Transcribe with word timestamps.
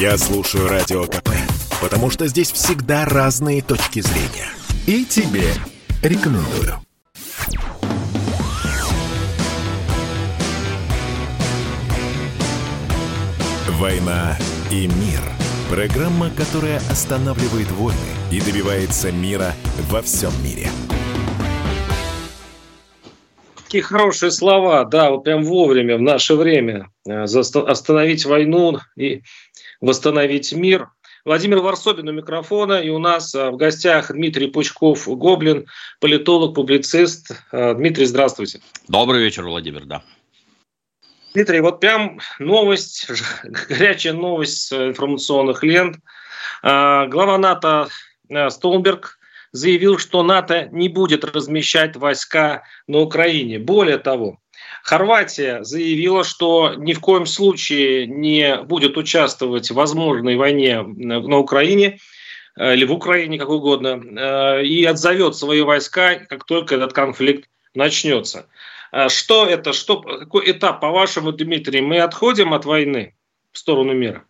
Я 0.00 0.16
слушаю 0.16 0.68
Радио 0.68 1.06
КП, 1.06 1.30
потому 1.82 2.08
что 2.08 2.28
здесь 2.28 2.52
всегда 2.52 3.04
разные 3.04 3.62
точки 3.62 3.98
зрения. 3.98 4.48
И 4.86 5.04
тебе 5.04 5.48
рекомендую. 6.04 6.76
«Война 13.70 14.38
и 14.70 14.86
мир»– 14.86 15.20
программа, 15.68 16.30
которая 16.30 16.78
останавливает 16.88 17.68
войны 17.72 17.98
и 18.30 18.40
добивается 18.40 19.10
мира 19.10 19.52
во 19.90 20.00
всем 20.02 20.30
мире. 20.44 20.68
Какие 23.64 23.82
хорошие 23.82 24.30
слова, 24.30 24.84
да, 24.84 25.10
вот 25.10 25.24
прям 25.24 25.42
вовремя, 25.42 25.96
в 25.96 26.00
наше 26.00 26.36
время. 26.36 26.88
Э, 27.06 27.24
остановить 27.24 28.24
войну 28.24 28.78
и 28.96 29.22
восстановить 29.80 30.52
мир. 30.52 30.88
Владимир 31.24 31.58
Варсобин 31.58 32.08
у 32.08 32.12
микрофона, 32.12 32.80
и 32.80 32.90
у 32.90 32.98
нас 32.98 33.34
э, 33.34 33.50
в 33.50 33.56
гостях 33.56 34.12
Дмитрий 34.12 34.48
Пучков-Гоблин, 34.48 35.66
политолог, 36.00 36.54
публицист. 36.54 37.30
Э, 37.52 37.74
Дмитрий, 37.74 38.06
здравствуйте. 38.06 38.60
Добрый 38.88 39.22
вечер, 39.22 39.44
Владимир, 39.44 39.84
да. 39.84 40.02
Дмитрий, 41.34 41.60
вот 41.60 41.80
прям 41.80 42.20
новость, 42.38 43.10
горячая 43.68 44.14
новость 44.14 44.72
информационных 44.72 45.62
лент. 45.62 45.96
Глава 46.62 47.38
НАТО 47.38 47.88
Столберг 48.48 49.18
заявил, 49.52 49.98
что 49.98 50.22
НАТО 50.22 50.68
не 50.72 50.88
будет 50.88 51.24
размещать 51.24 51.96
войска 51.96 52.64
на 52.86 52.98
Украине. 52.98 53.58
Более 53.58 53.98
того, 53.98 54.38
Хорватия 54.82 55.62
заявила, 55.64 56.24
что 56.24 56.74
ни 56.74 56.92
в 56.92 57.00
коем 57.00 57.26
случае 57.26 58.06
не 58.06 58.56
будет 58.62 58.96
участвовать 58.96 59.70
в 59.70 59.74
возможной 59.74 60.36
войне 60.36 60.82
на 60.82 61.38
Украине 61.38 61.98
э, 62.56 62.74
или 62.74 62.84
в 62.84 62.92
Украине, 62.92 63.38
как 63.38 63.50
угодно, 63.50 64.00
э, 64.00 64.64
и 64.64 64.84
отзовет 64.84 65.36
свои 65.36 65.62
войска, 65.62 66.16
как 66.16 66.44
только 66.44 66.76
этот 66.76 66.92
конфликт 66.92 67.48
начнется. 67.74 68.48
Э, 68.92 69.08
что 69.08 69.46
это? 69.46 69.72
Что, 69.72 70.00
какой 70.00 70.50
этап, 70.50 70.80
по-вашему, 70.80 71.32
Дмитрий? 71.32 71.80
Мы 71.80 71.98
отходим 72.00 72.54
от 72.54 72.64
войны 72.64 73.14
в 73.52 73.58
сторону 73.58 73.92
мира? 73.92 74.24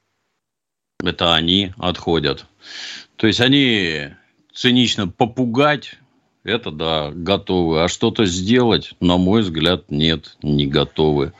Это 1.04 1.34
они 1.34 1.72
отходят. 1.78 2.46
То 3.16 3.26
есть 3.26 3.40
они 3.40 4.10
цинично 4.52 5.06
попугать, 5.06 5.94
это 6.48 6.70
да, 6.70 7.10
готовы. 7.14 7.82
А 7.82 7.88
что-то 7.88 8.26
сделать, 8.26 8.94
на 9.00 9.16
мой 9.16 9.42
взгляд, 9.42 9.84
нет, 9.90 10.36
не 10.42 10.66
готовы. 10.66 11.32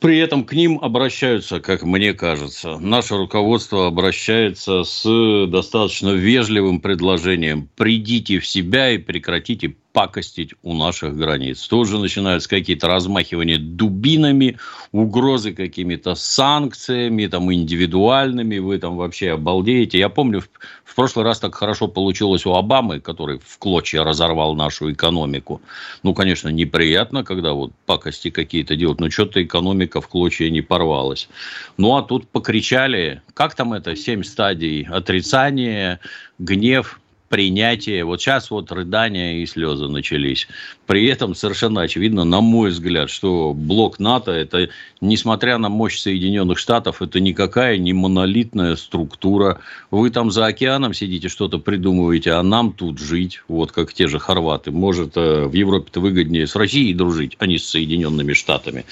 При 0.00 0.16
этом 0.18 0.44
к 0.44 0.54
ним 0.54 0.78
обращаются, 0.80 1.60
как 1.60 1.82
мне 1.82 2.14
кажется, 2.14 2.78
наше 2.78 3.16
руководство 3.16 3.86
обращается 3.86 4.82
с 4.82 5.46
достаточно 5.46 6.10
вежливым 6.10 6.80
предложением 6.80 7.68
«придите 7.76 8.38
в 8.38 8.46
себя 8.46 8.90
и 8.90 8.98
прекратите 8.98 9.76
пакостить 9.92 10.54
у 10.62 10.74
наших 10.74 11.16
границ. 11.16 11.66
Тут 11.66 11.88
же 11.88 11.98
начинаются 11.98 12.48
какие-то 12.48 12.86
размахивания 12.86 13.58
дубинами, 13.58 14.58
угрозы 14.92 15.52
какими-то 15.52 16.14
санкциями, 16.14 17.26
там, 17.26 17.52
индивидуальными, 17.52 18.58
вы 18.58 18.78
там 18.78 18.96
вообще 18.96 19.32
обалдеете. 19.32 19.98
Я 19.98 20.08
помню, 20.08 20.40
в, 20.40 20.48
в 20.84 20.94
прошлый 20.94 21.24
раз 21.24 21.40
так 21.40 21.54
хорошо 21.54 21.88
получилось 21.88 22.46
у 22.46 22.54
Обамы, 22.54 23.00
который 23.00 23.40
в 23.44 23.58
клочья 23.58 24.04
разорвал 24.04 24.54
нашу 24.54 24.92
экономику. 24.92 25.60
Ну, 26.02 26.14
конечно, 26.14 26.48
неприятно, 26.48 27.24
когда 27.24 27.52
вот 27.52 27.72
пакости 27.86 28.30
какие-то 28.30 28.76
делают, 28.76 29.00
но 29.00 29.10
что-то 29.10 29.42
экономика 29.42 30.00
в 30.00 30.08
клочья 30.08 30.50
не 30.50 30.60
порвалась. 30.60 31.28
Ну, 31.76 31.96
а 31.96 32.02
тут 32.02 32.28
покричали, 32.28 33.22
как 33.34 33.54
там 33.54 33.72
это, 33.72 33.96
семь 33.96 34.22
стадий 34.22 34.84
отрицания, 34.84 36.00
гнев, 36.38 37.00
принятие. 37.30 38.04
Вот 38.04 38.20
сейчас 38.20 38.50
вот 38.50 38.72
рыдания 38.72 39.36
и 39.36 39.46
слезы 39.46 39.86
начались. 39.86 40.48
При 40.86 41.06
этом 41.06 41.36
совершенно 41.36 41.82
очевидно, 41.82 42.24
на 42.24 42.40
мой 42.40 42.70
взгляд, 42.70 43.08
что 43.08 43.54
блок 43.54 44.00
НАТО, 44.00 44.32
это, 44.32 44.68
несмотря 45.00 45.56
на 45.58 45.68
мощь 45.68 45.98
Соединенных 45.98 46.58
Штатов, 46.58 47.00
это 47.00 47.20
никакая 47.20 47.78
не 47.78 47.92
монолитная 47.92 48.74
структура. 48.74 49.60
Вы 49.92 50.10
там 50.10 50.32
за 50.32 50.46
океаном 50.46 50.92
сидите, 50.92 51.28
что-то 51.28 51.58
придумываете, 51.58 52.32
а 52.32 52.42
нам 52.42 52.72
тут 52.72 52.98
жить, 52.98 53.42
вот 53.46 53.70
как 53.70 53.94
те 53.94 54.08
же 54.08 54.18
хорваты. 54.18 54.72
Может, 54.72 55.16
э, 55.16 55.44
в 55.44 55.52
Европе-то 55.52 56.00
выгоднее 56.00 56.48
с 56.48 56.56
Россией 56.56 56.94
дружить, 56.94 57.36
а 57.38 57.46
не 57.46 57.58
с 57.58 57.68
Соединенными 57.68 58.32
Штатами. 58.32 58.84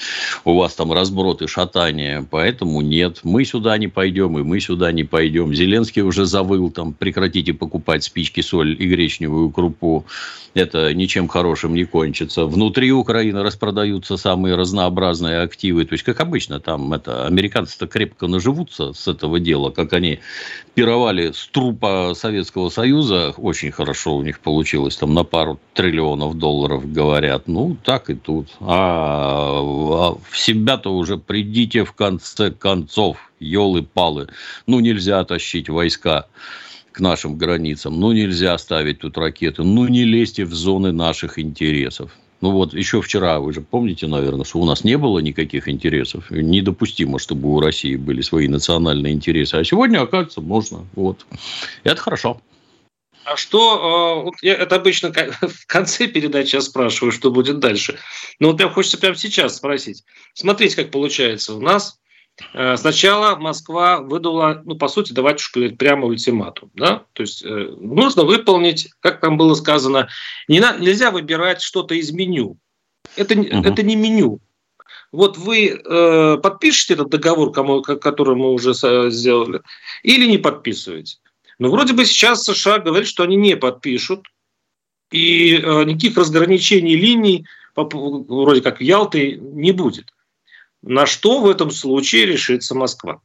У 0.45 0.53
вас 0.53 0.75
там 0.75 0.93
разброты, 0.93 1.49
шатания, 1.49 2.25
поэтому 2.31 2.79
нет. 2.79 3.19
Мы 3.23 3.43
сюда 3.43 3.77
не 3.77 3.89
пойдем, 3.89 4.39
и 4.39 4.43
мы 4.43 4.61
сюда 4.61 4.93
не 4.93 5.03
пойдем. 5.03 5.53
Зеленский 5.53 6.03
уже 6.03 6.25
завыл, 6.25 6.71
там, 6.71 6.93
прекратите 6.93 7.53
покупать 7.53 8.05
спички 8.05 8.28
спички, 8.29 8.41
соль 8.41 8.75
и 8.79 8.87
гречневую 8.87 9.49
крупу, 9.49 10.05
это 10.53 10.93
ничем 10.93 11.27
хорошим 11.27 11.73
не 11.73 11.85
кончится. 11.85 12.45
Внутри 12.45 12.91
Украины 12.91 13.43
распродаются 13.43 14.17
самые 14.17 14.55
разнообразные 14.55 15.41
активы. 15.41 15.85
То 15.85 15.93
есть, 15.93 16.03
как 16.03 16.19
обычно, 16.21 16.59
там 16.59 16.93
это 16.93 17.27
американцы-то 17.27 17.87
крепко 17.87 18.27
наживутся 18.27 18.93
с 18.93 19.07
этого 19.07 19.39
дела, 19.39 19.69
как 19.69 19.93
они 19.93 20.19
пировали 20.73 21.31
с 21.31 21.47
трупа 21.47 22.13
Советского 22.15 22.69
Союза. 22.69 23.33
Очень 23.37 23.71
хорошо 23.71 24.15
у 24.15 24.23
них 24.23 24.39
получилось, 24.39 24.97
там 24.97 25.13
на 25.13 25.23
пару 25.23 25.59
триллионов 25.73 26.37
долларов 26.37 26.91
говорят. 26.91 27.47
Ну, 27.47 27.77
так 27.83 28.09
и 28.09 28.15
тут. 28.15 28.47
А, 28.59 29.59
а 29.59 30.17
в 30.29 30.37
себя-то 30.37 30.95
уже 30.95 31.17
придите 31.17 31.83
в 31.83 31.93
конце 31.93 32.51
концов, 32.51 33.17
елы-палы. 33.39 34.27
Ну, 34.67 34.79
нельзя 34.79 35.23
тащить 35.23 35.69
войска 35.69 36.25
к 36.91 36.99
нашим 36.99 37.37
границам. 37.37 37.99
Ну, 37.99 38.11
нельзя 38.11 38.57
ставить 38.57 38.99
тут 38.99 39.17
ракеты. 39.17 39.63
Ну, 39.63 39.87
не 39.87 40.03
лезьте 40.03 40.45
в 40.45 40.53
зоны 40.53 40.91
наших 40.91 41.39
интересов. 41.39 42.11
Ну 42.41 42.51
вот 42.51 42.73
еще 42.73 43.01
вчера, 43.01 43.39
вы 43.39 43.53
же 43.53 43.61
помните, 43.61 44.07
наверное, 44.07 44.45
что 44.45 44.59
у 44.59 44.65
нас 44.65 44.85
не 44.85 44.97
было 44.97 45.19
никаких 45.19 45.67
интересов. 45.67 46.31
Недопустимо, 46.31 47.19
чтобы 47.19 47.49
у 47.53 47.59
России 47.59 47.97
были 47.97 48.21
свои 48.21 48.47
национальные 48.47 49.13
интересы. 49.13 49.55
А 49.55 49.63
сегодня, 49.65 50.01
оказывается, 50.01 50.39
можно. 50.39 50.85
Вот. 50.95 51.25
И 51.83 51.89
это 51.89 52.01
хорошо. 52.01 52.39
А 53.25 53.35
что, 53.35 54.31
э, 54.41 54.47
я 54.47 54.53
это 54.55 54.77
обычно 54.77 55.11
в 55.41 55.67
конце 55.67 56.07
передачи 56.07 56.55
я 56.55 56.61
спрашиваю, 56.61 57.11
что 57.11 57.29
будет 57.29 57.59
дальше. 57.59 57.99
Но 58.39 58.47
вот 58.47 58.57
прям 58.57 58.71
хочется 58.71 58.97
прямо 58.97 59.15
сейчас 59.15 59.57
спросить. 59.57 60.05
Смотрите, 60.33 60.77
как 60.77 60.91
получается. 60.91 61.55
У 61.55 61.59
нас 61.59 61.99
сначала 62.77 63.35
Москва 63.35 63.99
выдала, 63.99 64.61
ну, 64.65 64.75
по 64.75 64.87
сути, 64.87 65.13
давайте 65.13 65.41
уж 65.41 65.51
говорить, 65.53 65.77
прямо 65.77 66.05
ультиматум. 66.05 66.71
Да? 66.73 67.03
То 67.13 67.23
есть 67.23 67.43
э, 67.43 67.47
нужно 67.79 68.23
выполнить, 68.23 68.89
как 68.99 69.19
там 69.19 69.37
было 69.37 69.53
сказано, 69.55 70.07
не 70.47 70.59
на, 70.59 70.77
нельзя 70.77 71.11
выбирать 71.11 71.61
что-то 71.61 71.95
из 71.95 72.11
меню. 72.11 72.57
Это, 73.15 73.39
угу. 73.39 73.47
это 73.47 73.83
не 73.83 73.95
меню. 73.95 74.39
Вот 75.11 75.37
вы 75.37 75.69
э, 75.69 76.37
подпишете 76.37 76.93
этот 76.93 77.09
договор, 77.09 77.51
кому, 77.51 77.81
который 77.81 78.35
мы 78.35 78.53
уже 78.53 78.73
сделали, 78.73 79.61
или 80.03 80.27
не 80.27 80.37
подписываете. 80.37 81.17
Но 81.57 81.69
вроде 81.69 81.93
бы 81.93 82.05
сейчас 82.05 82.43
США 82.43 82.79
говорят, 82.79 83.07
что 83.07 83.23
они 83.23 83.35
не 83.35 83.57
подпишут, 83.57 84.27
и 85.11 85.55
э, 85.55 85.83
никаких 85.83 86.17
разграничений 86.17 86.95
линий, 86.95 87.45
вроде 87.75 88.61
как 88.61 88.81
Ялты, 88.81 89.37
не 89.41 89.71
будет. 89.71 90.13
На 90.81 91.05
что 91.05 91.41
в 91.41 91.49
этом 91.49 91.71
случае 91.71 92.25
решится 92.25 92.75
Москва? 92.75 93.21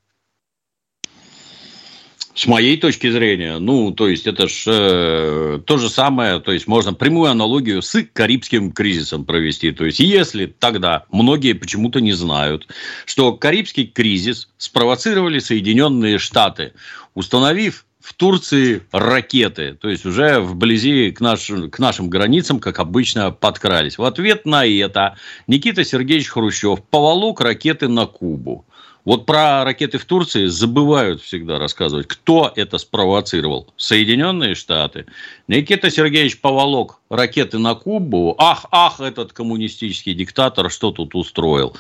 С 2.35 2.49
моей 2.49 2.77
точки 2.77 3.09
зрения, 3.13 3.59
ну, 3.59 3.93
то 3.93 4.09
есть 4.09 4.27
это 4.27 4.49
же 4.49 4.73
э, 4.73 5.61
то 5.65 5.79
же 5.79 5.89
самое, 5.89 6.41
то 6.41 6.51
есть 6.51 6.67
можно 6.67 6.93
прямую 6.93 7.31
аналогию 7.31 7.81
с 7.81 8.03
Карибским 8.13 8.73
кризисом 8.73 9.25
провести. 9.25 9.71
То 9.71 9.85
есть 9.85 10.01
если 10.01 10.47
тогда 10.47 11.05
многие 11.13 11.53
почему-то 11.53 12.01
не 12.01 12.13
знают, 12.13 12.67
что 13.07 13.35
Карибский 13.35 13.87
кризис 13.87 14.49
спровоцировали 14.59 15.39
Соединенные 15.39 16.19
Штаты, 16.19 16.73
установив 17.15 17.87
в 18.05 18.13
Турции 18.13 18.83
ракеты, 18.93 19.79
то 19.81 19.89
есть 19.89 20.05
уже 20.05 20.39
вблизи 20.39 21.11
к, 21.11 21.23
наш, 21.23 21.51
к 21.71 21.79
нашим 21.79 22.11
границам, 22.11 22.61
как 22.61 22.79
обычно, 22.79 23.31
подкрались. 23.31 23.97
В 23.97 24.05
ответ 24.05 24.45
на 24.45 24.67
это 24.67 25.17
Никита 25.47 25.85
Сергеевич 25.85 26.29
Хрущев 26.29 26.83
поволок 26.83 27.41
ракеты 27.41 27.89
на 27.89 28.05
Кубу. 28.05 28.67
Вот 29.07 29.25
про 29.25 29.65
ракеты 29.65 29.97
в 29.97 30.05
Турции 30.05 30.47
забывают 30.47 31.23
всегда 31.23 31.59
рассказывать. 31.59 32.07
Кто 32.07 32.53
это 32.55 32.77
спровоцировал? 32.77 33.73
Соединенные 33.79 34.55
Штаты. 34.55 35.07
Никита 35.49 35.91
Сергеевич 35.91 36.43
поволок 36.43 37.01
ракеты 37.09 37.57
на 37.57 37.75
Кубу. 37.75 38.35
Ах, 38.37 38.67
ах, 38.71 39.01
этот 39.01 39.33
коммунистический 39.33 40.13
диктатор 40.13 40.71
что 40.71 40.91
тут 40.91 41.15
устроил? 41.15 41.75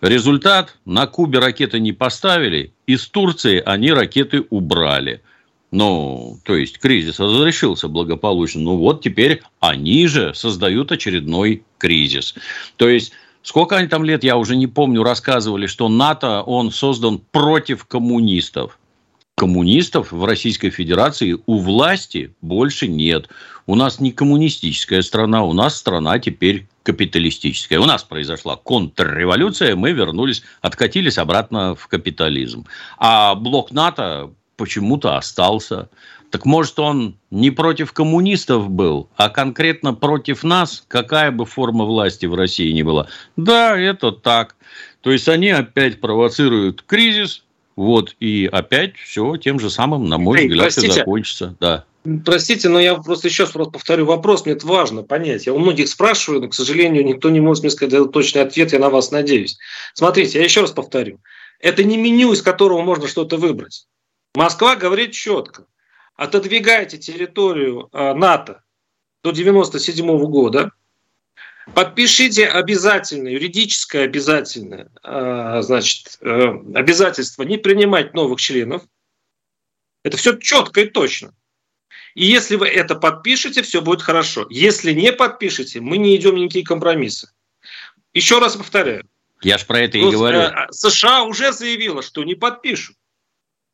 Результат. 0.00 0.76
На 0.84 1.06
Кубе 1.06 1.38
ракеты 1.38 1.78
не 1.78 1.92
поставили. 1.92 2.72
Из 2.88 3.06
Турции 3.06 3.62
они 3.64 3.92
ракеты 3.92 4.44
убрали. 4.50 5.22
Ну, 5.70 6.38
то 6.44 6.56
есть 6.56 6.78
кризис 6.78 7.20
разрешился 7.20 7.88
благополучно. 7.88 8.62
Ну 8.62 8.76
вот 8.76 9.02
теперь 9.02 9.42
они 9.60 10.06
же 10.06 10.34
создают 10.34 10.90
очередной 10.90 11.62
кризис. 11.78 12.34
То 12.76 12.88
есть 12.88 13.12
Сколько 13.42 13.76
они 13.78 13.88
там 13.88 14.04
лет, 14.04 14.22
я 14.22 14.36
уже 14.36 14.54
не 14.54 14.66
помню, 14.66 15.02
рассказывали, 15.02 15.66
что 15.66 15.88
НАТО, 15.88 16.42
он 16.42 16.70
создан 16.70 17.18
против 17.30 17.86
коммунистов. 17.86 18.78
Коммунистов 19.34 20.12
в 20.12 20.24
Российской 20.26 20.68
Федерации 20.68 21.38
у 21.46 21.58
власти 21.58 22.34
больше 22.42 22.86
нет. 22.86 23.30
У 23.66 23.74
нас 23.74 23.98
не 23.98 24.12
коммунистическая 24.12 25.00
страна, 25.00 25.42
у 25.44 25.54
нас 25.54 25.76
страна 25.76 26.18
теперь 26.18 26.68
капиталистическая. 26.82 27.78
У 27.78 27.86
нас 27.86 28.04
произошла 28.04 28.56
контрреволюция, 28.56 29.74
мы 29.74 29.92
вернулись, 29.92 30.42
откатились 30.60 31.16
обратно 31.16 31.74
в 31.74 31.86
капитализм. 31.86 32.66
А 32.98 33.34
блок 33.34 33.70
НАТО 33.70 34.32
почему-то 34.60 35.16
остался. 35.16 35.88
Так 36.30 36.44
может, 36.44 36.78
он 36.78 37.16
не 37.30 37.50
против 37.50 37.92
коммунистов 37.94 38.68
был, 38.68 39.08
а 39.16 39.30
конкретно 39.30 39.94
против 39.94 40.44
нас, 40.44 40.84
какая 40.86 41.30
бы 41.30 41.46
форма 41.46 41.86
власти 41.86 42.26
в 42.26 42.34
России 42.34 42.70
ни 42.72 42.82
была. 42.82 43.08
Да, 43.36 43.76
это 43.76 44.12
так. 44.12 44.54
То 45.00 45.10
есть 45.10 45.28
они 45.30 45.48
опять 45.48 45.98
провоцируют 45.98 46.82
кризис, 46.82 47.42
вот, 47.74 48.14
и 48.20 48.48
опять 48.52 48.96
все 48.96 49.38
тем 49.38 49.58
же 49.58 49.70
самым, 49.70 50.10
на 50.10 50.18
мой 50.18 50.40
Эй, 50.40 50.48
взгляд, 50.48 50.64
простите, 50.64 50.86
и 50.88 50.90
закончится. 50.90 51.56
Да. 51.58 51.84
Простите, 52.26 52.68
но 52.68 52.80
я 52.80 52.96
просто 52.96 53.28
еще 53.28 53.44
раз 53.44 53.52
повторю 53.52 54.04
вопрос, 54.04 54.44
мне 54.44 54.54
это 54.54 54.66
важно 54.66 55.02
понять. 55.02 55.46
Я 55.46 55.54
у 55.54 55.58
многих 55.58 55.88
спрашиваю, 55.88 56.42
но, 56.42 56.48
к 56.48 56.54
сожалению, 56.54 57.02
никто 57.02 57.30
не 57.30 57.40
может 57.40 57.64
мне 57.64 57.70
сказать 57.70 58.12
точный 58.12 58.42
ответ, 58.42 58.74
я 58.74 58.78
на 58.78 58.90
вас 58.90 59.10
надеюсь. 59.10 59.56
Смотрите, 59.94 60.38
я 60.38 60.44
еще 60.44 60.60
раз 60.60 60.72
повторю. 60.72 61.18
Это 61.60 61.82
не 61.82 61.96
меню, 61.96 62.34
из 62.34 62.42
которого 62.42 62.82
можно 62.82 63.08
что-то 63.08 63.38
выбрать. 63.38 63.86
Москва 64.34 64.76
говорит 64.76 65.12
четко 65.12 65.66
отодвигайте 66.20 66.98
территорию 66.98 67.88
э, 67.92 68.12
НАТО 68.12 68.62
до 69.24 69.30
1997 69.30 70.06
года, 70.26 70.70
подпишите 71.74 72.46
обязательное, 72.46 73.32
юридическое 73.32 74.04
обязательное, 74.04 74.90
э, 75.02 75.62
значит, 75.62 76.18
э, 76.20 76.48
обязательство 76.74 77.42
не 77.44 77.56
принимать 77.56 78.12
новых 78.12 78.38
членов. 78.38 78.82
Это 80.04 80.18
все 80.18 80.36
четко 80.36 80.82
и 80.82 80.90
точно. 80.90 81.34
И 82.14 82.26
если 82.26 82.56
вы 82.56 82.68
это 82.68 82.96
подпишете, 82.96 83.62
все 83.62 83.80
будет 83.80 84.02
хорошо. 84.02 84.46
Если 84.50 84.92
не 84.92 85.14
подпишете, 85.14 85.80
мы 85.80 85.96
не 85.96 86.14
идем 86.16 86.34
ни 86.34 86.40
никакие 86.40 86.66
компромиссы. 86.66 87.32
Еще 88.12 88.40
раз 88.40 88.56
повторяю. 88.56 89.08
Я 89.40 89.56
же 89.56 89.64
про 89.64 89.80
это 89.80 89.96
и 89.96 90.02
говорю. 90.02 90.50
США 90.70 91.22
уже 91.22 91.52
заявила, 91.52 92.02
что 92.02 92.24
не 92.24 92.34
подпишут. 92.34 92.96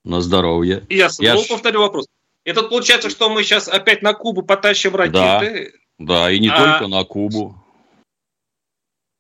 На 0.07 0.21
здоровье. 0.21 0.87
Я 0.89 1.11
снова 1.11 1.41
я 1.41 1.49
повторю 1.49 1.81
вопрос. 1.81 2.07
Тут 2.45 2.71
получается, 2.71 3.11
что 3.11 3.29
мы 3.29 3.43
сейчас 3.43 3.69
опять 3.69 4.03
на 4.03 4.15
Кубу 4.15 4.43
потащим 4.43 4.95
ракеты. 4.95 5.73
Да, 5.99 6.23
да 6.23 6.31
и 6.31 6.39
не 6.39 6.49
а... 6.49 6.57
только 6.57 6.87
на 6.87 7.03
Кубу. 7.03 7.61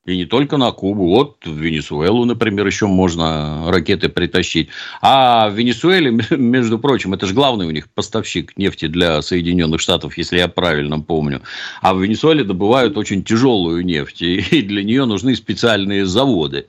И 0.05 0.17
не 0.17 0.25
только 0.25 0.57
на 0.57 0.71
Кубу. 0.71 1.09
Вот 1.09 1.45
в 1.45 1.59
Венесуэлу, 1.59 2.25
например, 2.25 2.65
еще 2.65 2.87
можно 2.87 3.69
ракеты 3.69 4.09
притащить. 4.09 4.69
А 5.03 5.49
в 5.49 5.55
Венесуэле, 5.55 6.13
между 6.31 6.79
прочим, 6.79 7.15
это 7.15 7.27
же 7.27 7.35
главный 7.35 7.67
у 7.67 7.73
них 7.73 7.91
поставщик 7.91 8.57
нефти 8.57 8.87
для 8.87 9.21
Соединенных 9.23 9.81
Штатов, 9.81 10.17
если 10.17 10.39
я 10.39 10.47
правильно 10.47 11.01
помню. 11.01 11.43
А 11.83 11.95
в 11.95 12.01
Венесуэле 12.01 12.45
добывают 12.45 12.97
очень 12.97 13.25
тяжелую 13.25 13.85
нефть. 13.85 14.23
И 14.23 14.63
для 14.63 14.85
нее 14.85 15.05
нужны 15.05 15.35
специальные 15.35 16.07
заводы 16.07 16.69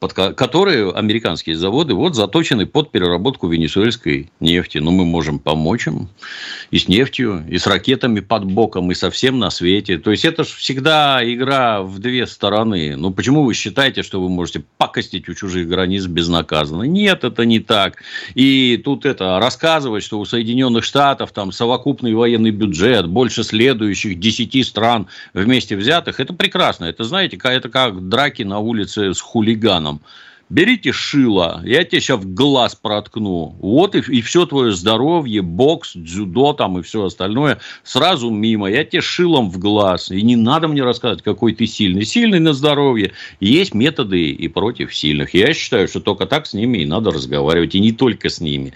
под 0.00 0.14
которые 0.14 0.90
американские 0.92 1.56
заводы 1.56 1.92
вот 1.92 2.16
заточены 2.16 2.64
под 2.64 2.90
переработку 2.90 3.48
венесуэльской 3.48 4.30
нефти. 4.40 4.78
Ну, 4.78 4.92
мы 4.92 5.04
можем 5.04 5.38
помочь 5.38 5.86
им 5.86 6.08
и 6.70 6.78
с 6.78 6.88
нефтью, 6.88 7.44
и 7.46 7.58
с 7.58 7.66
ракетами 7.66 8.20
под 8.20 8.44
боком, 8.44 8.90
и 8.90 8.94
совсем 8.94 9.38
на 9.38 9.50
свете. 9.50 9.98
То 9.98 10.10
есть, 10.10 10.24
это 10.24 10.44
же 10.44 10.50
всегда 10.56 11.20
игра 11.22 11.82
в 11.82 11.98
две 11.98 12.26
стороны. 12.26 12.96
Ну, 12.96 13.10
почему 13.10 13.44
вы 13.44 13.52
считаете, 13.52 14.02
что 14.02 14.22
вы 14.22 14.30
можете 14.30 14.64
пакостить 14.78 15.28
у 15.28 15.34
чужих 15.34 15.68
границ 15.68 16.06
безнаказанно? 16.06 16.84
Нет, 16.84 17.22
это 17.22 17.44
не 17.44 17.60
так. 17.60 18.02
И 18.34 18.80
тут 18.82 19.04
это 19.04 19.38
рассказывать, 19.38 20.02
что 20.02 20.18
у 20.18 20.24
Соединенных 20.24 20.84
Штатов 20.84 21.32
там 21.32 21.52
совокупный 21.52 22.14
военный 22.14 22.52
бюджет 22.52 23.06
больше 23.06 23.44
следующих 23.44 24.18
десяти 24.18 24.64
стран 24.64 25.08
вместе 25.34 25.76
взятых, 25.76 26.20
это 26.20 26.32
прекрасно. 26.32 26.86
Это, 26.86 27.04
знаете, 27.04 27.38
это 27.42 27.68
как 27.68 28.08
драки 28.08 28.44
на 28.44 28.60
улице 28.60 29.12
с 29.12 29.20
хулиганом 29.20 29.89
нам. 29.90 30.00
Берите 30.48 30.90
шило, 30.90 31.62
я 31.64 31.84
тебе 31.84 32.00
сейчас 32.00 32.18
в 32.18 32.34
глаз 32.34 32.74
проткну. 32.74 33.54
Вот 33.60 33.94
и, 33.94 34.00
и 34.00 34.20
все 34.20 34.46
твое 34.46 34.72
здоровье, 34.72 35.42
бокс, 35.42 35.92
дзюдо 35.94 36.54
там 36.54 36.76
и 36.76 36.82
все 36.82 37.04
остальное 37.04 37.60
сразу 37.84 38.30
мимо. 38.30 38.68
Я 38.68 38.84
тебе 38.84 39.00
шилом 39.00 39.48
в 39.48 39.60
глаз. 39.60 40.10
И 40.10 40.20
не 40.22 40.34
надо 40.34 40.66
мне 40.66 40.82
рассказывать, 40.82 41.22
какой 41.22 41.54
ты 41.54 41.66
сильный. 41.66 42.04
Сильный 42.04 42.40
на 42.40 42.52
здоровье. 42.52 43.12
Есть 43.38 43.74
методы 43.74 44.30
и 44.30 44.48
против 44.48 44.92
сильных. 44.92 45.34
Я 45.34 45.54
считаю, 45.54 45.86
что 45.86 46.00
только 46.00 46.26
так 46.26 46.48
с 46.48 46.52
ними 46.52 46.78
и 46.78 46.84
надо 46.84 47.12
разговаривать. 47.12 47.76
И 47.76 47.80
не 47.80 47.92
только 47.92 48.28
с 48.28 48.40
ними 48.40 48.74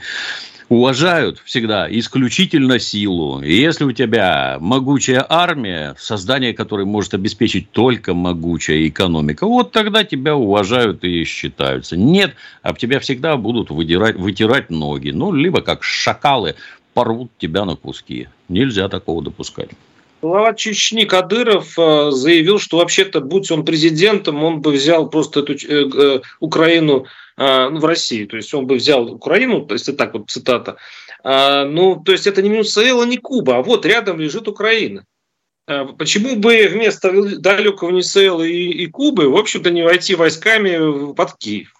уважают 0.68 1.40
всегда 1.44 1.86
исключительно 1.90 2.78
силу. 2.78 3.42
И 3.42 3.54
если 3.54 3.84
у 3.84 3.92
тебя 3.92 4.58
могучая 4.60 5.24
армия, 5.28 5.94
создание 5.98 6.54
которой 6.54 6.86
может 6.86 7.14
обеспечить 7.14 7.70
только 7.70 8.14
могучая 8.14 8.88
экономика, 8.88 9.46
вот 9.46 9.72
тогда 9.72 10.04
тебя 10.04 10.36
уважают 10.36 11.04
и 11.04 11.24
считаются. 11.24 11.96
Нет, 11.96 12.34
об 12.62 12.78
тебя 12.78 13.00
всегда 13.00 13.36
будут 13.36 13.70
выдирать, 13.70 14.16
вытирать 14.16 14.70
ноги. 14.70 15.10
Ну, 15.10 15.32
либо 15.32 15.60
как 15.60 15.82
шакалы 15.82 16.54
порвут 16.94 17.30
тебя 17.38 17.64
на 17.64 17.76
куски. 17.76 18.28
Нельзя 18.48 18.88
такого 18.88 19.22
допускать. 19.22 19.70
Глава 20.22 20.54
Чечни 20.54 21.04
Кадыров 21.04 21.78
э, 21.78 22.10
заявил, 22.10 22.58
что 22.58 22.78
вообще-то, 22.78 23.20
будь 23.20 23.50
он 23.50 23.62
президентом, 23.62 24.42
он 24.42 24.62
бы 24.62 24.72
взял 24.72 25.10
просто 25.10 25.40
эту 25.40 25.52
э, 25.52 25.58
э, 25.68 26.20
Украину 26.40 26.92
ну, 26.92 27.06
в 27.36 27.84
России. 27.84 28.26
То 28.26 28.36
есть 28.36 28.54
он 28.54 28.66
бы 28.66 28.76
взял 28.76 29.12
Украину, 29.12 29.62
то 29.62 29.74
это 29.74 29.92
так 29.92 30.14
вот 30.14 30.30
цитата. 30.30 30.76
Ну, 31.24 32.02
то 32.04 32.12
есть 32.12 32.26
это 32.26 32.42
не 32.42 32.50
Венесуэла, 32.50 33.04
не 33.04 33.16
Куба, 33.16 33.58
а 33.58 33.62
вот 33.62 33.86
рядом 33.86 34.20
лежит 34.20 34.46
Украина. 34.46 35.04
Почему 35.66 36.36
бы 36.36 36.68
вместо 36.68 37.38
далекого 37.38 37.90
Венесуэлы 37.90 38.50
и, 38.50 38.84
и 38.84 38.86
Кубы, 38.86 39.28
в 39.30 39.36
общем-то, 39.36 39.70
не 39.70 39.82
войти 39.82 40.14
войсками 40.14 41.14
под 41.14 41.38
Киев? 41.38 41.72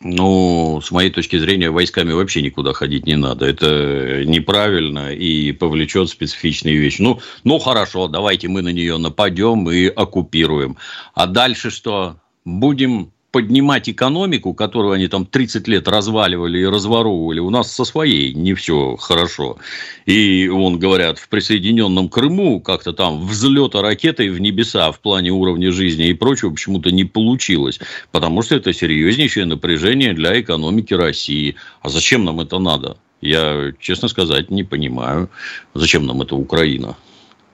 Ну, 0.00 0.80
с 0.80 0.92
моей 0.92 1.10
точки 1.10 1.38
зрения, 1.38 1.70
войсками 1.70 2.12
вообще 2.12 2.40
никуда 2.40 2.72
ходить 2.72 3.06
не 3.06 3.16
надо. 3.16 3.46
Это 3.46 4.24
неправильно 4.24 5.12
и 5.12 5.50
повлечет 5.50 6.08
специфичные 6.08 6.76
вещи. 6.76 7.02
Ну, 7.02 7.20
ну 7.42 7.58
хорошо, 7.58 8.06
давайте 8.06 8.46
мы 8.46 8.62
на 8.62 8.68
нее 8.68 8.96
нападем 8.98 9.68
и 9.68 9.86
оккупируем. 9.86 10.76
А 11.14 11.26
дальше 11.26 11.70
что? 11.70 12.20
Будем 12.44 13.10
поднимать 13.30 13.88
экономику, 13.90 14.54
которую 14.54 14.92
они 14.92 15.06
там 15.06 15.26
30 15.26 15.68
лет 15.68 15.86
разваливали 15.86 16.60
и 16.60 16.66
разворовывали, 16.66 17.40
у 17.40 17.50
нас 17.50 17.70
со 17.70 17.84
своей 17.84 18.32
не 18.32 18.54
все 18.54 18.96
хорошо. 18.96 19.58
И, 20.06 20.48
он 20.48 20.78
говорят, 20.78 21.18
в 21.18 21.28
присоединенном 21.28 22.08
Крыму 22.08 22.60
как-то 22.60 22.92
там 22.92 23.26
взлета 23.26 23.82
ракетой 23.82 24.30
в 24.30 24.40
небеса 24.40 24.90
в 24.92 25.00
плане 25.00 25.30
уровня 25.30 25.70
жизни 25.72 26.08
и 26.08 26.14
прочего 26.14 26.50
почему-то 26.50 26.90
не 26.90 27.04
получилось, 27.04 27.80
потому 28.12 28.42
что 28.42 28.56
это 28.56 28.72
серьезнейшее 28.72 29.44
напряжение 29.44 30.14
для 30.14 30.40
экономики 30.40 30.94
России. 30.94 31.56
А 31.82 31.90
зачем 31.90 32.24
нам 32.24 32.40
это 32.40 32.58
надо? 32.58 32.96
Я, 33.20 33.72
честно 33.78 34.08
сказать, 34.08 34.50
не 34.50 34.64
понимаю, 34.64 35.28
зачем 35.74 36.06
нам 36.06 36.22
это 36.22 36.34
Украина. 36.34 36.96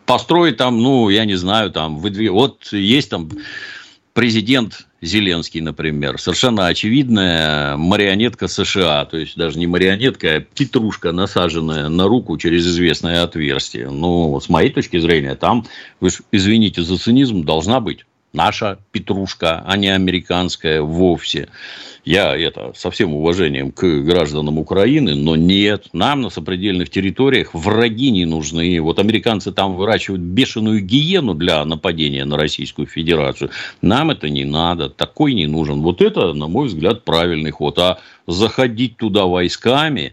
Построить 0.06 0.58
там, 0.58 0.80
ну, 0.82 1.08
я 1.08 1.24
не 1.24 1.34
знаю, 1.34 1.70
там, 1.72 1.98
выдвиг... 1.98 2.30
вот 2.30 2.72
есть 2.72 3.10
там 3.10 3.30
президент 4.12 4.86
Зеленский, 5.04 5.60
например, 5.60 6.18
совершенно 6.18 6.66
очевидная 6.66 7.76
марионетка 7.76 8.48
США, 8.48 9.04
то 9.04 9.16
есть 9.16 9.36
даже 9.36 9.58
не 9.58 9.66
марионетка, 9.66 10.36
а 10.36 10.40
петрушка, 10.40 11.12
насаженная 11.12 11.88
на 11.88 12.08
руку 12.08 12.36
через 12.38 12.66
известное 12.66 13.22
отверстие. 13.22 13.90
Ну, 13.90 14.40
с 14.40 14.48
моей 14.48 14.70
точки 14.70 14.98
зрения, 14.98 15.34
там, 15.34 15.66
вы 16.00 16.10
извините 16.32 16.82
за 16.82 16.96
цинизм, 16.98 17.44
должна 17.44 17.80
быть 17.80 18.06
наша 18.32 18.78
петрушка, 18.92 19.62
а 19.66 19.76
не 19.76 19.88
американская 19.88 20.80
вовсе. 20.80 21.48
Я 22.04 22.36
это 22.36 22.72
со 22.76 22.90
всем 22.90 23.14
уважением 23.14 23.72
к 23.72 23.82
гражданам 24.00 24.58
Украины, 24.58 25.14
но 25.14 25.36
нет, 25.36 25.88
нам 25.94 26.20
на 26.20 26.28
сопредельных 26.28 26.90
территориях 26.90 27.54
враги 27.54 28.10
не 28.10 28.26
нужны. 28.26 28.78
Вот 28.82 28.98
американцы 28.98 29.52
там 29.52 29.74
выращивают 29.74 30.20
бешеную 30.20 30.80
гиену 30.80 31.32
для 31.32 31.64
нападения 31.64 32.26
на 32.26 32.36
Российскую 32.36 32.86
Федерацию. 32.86 33.50
Нам 33.80 34.10
это 34.10 34.28
не 34.28 34.44
надо, 34.44 34.90
такой 34.90 35.32
не 35.32 35.46
нужен. 35.46 35.80
Вот 35.80 36.02
это, 36.02 36.34
на 36.34 36.46
мой 36.46 36.66
взгляд, 36.66 37.04
правильный 37.04 37.52
ход. 37.52 37.78
А 37.78 37.98
заходить 38.26 38.98
туда 38.98 39.24
войсками, 39.24 40.12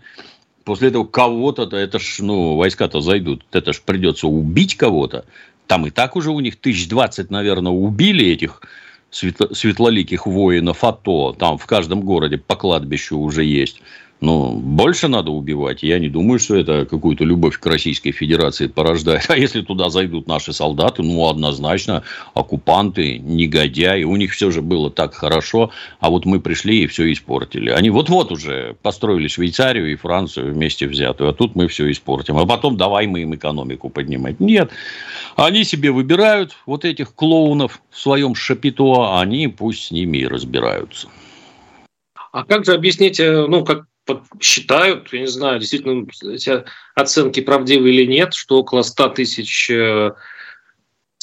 после 0.64 0.90
этого 0.90 1.04
кого-то, 1.04 1.64
это 1.76 2.00
ж, 2.00 2.20
ну, 2.20 2.56
войска-то 2.56 3.02
зайдут, 3.02 3.44
это 3.52 3.74
ж 3.74 3.82
придется 3.86 4.28
убить 4.28 4.76
кого-то. 4.76 5.26
Там 5.68 5.88
и 5.88 5.90
так 5.90 6.16
уже 6.16 6.32
у 6.32 6.40
них 6.40 6.56
тысяч 6.56 6.88
двадцать, 6.88 7.32
наверное, 7.32 7.74
убили 7.74 8.26
этих 8.26 8.62
светлоликих 9.12 10.26
воинов 10.26 10.84
АТО, 10.84 11.34
там 11.38 11.58
в 11.58 11.66
каждом 11.66 12.02
городе 12.02 12.38
по 12.38 12.56
кладбищу 12.56 13.18
уже 13.18 13.44
есть. 13.44 13.82
Ну, 14.22 14.54
больше 14.54 15.08
надо 15.08 15.32
убивать. 15.32 15.82
Я 15.82 15.98
не 15.98 16.08
думаю, 16.08 16.38
что 16.38 16.56
это 16.56 16.86
какую-то 16.86 17.24
любовь 17.24 17.58
к 17.58 17.66
Российской 17.66 18.12
Федерации 18.12 18.68
порождает. 18.68 19.26
А 19.30 19.36
если 19.36 19.62
туда 19.62 19.90
зайдут 19.90 20.28
наши 20.28 20.54
солдаты, 20.54 21.02
ну, 21.02 21.28
однозначно, 21.28 22.04
оккупанты, 22.36 23.18
негодяи, 23.18 24.04
у 24.04 24.16
них 24.16 24.34
все 24.34 24.52
же 24.52 24.62
было 24.62 24.92
так 24.92 25.16
хорошо, 25.16 25.72
а 26.00 26.12
вот 26.12 26.28
мы 26.28 26.40
пришли 26.40 26.84
и 26.84 26.88
все 26.88 27.12
испортили. 27.12 27.72
Они 27.72 27.90
вот-вот 27.90 28.32
уже 28.32 28.76
построили 28.84 29.28
Швейцарию 29.28 29.92
и 29.92 29.96
Францию 29.96 30.54
вместе 30.54 30.88
взятую, 30.88 31.32
а 31.32 31.34
тут 31.34 31.56
мы 31.56 31.68
все 31.68 31.90
испортим. 31.90 32.38
А 32.38 32.46
потом 32.46 32.78
давай 32.78 33.08
мы 33.08 33.22
им 33.22 33.34
экономику 33.34 33.90
поднимать. 33.90 34.40
Нет, 34.40 34.70
они 35.36 35.64
себе 35.64 35.90
выбирают 35.90 36.56
вот 36.68 36.86
этих 36.86 37.16
клоунов 37.16 37.82
в 37.90 38.00
своем 38.00 38.36
шапито, 38.36 38.94
а 38.98 39.22
они 39.22 39.48
пусть 39.48 39.86
с 39.86 39.92
ними 39.92 40.20
и 40.20 40.28
разбираются. 40.28 41.08
А 42.32 42.46
как 42.46 42.66
же 42.66 42.74
объяснить, 42.74 43.20
э, 43.20 43.46
ну, 43.48 43.66
как 43.66 43.86
считают, 44.40 45.12
я 45.14 45.22
не 45.22 45.28
знаю, 45.28 45.60
действительно 45.60 46.06
эти 46.34 46.64
оценки 46.96 47.40
правдивы 47.42 47.90
или 47.90 48.06
нет, 48.06 48.34
что 48.34 48.58
около 48.60 48.82
100 48.82 49.10
тысяч 49.10 49.70
э, 49.70 50.12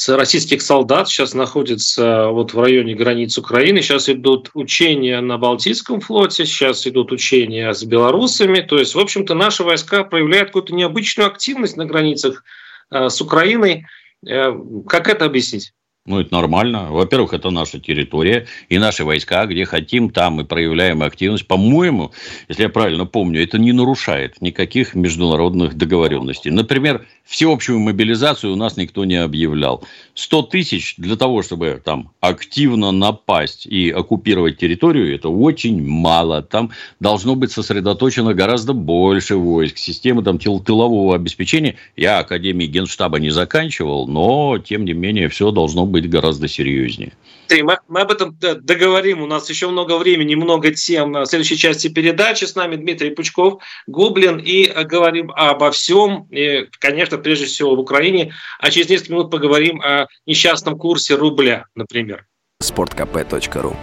российских 0.06 0.62
солдат 0.62 1.08
сейчас 1.08 1.34
находятся 1.34 2.28
вот 2.28 2.54
в 2.54 2.60
районе 2.60 2.94
границ 2.94 3.36
Украины. 3.36 3.82
Сейчас 3.82 4.08
идут 4.08 4.50
учения 4.54 5.20
на 5.20 5.38
Балтийском 5.38 6.00
флоте, 6.00 6.46
сейчас 6.46 6.86
идут 6.86 7.10
учения 7.10 7.72
с 7.72 7.82
белорусами. 7.84 8.60
То 8.60 8.78
есть, 8.78 8.94
в 8.94 8.98
общем-то, 8.98 9.34
наши 9.34 9.64
войска 9.64 10.04
проявляют 10.04 10.48
какую-то 10.48 10.74
необычную 10.74 11.28
активность 11.28 11.76
на 11.76 11.84
границах 11.84 12.44
э, 12.90 13.08
с 13.08 13.20
Украиной. 13.20 13.86
Э, 14.26 14.52
как 14.88 15.08
это 15.08 15.24
объяснить? 15.24 15.72
Ну, 16.08 16.20
это 16.20 16.32
нормально. 16.32 16.86
Во-первых, 16.90 17.34
это 17.34 17.50
наша 17.50 17.78
территория 17.78 18.46
и 18.70 18.78
наши 18.78 19.04
войска, 19.04 19.44
где 19.44 19.66
хотим, 19.66 20.08
там 20.08 20.36
мы 20.36 20.46
проявляем 20.46 21.02
активность. 21.02 21.46
По-моему, 21.46 22.12
если 22.48 22.62
я 22.62 22.70
правильно 22.70 23.04
помню, 23.04 23.42
это 23.42 23.58
не 23.58 23.72
нарушает 23.72 24.40
никаких 24.40 24.94
международных 24.94 25.74
договоренностей. 25.74 26.50
Например, 26.50 27.04
всеобщую 27.24 27.78
мобилизацию 27.80 28.54
у 28.54 28.56
нас 28.56 28.78
никто 28.78 29.04
не 29.04 29.16
объявлял. 29.16 29.84
100 30.14 30.42
тысяч 30.44 30.94
для 30.96 31.14
того, 31.16 31.42
чтобы 31.42 31.82
там 31.84 32.10
активно 32.20 32.90
напасть 32.90 33.66
и 33.66 33.90
оккупировать 33.90 34.56
территорию, 34.56 35.14
это 35.14 35.28
очень 35.28 35.86
мало. 35.86 36.40
Там 36.40 36.70
должно 37.00 37.34
быть 37.34 37.52
сосредоточено 37.52 38.32
гораздо 38.32 38.72
больше 38.72 39.36
войск. 39.36 39.76
Системы 39.76 40.22
там 40.22 40.38
тыл 40.38 40.58
тылового 40.58 41.14
обеспечения. 41.14 41.74
Я 41.96 42.20
Академии 42.20 42.66
Генштаба 42.66 43.18
не 43.18 43.28
заканчивал, 43.28 44.08
но, 44.08 44.56
тем 44.56 44.86
не 44.86 44.94
менее, 44.94 45.28
все 45.28 45.50
должно 45.50 45.84
быть 45.84 45.97
быть 46.00 46.10
гораздо 46.10 46.48
серьезнее. 46.48 47.12
Мы, 47.50 47.78
мы 47.88 48.00
об 48.00 48.10
этом 48.10 48.36
договорим. 48.38 49.22
У 49.22 49.26
нас 49.26 49.48
еще 49.48 49.68
много 49.68 49.98
времени, 49.98 50.34
много 50.34 50.72
тем. 50.72 51.12
В 51.12 51.26
следующей 51.26 51.56
части 51.56 51.88
передачи 51.88 52.44
с 52.44 52.54
нами 52.54 52.76
Дмитрий 52.76 53.10
Пучков, 53.10 53.62
Гоблин, 53.86 54.38
и 54.38 54.66
говорим 54.84 55.32
обо 55.34 55.70
всем. 55.70 56.26
И, 56.30 56.66
конечно, 56.78 57.18
прежде 57.18 57.46
всего 57.46 57.74
в 57.74 57.80
Украине. 57.80 58.34
А 58.60 58.70
через 58.70 58.88
несколько 58.88 59.12
минут 59.12 59.30
поговорим 59.30 59.80
о 59.80 60.06
несчастном 60.26 60.78
курсе 60.78 61.14
рубля, 61.14 61.64
например. 61.74 62.26
sportkp.ru 62.62 63.76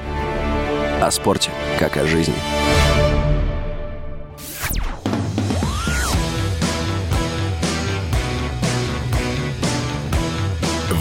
О 1.01 1.11
спорте, 1.11 1.51
как 1.79 1.97
о 1.97 2.05
жизни. 2.05 2.35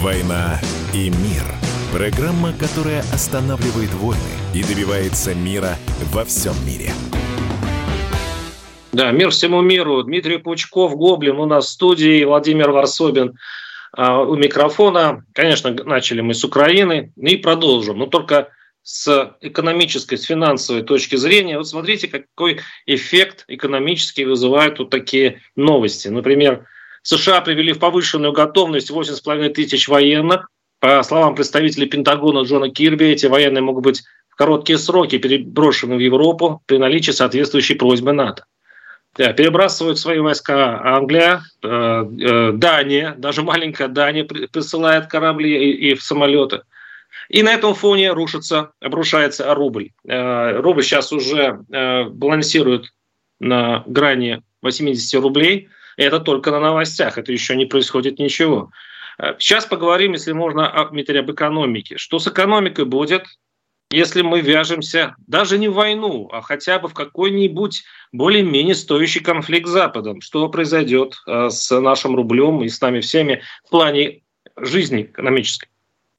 «Война 0.01 0.59
и 0.93 1.09
мир». 1.09 1.43
Программа, 1.93 2.51
которая 2.53 2.99
останавливает 3.13 3.93
войны 3.93 4.19
и 4.53 4.61
добивается 4.61 5.33
мира 5.33 5.77
во 6.11 6.25
всем 6.25 6.53
мире. 6.65 6.91
Да, 8.91 9.11
мир 9.11 9.29
всему 9.29 9.61
миру. 9.61 10.03
Дмитрий 10.03 10.37
Пучков, 10.37 10.95
Гоблин 10.95 11.39
у 11.39 11.45
нас 11.45 11.67
в 11.67 11.69
студии, 11.69 12.23
Владимир 12.23 12.71
Варсобин 12.71 13.37
а, 13.93 14.21
у 14.21 14.35
микрофона. 14.35 15.23
Конечно, 15.33 15.71
начали 15.85 16.21
мы 16.21 16.33
с 16.33 16.43
Украины 16.43 17.13
и 17.15 17.37
продолжим. 17.37 17.99
Но 17.99 18.07
только 18.07 18.49
с 18.83 19.35
экономической, 19.41 20.17
с 20.17 20.23
финансовой 20.23 20.83
точки 20.83 21.15
зрения. 21.15 21.57
Вот 21.57 21.67
смотрите, 21.67 22.07
какой 22.07 22.59
эффект 22.85 23.45
экономический 23.47 24.25
вызывают 24.25 24.79
вот 24.79 24.89
такие 24.89 25.41
новости. 25.55 26.09
Например, 26.09 26.65
США 27.05 27.41
привели 27.41 27.71
в 27.71 27.77
повышенную 27.77 28.33
готовность 28.33 28.89
8,5 28.89 29.49
тысяч 29.49 29.87
военных. 29.87 30.49
По 30.79 31.03
словам 31.03 31.35
представителя 31.35 31.85
Пентагона 31.85 32.41
Джона 32.41 32.71
Кирби, 32.71 33.05
эти 33.05 33.27
военные 33.27 33.61
могут 33.61 33.83
быть 33.83 34.03
в 34.27 34.35
короткие 34.35 34.79
сроки 34.79 35.19
переброшены 35.19 35.97
в 35.97 35.99
Европу 35.99 36.63
при 36.65 36.77
наличии 36.77 37.11
соответствующей 37.11 37.75
просьбы 37.75 38.11
НАТО. 38.11 38.45
Да, 39.15 39.33
перебрасывают 39.33 39.99
свои 39.99 40.17
войска 40.17 40.81
Англия, 40.83 41.43
э, 41.61 41.67
э, 41.67 42.51
Дания, 42.53 43.13
даже 43.17 43.43
маленькая 43.43 43.87
Дания 43.87 44.23
присылает 44.23 45.05
корабли 45.05 45.71
и, 45.71 45.91
и 45.91 45.95
самолеты. 45.97 46.61
И 47.29 47.43
на 47.43 47.53
этом 47.53 47.75
фоне 47.75 48.13
рушится, 48.13 48.71
обрушается 48.81 49.53
рубль. 49.53 49.91
Э, 50.05 50.59
рубль 50.59 50.81
сейчас 50.81 51.13
уже 51.13 51.63
э, 51.71 52.05
балансирует 52.05 52.91
на 53.39 53.83
грани 53.85 54.41
80 54.63 55.21
рублей. 55.21 55.69
Это 55.97 56.19
только 56.19 56.51
на 56.51 56.59
новостях, 56.59 57.17
это 57.17 57.31
еще 57.31 57.55
не 57.55 57.65
происходит 57.65 58.19
ничего. 58.19 58.71
Э, 59.17 59.35
сейчас 59.39 59.65
поговорим, 59.65 60.13
если 60.13 60.31
можно, 60.31 60.69
о, 60.69 60.89
Дмитрий, 60.89 61.19
об 61.19 61.31
экономике. 61.31 61.97
Что 61.97 62.19
с 62.19 62.27
экономикой 62.27 62.85
будет, 62.85 63.25
если 63.91 64.21
мы 64.21 64.41
вяжемся 64.41 65.15
даже 65.27 65.57
не 65.57 65.67
в 65.67 65.73
войну, 65.73 66.29
а 66.31 66.41
хотя 66.41 66.79
бы 66.79 66.87
в 66.87 66.93
какой-нибудь 66.93 67.83
более-менее 68.11 68.75
стоящий 68.75 69.19
конфликт 69.19 69.67
с 69.67 69.71
Западом? 69.71 70.21
Что 70.21 70.49
произойдет 70.49 71.15
э, 71.27 71.49
с 71.49 71.79
нашим 71.79 72.15
рублем 72.15 72.63
и 72.63 72.69
с 72.69 72.81
нами 72.81 72.99
всеми 72.99 73.41
в 73.65 73.69
плане 73.69 74.21
жизни 74.57 75.03
экономической? 75.03 75.69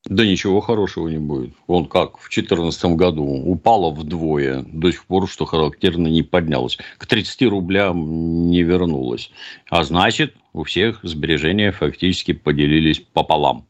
Да 0.09 0.25
ничего 0.25 0.61
хорошего 0.61 1.09
не 1.09 1.19
будет. 1.19 1.55
Он 1.67 1.87
как 1.87 2.19
в 2.19 2.31
2014 2.31 2.85
году 2.97 3.25
упало 3.25 3.91
вдвое, 3.91 4.65
до 4.67 4.93
сих 4.93 5.05
пор, 5.05 5.29
что 5.29 5.47
характерно, 5.47 6.07
не 6.07 6.23
поднялось. 6.23 6.79
К 6.99 7.07
30 7.07 7.43
рублям 7.43 8.49
не 8.49 8.63
вернулось. 8.63 9.31
А 9.69 9.83
значит, 9.83 10.35
у 10.53 10.63
всех 10.63 11.01
сбережения 11.03 11.73
фактически 11.73 12.33
поделились 12.33 13.01
пополам 13.01 13.67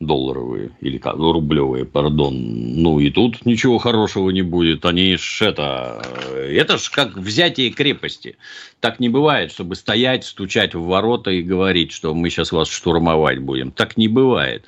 долларовые 0.00 0.70
или 0.80 0.98
как, 0.98 1.16
ну, 1.16 1.32
рублевые, 1.32 1.84
пардон. 1.84 2.34
Ну 2.82 2.98
и 3.00 3.10
тут 3.10 3.44
ничего 3.44 3.78
хорошего 3.78 4.30
не 4.30 4.42
будет. 4.42 4.84
Они 4.86 5.16
ж 5.16 5.42
это, 5.42 6.02
это 6.34 6.78
ж 6.78 6.90
как 6.90 7.16
взятие 7.16 7.70
крепости. 7.70 8.36
Так 8.80 8.98
не 8.98 9.08
бывает, 9.08 9.52
чтобы 9.52 9.74
стоять, 9.74 10.24
стучать 10.24 10.74
в 10.74 10.84
ворота 10.84 11.30
и 11.30 11.42
говорить, 11.42 11.92
что 11.92 12.14
мы 12.14 12.30
сейчас 12.30 12.52
вас 12.52 12.68
штурмовать 12.68 13.38
будем. 13.38 13.70
Так 13.70 13.96
не 13.96 14.08
бывает. 14.08 14.64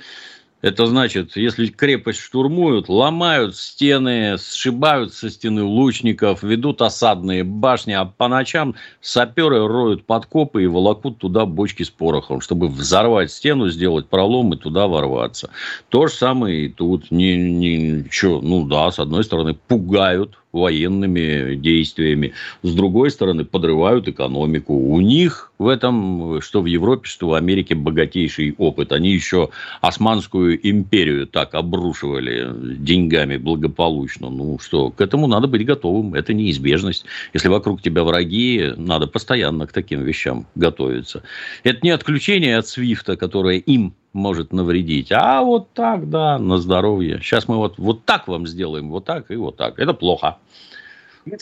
Это 0.60 0.86
значит, 0.86 1.36
если 1.36 1.66
крепость 1.66 2.18
штурмуют, 2.18 2.88
ломают 2.88 3.54
стены, 3.54 4.36
сшибают 4.38 5.14
со 5.14 5.30
стены 5.30 5.62
лучников, 5.62 6.42
ведут 6.42 6.82
осадные 6.82 7.44
башни, 7.44 7.92
а 7.92 8.04
по 8.04 8.26
ночам 8.26 8.74
саперы 9.00 9.68
роют 9.68 10.04
подкопы 10.04 10.64
и 10.64 10.66
волокут 10.66 11.18
туда 11.18 11.46
бочки 11.46 11.84
с 11.84 11.90
порохом, 11.90 12.40
чтобы 12.40 12.66
взорвать 12.66 13.30
стену, 13.30 13.68
сделать 13.68 14.08
пролом 14.08 14.52
и 14.52 14.56
туда 14.56 14.88
ворваться. 14.88 15.50
То 15.90 16.08
же 16.08 16.14
самое 16.14 16.66
и 16.66 16.68
тут. 16.68 17.12
Не, 17.12 17.36
не, 17.36 18.04
что, 18.10 18.40
ну 18.40 18.66
да, 18.66 18.90
с 18.90 18.98
одной 18.98 19.22
стороны, 19.22 19.54
пугают 19.54 20.38
военными 20.52 21.54
действиями. 21.56 22.32
С 22.62 22.74
другой 22.74 23.10
стороны, 23.10 23.44
подрывают 23.44 24.08
экономику. 24.08 24.74
У 24.74 25.00
них 25.00 25.52
в 25.58 25.68
этом, 25.68 26.40
что 26.40 26.62
в 26.62 26.66
Европе, 26.66 27.08
что 27.08 27.28
в 27.28 27.34
Америке, 27.34 27.74
богатейший 27.74 28.54
опыт. 28.58 28.92
Они 28.92 29.10
еще 29.10 29.50
Османскую 29.80 30.58
империю 30.68 31.26
так 31.26 31.54
обрушивали 31.54 32.48
деньгами 32.76 33.36
благополучно. 33.36 34.30
Ну 34.30 34.58
что, 34.58 34.90
к 34.90 35.00
этому 35.00 35.26
надо 35.26 35.48
быть 35.48 35.66
готовым. 35.66 36.14
Это 36.14 36.32
неизбежность. 36.32 37.04
Если 37.34 37.48
вокруг 37.48 37.82
тебя 37.82 38.04
враги, 38.04 38.72
надо 38.76 39.06
постоянно 39.06 39.66
к 39.66 39.72
таким 39.72 40.02
вещам 40.02 40.46
готовиться. 40.54 41.22
Это 41.64 41.80
не 41.82 41.90
отключение 41.90 42.56
от 42.56 42.66
Свифта, 42.66 43.16
которое 43.16 43.58
им 43.58 43.94
может 44.12 44.52
навредить. 44.52 45.12
А 45.12 45.42
вот 45.42 45.72
так, 45.72 46.08
да, 46.10 46.38
на 46.38 46.58
здоровье. 46.58 47.20
Сейчас 47.22 47.48
мы 47.48 47.56
вот, 47.56 47.78
вот 47.78 48.04
так 48.04 48.28
вам 48.28 48.46
сделаем, 48.46 48.90
вот 48.90 49.04
так 49.04 49.30
и 49.30 49.36
вот 49.36 49.56
так. 49.56 49.78
Это 49.78 49.94
плохо. 49.94 50.38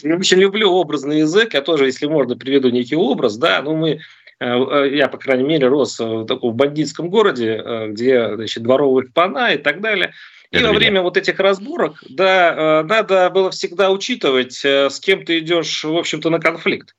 Я 0.02 0.16
очень 0.16 0.38
люблю 0.38 0.72
образный 0.72 1.20
язык. 1.20 1.54
Я 1.54 1.62
тоже, 1.62 1.86
если 1.86 2.06
можно, 2.06 2.36
приведу 2.36 2.70
некий 2.70 2.96
образ. 2.96 3.36
Да, 3.36 3.62
ну 3.62 3.76
мы 3.76 3.90
э, 3.90 3.98
э, 4.40 4.96
я, 4.96 5.08
по 5.08 5.18
крайней 5.18 5.44
мере, 5.44 5.68
рос 5.68 5.98
в 5.98 6.26
таком 6.26 6.54
бандитском 6.54 7.08
городе, 7.08 7.62
э, 7.64 7.88
где 7.88 8.34
значит, 8.34 8.62
дворовые 8.62 9.08
пана 9.08 9.52
и 9.52 9.58
так 9.58 9.80
далее. 9.80 10.12
И 10.52 10.62
во 10.62 10.72
время 10.72 11.02
вот 11.02 11.16
этих 11.16 11.40
разборок, 11.40 12.02
да, 12.08 12.84
надо 12.88 13.28
было 13.30 13.50
всегда 13.50 13.90
учитывать, 13.90 14.64
с 14.64 15.00
кем 15.00 15.24
ты 15.24 15.40
идешь, 15.40 15.82
в 15.82 15.96
общем-то, 15.96 16.30
на 16.30 16.38
конфликт. 16.38 16.94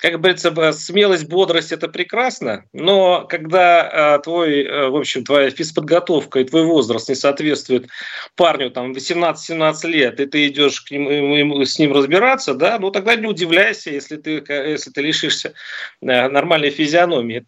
Как 0.00 0.14
говорится, 0.14 0.72
смелость, 0.72 1.28
бодрость– 1.28 1.72
это 1.72 1.86
прекрасно, 1.86 2.64
но 2.72 3.26
когда 3.26 4.16
э, 4.16 4.22
твой, 4.22 4.62
э, 4.64 4.88
в 4.88 4.96
общем, 4.96 5.24
твоя 5.24 5.50
физподготовка 5.50 6.40
и 6.40 6.44
твой 6.44 6.64
возраст 6.64 7.10
не 7.10 7.14
соответствует 7.14 7.86
парню 8.34 8.70
там 8.70 8.92
18-17 8.92 9.86
лет, 9.88 10.18
и 10.18 10.26
ты 10.26 10.48
идешь 10.48 10.80
к 10.80 10.90
нему, 10.90 11.64
с 11.64 11.78
ним 11.78 11.92
разбираться, 11.92 12.54
да, 12.54 12.78
ну 12.78 12.90
тогда 12.90 13.14
не 13.14 13.26
удивляйся, 13.26 13.90
если 13.90 14.16
ты, 14.16 14.42
если 14.48 14.90
ты 14.90 15.02
лишишься 15.02 15.52
э, 16.00 16.28
нормальной 16.28 16.70
физиономии. 16.70 17.44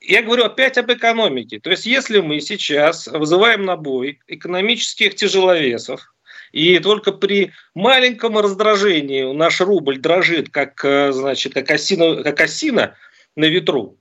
Я 0.00 0.22
говорю 0.22 0.44
опять 0.44 0.76
об 0.76 0.92
экономике. 0.92 1.58
То 1.58 1.70
есть 1.70 1.86
если 1.86 2.20
мы 2.20 2.40
сейчас 2.40 3.06
вызываем 3.06 3.64
на 3.64 3.76
бой 3.76 4.20
экономических 4.26 5.14
тяжеловесов, 5.14 6.13
и 6.54 6.78
только 6.78 7.10
при 7.10 7.50
маленьком 7.74 8.38
раздражении 8.38 9.24
наш 9.34 9.60
рубль 9.60 9.98
дрожит, 9.98 10.50
как, 10.50 10.84
э, 10.84 11.10
значит, 11.10 11.52
как, 11.52 11.68
осина, 11.68 12.22
как 12.22 12.40
осина 12.40 12.94
на 13.34 13.46
ветру, 13.46 13.98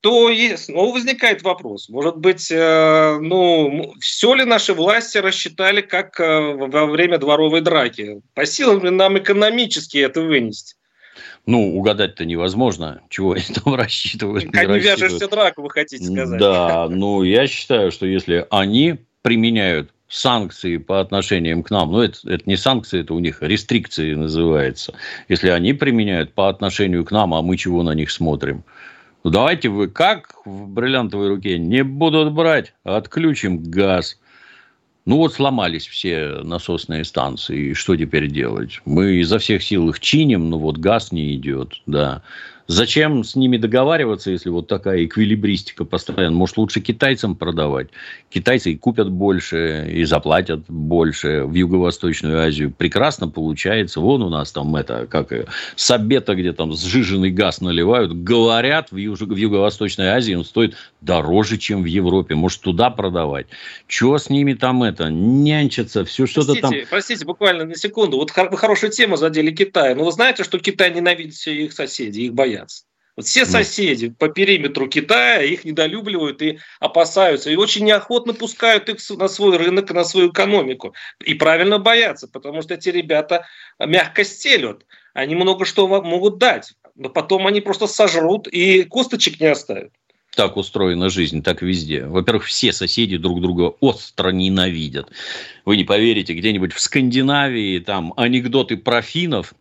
то 0.00 0.28
есть, 0.28 0.68
ну, 0.68 0.90
возникает 0.90 1.42
вопрос, 1.42 1.88
может 1.88 2.16
быть, 2.16 2.50
э, 2.50 3.18
ну, 3.20 3.94
все 4.00 4.34
ли 4.34 4.44
наши 4.44 4.74
власти 4.74 5.18
рассчитали, 5.18 5.80
как 5.80 6.18
э, 6.18 6.54
во 6.54 6.86
время 6.86 7.18
дворовой 7.18 7.60
драки? 7.60 8.20
По 8.34 8.46
силам 8.46 8.82
ли 8.82 8.90
нам 8.90 9.16
экономически 9.18 9.98
это 9.98 10.22
вынести? 10.22 10.74
Ну, 11.46 11.76
угадать-то 11.76 12.24
невозможно, 12.24 13.00
чего 13.10 13.32
они 13.34 13.44
там 13.62 13.74
рассчитывают. 13.76 14.50
Как 14.50 14.66
не, 14.66 14.74
не 14.74 14.80
вяжешься 14.80 15.28
драку, 15.28 15.62
вы 15.62 15.70
хотите 15.70 16.04
сказать. 16.04 16.40
Да, 16.40 16.88
ну, 16.88 17.22
я 17.22 17.46
считаю, 17.46 17.92
что 17.92 18.06
если 18.06 18.44
они 18.50 18.98
применяют 19.22 19.91
санкции 20.12 20.76
по 20.76 21.00
отношениям 21.00 21.62
к 21.62 21.70
нам, 21.70 21.90
ну, 21.92 22.02
это, 22.02 22.18
это 22.30 22.42
не 22.46 22.56
санкции, 22.56 23.00
это 23.00 23.14
у 23.14 23.18
них 23.18 23.42
рестрикции 23.42 24.14
называется, 24.14 24.92
если 25.28 25.48
они 25.48 25.72
применяют 25.72 26.34
по 26.34 26.50
отношению 26.50 27.04
к 27.04 27.10
нам, 27.10 27.32
а 27.32 27.40
мы 27.40 27.56
чего 27.56 27.82
на 27.82 27.94
них 27.94 28.10
смотрим. 28.10 28.62
Ну, 29.24 29.30
давайте 29.30 29.70
вы 29.70 29.88
как 29.88 30.34
в 30.44 30.68
бриллиантовой 30.68 31.28
руке 31.28 31.58
не 31.58 31.82
будут 31.82 32.32
брать, 32.32 32.74
отключим 32.84 33.62
газ. 33.62 34.18
Ну 35.04 35.16
вот 35.16 35.32
сломались 35.32 35.86
все 35.86 36.42
насосные 36.42 37.04
станции, 37.04 37.70
и 37.70 37.74
что 37.74 37.96
теперь 37.96 38.28
делать? 38.28 38.80
Мы 38.84 39.14
изо 39.14 39.38
всех 39.38 39.62
сил 39.62 39.88
их 39.88 39.98
чиним, 39.98 40.50
но 40.50 40.58
вот 40.58 40.76
газ 40.76 41.10
не 41.10 41.34
идет, 41.34 41.80
да. 41.86 42.22
Зачем 42.68 43.24
с 43.24 43.34
ними 43.34 43.56
договариваться, 43.56 44.30
если 44.30 44.48
вот 44.48 44.68
такая 44.68 45.04
эквилибристика 45.04 45.84
постоянно? 45.84 46.30
Может, 46.36 46.56
лучше 46.56 46.80
китайцам 46.80 47.34
продавать? 47.34 47.88
Китайцы 48.30 48.72
и 48.72 48.76
купят 48.76 49.10
больше, 49.10 49.90
и 49.92 50.04
заплатят 50.04 50.60
больше 50.68 51.42
в 51.44 51.54
Юго-Восточную 51.54 52.40
Азию. 52.40 52.72
Прекрасно 52.72 53.28
получается. 53.28 54.00
Вон 54.00 54.22
у 54.22 54.28
нас 54.28 54.52
там 54.52 54.74
это, 54.76 55.06
как 55.10 55.32
Сабета, 55.74 56.34
где 56.36 56.52
там 56.52 56.72
сжиженный 56.72 57.30
газ 57.30 57.60
наливают. 57.60 58.12
Говорят, 58.12 58.92
в, 58.92 58.96
Юго- 58.96 59.34
в 59.34 59.36
Юго-Восточной 59.36 60.08
Азии 60.08 60.34
он 60.34 60.44
стоит 60.44 60.76
дороже, 61.00 61.58
чем 61.58 61.82
в 61.82 61.86
Европе. 61.86 62.36
Может, 62.36 62.60
туда 62.60 62.90
продавать? 62.90 63.46
Чего 63.88 64.18
с 64.18 64.30
ними 64.30 64.54
там 64.54 64.84
это? 64.84 65.10
Нянчатся, 65.10 66.04
все 66.04 66.26
что-то 66.26 66.54
там... 66.54 66.72
Простите, 66.88 67.24
буквально 67.24 67.64
на 67.64 67.74
секунду. 67.74 68.18
Вот 68.18 68.32
вы 68.36 68.56
хорошую 68.56 68.92
тему 68.92 69.16
задели 69.16 69.50
Китай. 69.50 69.96
Но 69.96 70.04
вы 70.04 70.12
знаете, 70.12 70.44
что 70.44 70.60
Китай 70.60 70.94
ненавидит 70.94 71.34
все 71.34 71.64
их 71.64 71.72
соседей, 71.72 72.26
их 72.26 72.34
боятся 72.34 72.51
боятся. 72.56 72.84
Вот 73.14 73.26
все 73.26 73.44
соседи 73.44 74.08
по 74.08 74.28
периметру 74.28 74.88
Китая 74.88 75.42
их 75.42 75.66
недолюбливают 75.66 76.40
и 76.40 76.58
опасаются, 76.80 77.50
и 77.50 77.56
очень 77.56 77.84
неохотно 77.84 78.32
пускают 78.32 78.88
их 78.88 78.96
на 79.10 79.28
свой 79.28 79.58
рынок, 79.58 79.92
на 79.92 80.04
свою 80.04 80.30
экономику. 80.30 80.94
И 81.22 81.34
правильно 81.34 81.78
боятся, 81.78 82.26
потому 82.26 82.62
что 82.62 82.74
эти 82.74 82.88
ребята 82.88 83.46
мягко 83.78 84.24
стелют. 84.24 84.86
Они 85.12 85.34
много 85.34 85.66
что 85.66 85.86
могут 85.86 86.38
дать, 86.38 86.72
но 86.94 87.10
потом 87.10 87.46
они 87.46 87.60
просто 87.60 87.86
сожрут 87.86 88.48
и 88.48 88.84
косточек 88.84 89.40
не 89.40 89.48
оставят. 89.48 89.92
Так 90.34 90.56
устроена 90.56 91.10
жизнь, 91.10 91.42
так 91.42 91.60
везде. 91.60 92.06
Во-первых, 92.06 92.46
все 92.46 92.72
соседи 92.72 93.18
друг 93.18 93.42
друга 93.42 93.74
остро 93.80 94.30
ненавидят. 94.30 95.10
Вы 95.66 95.76
не 95.76 95.84
поверите, 95.84 96.32
где-нибудь 96.32 96.72
в 96.72 96.80
Скандинавии 96.80 97.78
там 97.80 98.14
анекдоты 98.16 98.78
про 98.78 99.02
финнов 99.02 99.52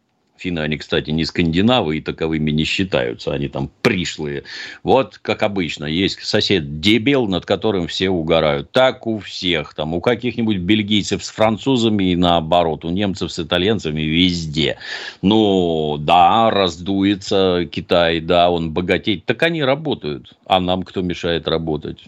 Финны, 0.42 0.60
они, 0.60 0.78
кстати, 0.78 1.12
не 1.12 1.24
скандинавы 1.24 1.98
и 1.98 2.02
таковыми 2.02 2.50
не 2.50 2.64
считаются. 2.64 3.32
Они 3.32 3.48
там 3.48 3.70
пришлые. 3.84 4.44
Вот, 4.82 5.20
как 5.20 5.44
обычно, 5.44 5.86
есть 5.86 6.24
сосед 6.24 6.80
дебил, 6.80 7.28
над 7.28 7.46
которым 7.46 7.88
все 7.88 8.10
угорают. 8.10 8.72
Так 8.72 9.06
у 9.06 9.20
всех. 9.20 9.76
Там, 9.76 9.94
у 9.94 10.02
каких-нибудь 10.02 10.58
бельгийцев 10.58 11.24
с 11.24 11.30
французами 11.30 12.12
и 12.12 12.16
наоборот. 12.16 12.86
У 12.86 12.90
немцев 12.90 13.32
с 13.32 13.40
итальянцами 13.40 14.02
везде. 14.02 14.78
Ну, 15.22 15.98
да, 16.00 16.50
раздуется 16.50 17.68
Китай, 17.72 18.20
да, 18.20 18.50
он 18.50 18.72
богатеет. 18.72 19.26
Так 19.26 19.44
они 19.44 19.64
работают. 19.64 20.34
А 20.46 20.60
нам 20.60 20.82
кто 20.84 21.02
мешает 21.02 21.48
работать? 21.48 22.00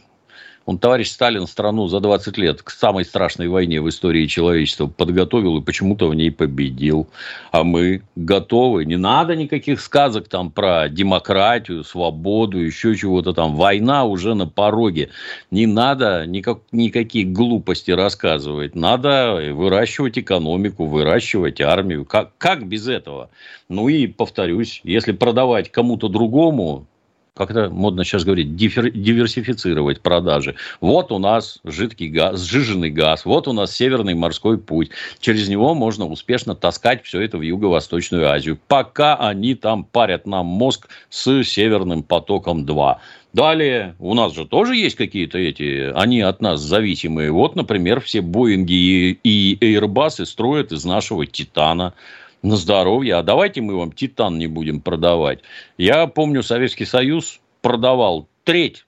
Он, 0.66 0.78
товарищ 0.78 1.10
Сталин, 1.10 1.46
страну 1.46 1.88
за 1.88 2.00
20 2.00 2.38
лет 2.38 2.62
к 2.62 2.70
самой 2.70 3.04
страшной 3.04 3.50
войне 3.50 3.82
в 3.82 3.90
истории 3.90 4.28
человечества 4.28 4.88
подготовил 4.88 5.58
и 5.58 5.62
почему-то 5.62 6.08
в 6.08 6.16
ней 6.16 6.32
победил. 6.32 7.10
А 7.52 7.66
мы 7.66 8.02
готовы. 8.16 8.86
Не 8.86 8.96
надо 8.96 9.36
никаких 9.36 9.82
сказок 9.82 10.30
там 10.30 10.52
про 10.52 10.88
демократию, 10.88 11.84
свободу, 11.84 12.60
еще 12.60 12.96
чего-то 12.96 13.34
там. 13.34 13.56
Война 13.56 14.06
уже 14.06 14.36
на 14.36 14.48
пороге. 14.48 15.10
Не 15.52 15.66
надо 15.66 16.26
никак, 16.28 16.60
никакие 16.72 17.26
глупости 17.26 17.92
рассказывать. 17.92 18.74
Надо 18.74 19.52
выращивать 19.52 20.18
экономику, 20.18 20.86
выращивать 20.86 21.60
армию. 21.60 22.06
Как, 22.06 22.32
как 22.38 22.66
без 22.66 22.88
этого? 22.88 23.30
Ну 23.68 23.90
и 23.90 24.08
повторюсь, 24.08 24.80
если 24.86 25.12
продавать 25.12 25.72
кому-то 25.72 26.08
другому, 26.08 26.88
как 27.36 27.50
это 27.50 27.70
модно 27.70 28.04
сейчас 28.04 28.24
говорить, 28.26 28.56
диверсифицировать 28.56 30.02
продажи. 30.02 30.56
Вот 30.82 31.12
у 31.12 31.18
нас 31.18 31.60
жидкий 31.64 32.08
газ, 32.08 32.44
сжиженный 32.44 32.92
газ, 32.92 33.26
вот 33.26 33.48
у 33.48 33.54
нас 33.54 33.76
Северный 33.76 34.14
морской 34.14 34.60
путь. 34.60 34.92
Через 35.20 35.50
него 35.50 35.74
можно 35.74 36.06
успешно 36.06 36.54
таскать 36.54 37.04
все 37.04 37.22
это 37.22 37.40
в 37.40 37.42
Юго-Восточную 37.42 38.30
Азию, 38.30 38.60
пока 38.68 39.16
они 39.16 39.56
там 39.56 39.84
парят 39.84 40.28
нам 40.28 40.46
мозг 40.46 40.90
с 41.10 41.44
Северным 41.44 42.04
потоком-2. 42.04 42.98
Далее, 43.34 43.96
у 43.98 44.14
нас 44.14 44.36
же 44.36 44.46
тоже 44.46 44.76
есть 44.76 44.96
какие-то 44.96 45.40
эти, 45.40 45.92
они 45.96 46.22
от 46.22 46.40
нас 46.40 46.62
зависимые. 46.62 47.32
Вот, 47.32 47.56
например, 47.56 48.00
все 48.00 48.22
Боинги 48.22 49.20
и 49.24 49.58
Airbus 49.60 50.24
строят 50.26 50.72
из 50.72 50.86
нашего 50.86 51.26
Титана 51.26 51.96
на 52.44 52.58
здоровье, 52.58 53.16
а 53.16 53.24
давайте 53.24 53.62
мы 53.62 53.76
вам 53.76 53.92
титан 53.92 54.38
не 54.38 54.48
будем 54.48 54.82
продавать. 54.82 55.40
Я 55.78 56.06
помню, 56.08 56.44
Советский 56.44 56.86
Союз 56.86 57.40
продавал 57.62 58.28
треть 58.44 58.86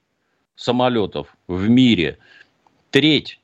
самолетов 0.54 1.34
в 1.48 1.68
мире, 1.68 2.18
треть 2.90 3.40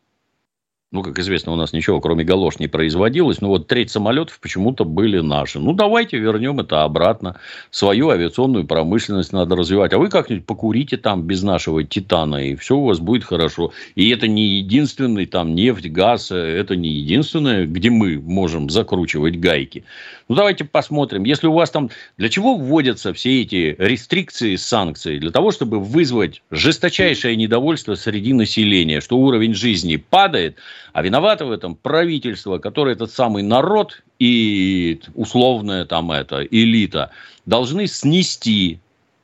ну, 0.92 1.02
как 1.02 1.18
известно, 1.18 1.52
у 1.52 1.56
нас 1.56 1.72
ничего, 1.72 2.02
кроме 2.02 2.22
галош, 2.22 2.58
не 2.58 2.68
производилось. 2.68 3.40
Но 3.40 3.48
вот 3.48 3.66
треть 3.66 3.90
самолетов 3.90 4.38
почему-то 4.40 4.84
были 4.84 5.20
наши. 5.20 5.58
Ну, 5.58 5.72
давайте 5.72 6.18
вернем 6.18 6.60
это 6.60 6.84
обратно. 6.84 7.36
Свою 7.70 8.10
авиационную 8.10 8.66
промышленность 8.66 9.32
надо 9.32 9.56
развивать. 9.56 9.94
А 9.94 9.98
вы 9.98 10.10
как-нибудь 10.10 10.44
покурите 10.44 10.98
там 10.98 11.22
без 11.22 11.42
нашего 11.42 11.82
титана, 11.82 12.46
и 12.46 12.56
все 12.56 12.76
у 12.76 12.84
вас 12.84 12.98
будет 12.98 13.24
хорошо. 13.24 13.72
И 13.94 14.10
это 14.10 14.28
не 14.28 14.46
единственный 14.46 15.24
там 15.24 15.54
нефть, 15.54 15.90
газ, 15.90 16.30
это 16.30 16.76
не 16.76 16.90
единственное, 16.90 17.64
где 17.64 17.88
мы 17.88 18.20
можем 18.20 18.68
закручивать 18.68 19.40
гайки. 19.40 19.84
Ну, 20.28 20.34
давайте 20.34 20.66
посмотрим. 20.66 21.24
Если 21.24 21.46
у 21.46 21.54
вас 21.54 21.70
там... 21.70 21.88
Для 22.18 22.28
чего 22.28 22.54
вводятся 22.54 23.14
все 23.14 23.40
эти 23.40 23.74
рестрикции, 23.78 24.56
санкции? 24.56 25.18
Для 25.18 25.30
того, 25.30 25.52
чтобы 25.52 25.80
вызвать 25.80 26.42
жесточайшее 26.50 27.34
недовольство 27.34 27.94
среди 27.94 28.34
населения, 28.34 29.00
что 29.00 29.16
уровень 29.16 29.54
жизни 29.54 29.96
падает– 29.96 30.56
а 30.92 31.02
виноваты 31.02 31.44
в 31.44 31.50
этом 31.50 31.74
правительство, 31.74 32.58
которое 32.58 32.94
этот 32.94 33.10
самый 33.10 33.42
народ 33.42 34.02
и 34.18 35.00
условная 35.14 35.84
там 35.84 36.12
это 36.12 36.44
элита 36.44 37.10
должны 37.46 37.86
снести. 37.86 38.78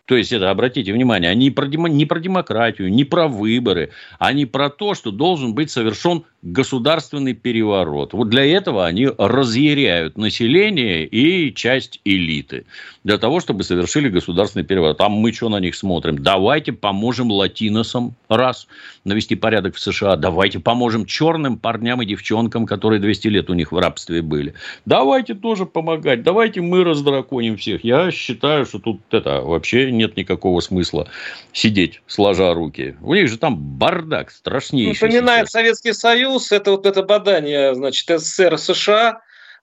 То 0.07 0.17
есть, 0.17 0.33
это, 0.33 0.51
обратите 0.51 0.93
внимание, 0.95 1.31
они 1.31 1.51
про, 1.51 1.67
не 1.67 2.07
про 2.07 2.19
демократию, 2.19 2.91
не 2.91 3.05
про 3.05 3.29
выборы, 3.29 3.91
они 4.19 4.47
про 4.47 4.71
то, 4.71 4.95
что 4.95 5.11
должен 5.11 5.55
быть 5.55 5.71
совершен 5.71 6.25
государственный 6.42 7.35
переворот. 7.35 8.12
Вот 8.12 8.29
для 8.29 8.44
этого 8.44 8.87
они 8.87 9.09
разъяряют 9.18 10.16
население 10.16 11.05
и 11.05 11.53
часть 11.53 12.01
элиты. 12.05 12.64
Для 13.03 13.18
того, 13.18 13.40
чтобы 13.40 13.64
совершили 13.64 14.09
государственный 14.09 14.64
переворот. 14.64 15.01
А 15.01 15.09
мы 15.09 15.33
что 15.33 15.48
на 15.48 15.59
них 15.59 15.74
смотрим? 15.74 16.22
Давайте 16.22 16.72
поможем 16.72 17.31
латиносам, 17.31 18.14
раз, 18.29 18.68
навести 19.05 19.35
порядок 19.35 19.74
в 19.74 19.81
США. 19.81 20.16
Давайте 20.16 20.61
поможем 20.61 21.07
черным 21.07 21.59
парням 21.59 22.03
и 22.03 22.07
девчонкам, 22.07 22.66
которые 22.66 23.01
200 23.01 23.29
лет 23.29 23.51
у 23.51 23.55
них 23.55 23.72
в 23.72 23.79
рабстве 23.79 24.22
были. 24.22 24.55
Давайте 24.85 25.35
тоже 25.35 25.66
помогать. 25.66 26.22
Давайте 26.22 26.61
мы 26.61 26.85
раздраконим 26.85 27.57
всех. 27.57 27.83
Я 27.83 28.11
считаю, 28.11 28.64
что 28.64 28.79
тут 28.79 29.01
это 29.11 29.40
вообще 29.40 29.90
нет 29.90 30.16
никакого 30.16 30.61
смысла 30.61 31.09
сидеть 31.53 32.01
сложа 32.07 32.55
руки. 32.55 32.94
У 33.03 33.14
них 33.14 33.29
же 33.29 33.38
там 33.38 33.57
бардак 33.57 34.31
страшнейший. 34.31 35.09
Напоминает 35.09 35.46
сейчас. 35.46 35.53
Советский 35.53 35.92
Союз, 35.92 36.28
это 36.51 36.71
вот 36.71 36.87
это 36.87 37.03
бадание, 37.03 37.75
значит, 37.75 38.09
СССР 38.21 38.59
США, 38.59 39.21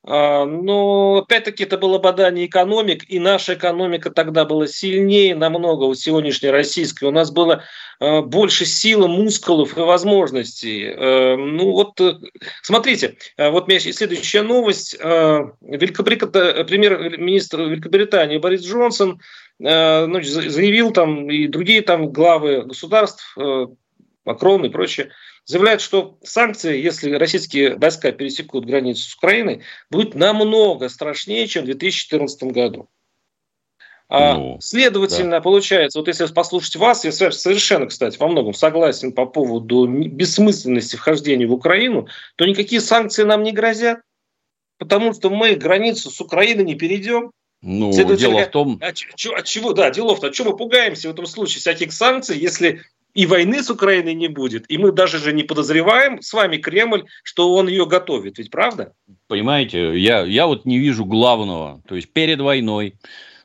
А, 0.08 0.46
но, 0.46 1.24
опять-таки, 1.26 1.64
это 1.64 1.78
было 1.80 1.98
бадание 1.98 2.46
экономик, 2.46 3.04
и 3.08 3.18
наша 3.20 3.56
экономика 3.56 4.12
тогда 4.12 4.46
была 4.46 4.68
сильнее 4.68 5.34
намного 5.36 5.86
у 5.86 5.96
сегодняшней 5.96 6.52
российской. 6.52 7.06
У 7.06 7.12
нас 7.12 7.32
было 7.32 7.64
а, 8.00 8.22
больше 8.22 8.66
силы, 8.66 9.08
мускулов 9.08 9.76
и 9.78 9.82
возможностей. 9.82 10.94
А, 10.96 11.36
ну 11.36 11.72
вот, 11.72 12.00
э, 12.02 12.20
смотрите, 12.62 13.18
вот 13.38 13.64
у 13.64 13.68
меня 13.68 13.80
следующая 13.80 14.44
новость. 14.44 14.94
Великобрит... 14.94 16.32
Премьер-министр 16.32 17.62
Великобритании 17.62 18.38
Борис 18.38 18.64
Джонсон 18.64 19.20
заявил 19.58 20.92
там, 20.92 21.30
и 21.32 21.48
другие 21.48 21.82
там 21.82 22.12
главы 22.12 22.64
государств, 22.64 23.36
Макрон 24.26 24.66
и 24.66 24.70
прочее, 24.70 25.12
заявляют, 25.46 25.82
что 25.82 26.18
санкции, 26.24 26.82
если 26.82 27.14
российские 27.14 27.78
войска 27.78 28.12
пересекут 28.12 28.66
границу 28.66 29.10
с 29.10 29.16
Украиной, 29.16 29.62
будут 29.90 30.16
намного 30.16 30.90
страшнее, 30.90 31.48
чем 31.48 31.64
в 31.64 31.68
2014 31.68 32.44
году. 32.44 32.90
А, 34.08 34.36
ну, 34.36 34.58
Следовательно, 34.62 35.38
да. 35.38 35.42
получается, 35.42 35.98
вот 35.98 36.08
если 36.08 36.28
послушать 36.28 36.76
вас, 36.76 37.06
я 37.06 37.12
совершенно, 37.12 37.88
кстати, 37.88 38.18
во 38.20 38.28
многом 38.28 38.54
согласен 38.54 39.12
по 39.14 39.26
поводу 39.26 39.88
бессмысленности 39.88 40.96
вхождения 40.96 41.48
в 41.48 41.54
Украину, 41.54 42.08
то 42.36 42.46
никакие 42.46 42.82
санкции 42.82 43.24
нам 43.24 43.42
не 43.42 43.52
грозят, 43.52 44.02
потому 44.78 45.14
что 45.14 45.32
мы 45.32 45.56
границу 45.56 46.12
с 46.12 46.22
Украиной 46.22 46.66
не 46.66 46.76
перейдем. 46.76 47.32
Ну, 47.62 47.92
дело 47.92 48.42
в 48.42 48.48
том... 48.52 48.78
От, 48.80 48.98
от 49.36 49.46
чего, 49.46 49.74
да, 49.74 49.90
дело-то, 49.90 50.28
от 50.28 50.34
чего 50.34 50.52
мы 50.52 50.58
пугаемся 50.58 51.10
в 51.10 51.14
этом 51.14 51.26
случае 51.26 51.62
всяких 51.62 51.92
санкций, 51.92 52.38
если 52.38 52.84
и 53.16 53.26
войны 53.26 53.64
с 53.64 53.72
Украиной 53.72 54.14
не 54.14 54.28
будет, 54.28 54.70
и 54.70 54.78
мы 54.78 54.92
даже 54.92 55.18
же 55.18 55.34
не 55.34 55.44
подозреваем 55.44 56.22
с 56.22 56.34
вами 56.34 56.58
Кремль, 56.58 57.06
что 57.24 57.54
он 57.54 57.68
ее 57.68 57.88
готовит, 57.88 58.38
ведь 58.38 58.52
правда? 58.52 58.94
Понимаете, 59.28 59.98
я, 59.98 60.24
я 60.24 60.46
вот 60.46 60.66
не 60.66 60.78
вижу 60.78 61.06
главного. 61.06 61.82
То 61.88 61.96
есть 61.96 62.12
перед 62.12 62.42
войной 62.42 62.96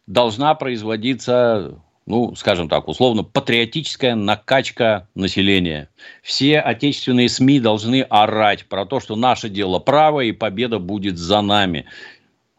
должна 0.06 0.54
производиться 0.54 1.80
ну, 2.06 2.34
скажем 2.34 2.68
так, 2.68 2.88
условно, 2.88 3.22
патриотическая 3.22 4.16
накачка 4.16 5.06
населения. 5.14 5.90
Все 6.24 6.58
отечественные 6.58 7.28
СМИ 7.28 7.60
должны 7.60 8.02
орать 8.02 8.66
про 8.66 8.84
то, 8.84 8.98
что 8.98 9.14
наше 9.14 9.48
дело 9.48 9.78
право 9.78 10.20
и 10.20 10.32
победа 10.32 10.80
будет 10.80 11.18
за 11.18 11.40
нами. 11.40 11.86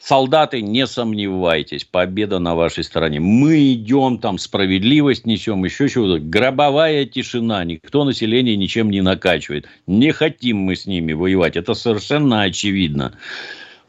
Солдаты, 0.04 0.64
не 0.64 0.88
сомневайтесь, 0.88 1.86
победа 1.86 2.40
на 2.40 2.56
вашей 2.56 2.84
стороне. 2.84 3.20
Мы 3.20 3.74
идем 3.74 4.18
там, 4.18 4.40
справедливость 4.40 5.28
несем, 5.28 5.64
еще 5.64 5.88
чего-то. 5.88 6.20
Гробовая 6.20 7.06
тишина, 7.06 7.64
никто 7.66 8.04
население 8.04 8.56
ничем 8.56 8.90
не 8.90 9.02
накачивает. 9.02 9.68
Не 9.86 10.12
хотим 10.12 10.58
мы 10.58 10.76
с 10.76 10.88
ними 10.88 11.14
воевать, 11.14 11.56
это 11.56 11.76
совершенно 11.76 12.42
очевидно. 12.42 13.14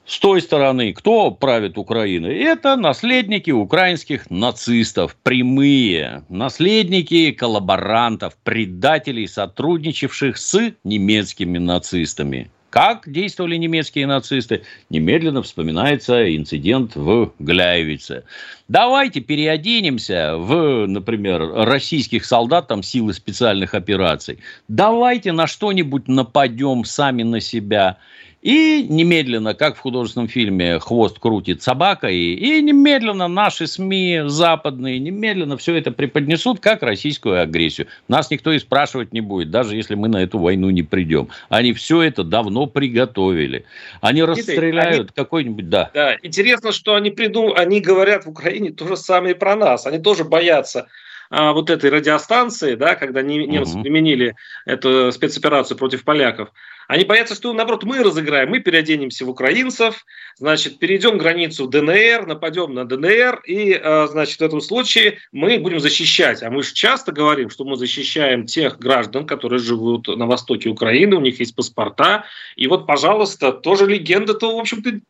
С 0.04 0.18
той 0.18 0.42
стороны, 0.42 0.92
кто 0.92 1.30
правит 1.30 1.78
Украиной? 1.78 2.36
Это 2.40 2.76
наследники 2.76 3.50
украинских 3.50 4.28
нацистов, 4.28 5.16
прямые, 5.22 6.24
наследники 6.28 7.30
коллаборантов, 7.32 8.36
предателей, 8.44 9.26
сотрудничавших 9.26 10.36
с 10.36 10.74
немецкими 10.84 11.56
нацистами. 11.56 12.50
Как 12.72 13.02
действовали 13.06 13.56
немецкие 13.56 14.06
нацисты? 14.06 14.62
Немедленно 14.88 15.42
вспоминается 15.42 16.34
инцидент 16.34 16.96
в 16.96 17.34
Гляевице. 17.38 18.24
Давайте 18.66 19.20
переоденемся 19.20 20.38
в, 20.38 20.86
например, 20.86 21.52
российских 21.52 22.24
солдат, 22.24 22.68
там, 22.68 22.82
силы 22.82 23.12
специальных 23.12 23.74
операций. 23.74 24.38
Давайте 24.68 25.32
на 25.32 25.46
что-нибудь 25.46 26.08
нападем 26.08 26.86
сами 26.86 27.24
на 27.24 27.40
себя– 27.40 27.98
и 28.42 28.84
немедленно, 28.88 29.54
как 29.54 29.76
в 29.76 29.78
художественном 29.78 30.26
фильме, 30.26 30.80
хвост 30.80 31.18
крутит 31.20 31.62
собака, 31.62 32.08
и, 32.08 32.34
и 32.34 32.60
немедленно 32.60 33.28
наши 33.28 33.68
СМИ 33.68 34.22
западные, 34.26 34.98
немедленно 34.98 35.56
все 35.56 35.76
это 35.76 35.92
преподнесут 35.92 36.58
как 36.58 36.82
российскую 36.82 37.40
агрессию. 37.40 37.86
Нас 38.08 38.30
никто 38.30 38.50
и 38.52 38.58
спрашивать 38.58 39.12
не 39.12 39.20
будет, 39.20 39.50
даже 39.50 39.76
если 39.76 39.94
мы 39.94 40.08
на 40.08 40.22
эту 40.22 40.40
войну 40.40 40.70
не 40.70 40.82
придем. 40.82 41.28
Они 41.48 41.72
все 41.72 42.02
это 42.02 42.24
давно 42.24 42.66
приготовили. 42.66 43.64
Они 44.00 44.24
расстреляют 44.24 45.00
они, 45.00 45.14
какой-нибудь, 45.14 45.68
да. 45.68 45.90
Да, 45.94 46.16
интересно, 46.20 46.72
что 46.72 46.96
они 46.96 47.10
придум... 47.10 47.54
они 47.56 47.80
говорят 47.80 48.26
в 48.26 48.30
Украине 48.30 48.72
то 48.72 48.88
же 48.88 48.96
самое 48.96 49.36
про 49.36 49.54
нас. 49.54 49.86
Они 49.86 49.98
тоже 49.98 50.24
боятся 50.24 50.88
а, 51.34 51.54
вот 51.54 51.70
этой 51.70 51.88
радиостанции, 51.88 52.74
да, 52.74 52.94
когда 52.94 53.22
немцы 53.22 53.76
угу. 53.76 53.82
применили 53.82 54.36
эту 54.66 55.10
спецоперацию 55.12 55.78
против 55.78 56.04
поляков. 56.04 56.50
Они 56.88 57.06
боятся, 57.06 57.34
что, 57.34 57.54
наоборот, 57.54 57.84
мы 57.84 58.02
разыграем, 58.02 58.50
мы 58.50 58.60
переоденемся 58.60 59.24
в 59.24 59.30
украинцев, 59.30 60.04
значит, 60.36 60.78
перейдем 60.78 61.16
границу 61.16 61.68
ДНР, 61.68 62.26
нападем 62.26 62.74
на 62.74 62.84
ДНР, 62.84 63.40
и, 63.46 63.72
а, 63.72 64.08
значит, 64.08 64.40
в 64.40 64.42
этом 64.42 64.60
случае 64.60 65.20
мы 65.32 65.58
будем 65.58 65.80
защищать. 65.80 66.42
А 66.42 66.50
мы 66.50 66.62
же 66.62 66.74
часто 66.74 67.12
говорим, 67.12 67.48
что 67.48 67.64
мы 67.64 67.76
защищаем 67.76 68.44
тех 68.44 68.78
граждан, 68.78 69.26
которые 69.26 69.58
живут 69.58 70.08
на 70.08 70.26
востоке 70.26 70.68
Украины, 70.68 71.16
у 71.16 71.20
них 71.20 71.40
есть 71.40 71.56
паспорта. 71.56 72.26
И 72.56 72.66
вот, 72.66 72.86
пожалуйста, 72.86 73.52
тоже 73.52 73.86
легенда-то, 73.86 74.54
в 74.54 74.60
общем-то, 74.60 75.00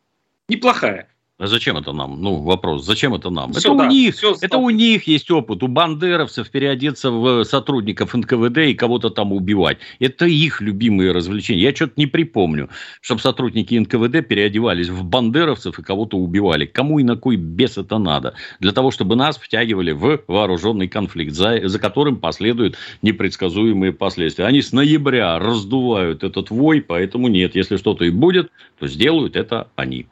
неплохая. 0.47 1.12
А 1.43 1.47
зачем 1.47 1.75
это 1.75 1.91
нам? 1.91 2.21
Ну, 2.21 2.37
вопрос, 2.37 2.85
зачем 2.85 3.13
это 3.15 3.29
нам? 3.29 3.51
Все, 3.51 3.73
это 3.73 3.77
да, 3.77 3.83
у 3.83 3.89
них, 3.89 4.15
все, 4.15 4.33
это 4.39 4.57
у 4.57 4.69
них 4.69 5.07
есть 5.07 5.29
опыт, 5.29 5.61
у 5.61 5.67
бандеровцев 5.67 6.49
переодеться 6.49 7.11
в 7.11 7.43
сотрудников 7.43 8.13
НКВД 8.13 8.59
и 8.59 8.73
кого-то 8.73 9.09
там 9.09 9.33
убивать. 9.33 9.77
Это 9.99 10.25
их 10.25 10.61
любимые 10.61 11.11
развлечения. 11.11 11.63
Я 11.63 11.75
что-то 11.75 11.95
не 11.97 12.07
припомню, 12.07 12.69
чтобы 13.01 13.19
сотрудники 13.19 13.75
НКВД 13.75 14.25
переодевались 14.25 14.87
в 14.87 15.03
бандеровцев 15.03 15.77
и 15.77 15.83
кого-то 15.83 16.15
убивали. 16.15 16.65
Кому 16.65 16.99
и 16.99 17.03
на 17.03 17.17
кой 17.17 17.35
бес 17.35 17.77
это 17.77 17.97
надо? 17.97 18.35
Для 18.61 18.71
того, 18.71 18.91
чтобы 18.91 19.17
нас 19.17 19.37
втягивали 19.37 19.91
в 19.91 20.21
вооруженный 20.27 20.87
конфликт, 20.87 21.33
за, 21.33 21.67
за 21.67 21.77
которым 21.77 22.21
последуют 22.21 22.77
непредсказуемые 23.01 23.91
последствия. 23.91 24.45
Они 24.45 24.61
с 24.61 24.71
ноября 24.71 25.39
раздувают 25.39 26.23
этот 26.23 26.51
вой, 26.51 26.79
поэтому 26.79 27.27
нет, 27.27 27.53
если 27.53 27.75
что-то 27.75 28.05
и 28.05 28.11
будет, 28.11 28.49
то 28.79 28.87
сделают 28.87 29.35
это 29.35 29.67
они. 29.75 30.07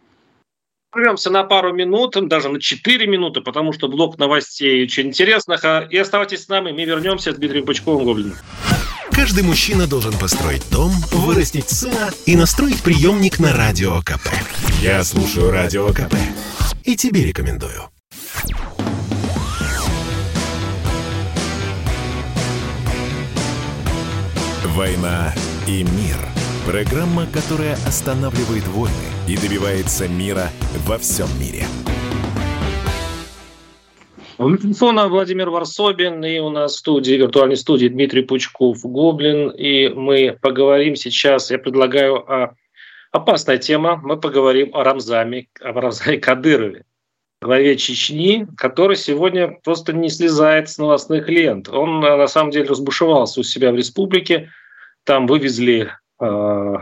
Прервемся 0.92 1.30
на 1.30 1.46
пару 1.46 1.74
минут, 1.74 2.18
даже 2.28 2.50
на 2.50 2.60
4 2.60 3.08
минуты, 3.08 3.40
потому 3.40 3.72
что 3.72 3.88
блок 3.88 4.18
новостей 4.18 4.84
очень 4.84 5.08
интересных. 5.08 5.64
А, 5.64 5.88
и 5.90 5.98
оставайтесь 5.98 6.44
с 6.44 6.50
нами, 6.50 6.74
мы 6.74 6.84
вернемся 6.84 7.32
с 7.32 7.36
Дмитрием 7.36 7.66
Пучковым 7.66 8.04
Гоблиным. 8.04 8.36
Каждый 9.12 9.44
мужчина 9.44 9.88
должен 9.88 10.12
построить 10.18 10.70
дом, 10.70 10.92
вырастить 11.12 11.70
сына 11.70 12.12
и 12.26 12.36
настроить 12.36 12.82
приемник 12.84 13.40
на 13.40 13.56
Радио 13.56 14.02
КП. 14.02 14.28
Я 14.82 15.04
слушаю 15.06 15.52
Радио 15.52 15.88
КП 15.94 16.16
и 16.84 16.98
тебе 16.98 17.24
рекомендую. 17.24 17.90
«Война 24.66 25.34
и 25.68 25.84
мир»– 25.84 26.18
программа, 26.72 27.28
которая 27.28 27.74
останавливает 27.86 28.66
войны– 28.68 28.94
и 29.28 29.36
добивается 29.36 30.08
мира 30.08 30.48
во 30.86 30.98
всем 30.98 31.28
мире. 31.38 31.66
У 34.38 34.48
микрофона 34.48 35.10
Владимир 35.10 35.50
Варсобин, 35.50 36.24
и 36.24 36.40
у 36.40 36.50
нас 36.50 36.76
в 36.76 36.78
студии, 36.78 37.14
виртуальной 37.16 37.58
студии 37.58 37.90
Дмитрий 37.90 38.22
Пучков, 38.22 38.80
Гоблин, 38.84 39.50
и 39.50 39.90
мы 39.90 40.38
поговорим 40.42 40.96
сейчас, 40.96 41.52
я 41.52 41.60
предлагаю, 41.60 42.16
о 42.32 42.56
опасная 43.12 43.58
тема, 43.58 44.00
мы 44.02 44.18
поговорим 44.18 44.74
о 44.74 44.86
Рамзаме, 44.86 45.48
о 45.60 45.74
Рамзаме 45.74 46.20
Кадырове, 46.20 46.86
главе 47.42 47.76
Чечни, 47.76 48.48
который 48.56 48.96
сегодня 48.96 49.60
просто 49.62 49.92
не 49.92 50.10
слезает 50.10 50.70
с 50.70 50.78
новостных 50.78 51.28
лент. 51.28 51.68
Он, 51.68 52.00
на 52.00 52.28
самом 52.28 52.52
деле, 52.52 52.70
разбушевался 52.70 53.42
у 53.42 53.44
себя 53.44 53.74
в 53.74 53.76
республике, 53.76 54.50
там 55.04 55.28
вывезли 55.28 55.92
э, 56.22 56.76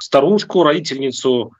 старушку, 0.00 0.62
родительницу 0.62 1.52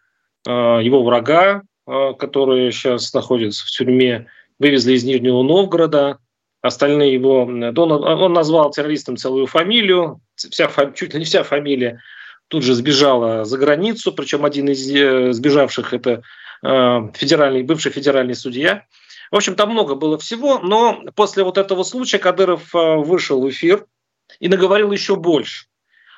Э, 0.46 0.80
его 0.82 1.02
врага, 1.02 1.62
э, 1.86 2.14
который 2.18 2.72
сейчас 2.72 3.12
находится 3.12 3.66
в 3.66 3.70
тюрьме, 3.70 4.26
вывезли 4.58 4.94
из 4.94 5.04
Нижнего 5.04 5.42
Новгорода. 5.42 6.18
Остальные 6.62 7.14
его... 7.14 7.42
Он, 7.42 8.32
назвал 8.32 8.70
террористом 8.70 9.16
целую 9.16 9.46
фамилию, 9.46 10.20
вся, 10.34 10.70
чуть 10.94 11.14
ли 11.14 11.20
не 11.20 11.24
вся 11.24 11.42
фамилия 11.42 12.00
тут 12.48 12.64
же 12.64 12.74
сбежала 12.74 13.44
за 13.44 13.56
границу, 13.58 14.12
причем 14.12 14.44
один 14.44 14.68
из 14.68 14.90
э, 14.90 15.32
сбежавших 15.32 15.94
это 15.94 16.22
федеральный, 16.62 17.62
бывший 17.62 17.90
федеральный 17.90 18.34
судья. 18.34 18.84
В 19.30 19.36
общем, 19.36 19.54
там 19.54 19.70
много 19.70 19.94
было 19.94 20.18
всего, 20.18 20.58
но 20.58 21.02
после 21.14 21.42
вот 21.42 21.56
этого 21.56 21.84
случая 21.84 22.18
Кадыров 22.18 22.74
вышел 22.74 23.40
в 23.40 23.48
эфир 23.48 23.86
и 24.40 24.48
наговорил 24.48 24.92
еще 24.92 25.16
больше 25.16 25.69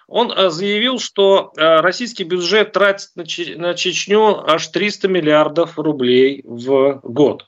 он 0.07 0.33
э, 0.33 0.51
заявил, 0.51 0.99
что 0.99 1.53
э, 1.57 1.81
российский 1.81 2.25
бюджет 2.25 2.73
тратит 2.73 3.11
на 3.15 3.75
Чечню 3.75 4.49
аж 4.49 4.67
300 4.69 5.09
миллиардов 5.09 5.79
рублей 5.79 6.43
в 6.45 7.01
год. 7.03 7.47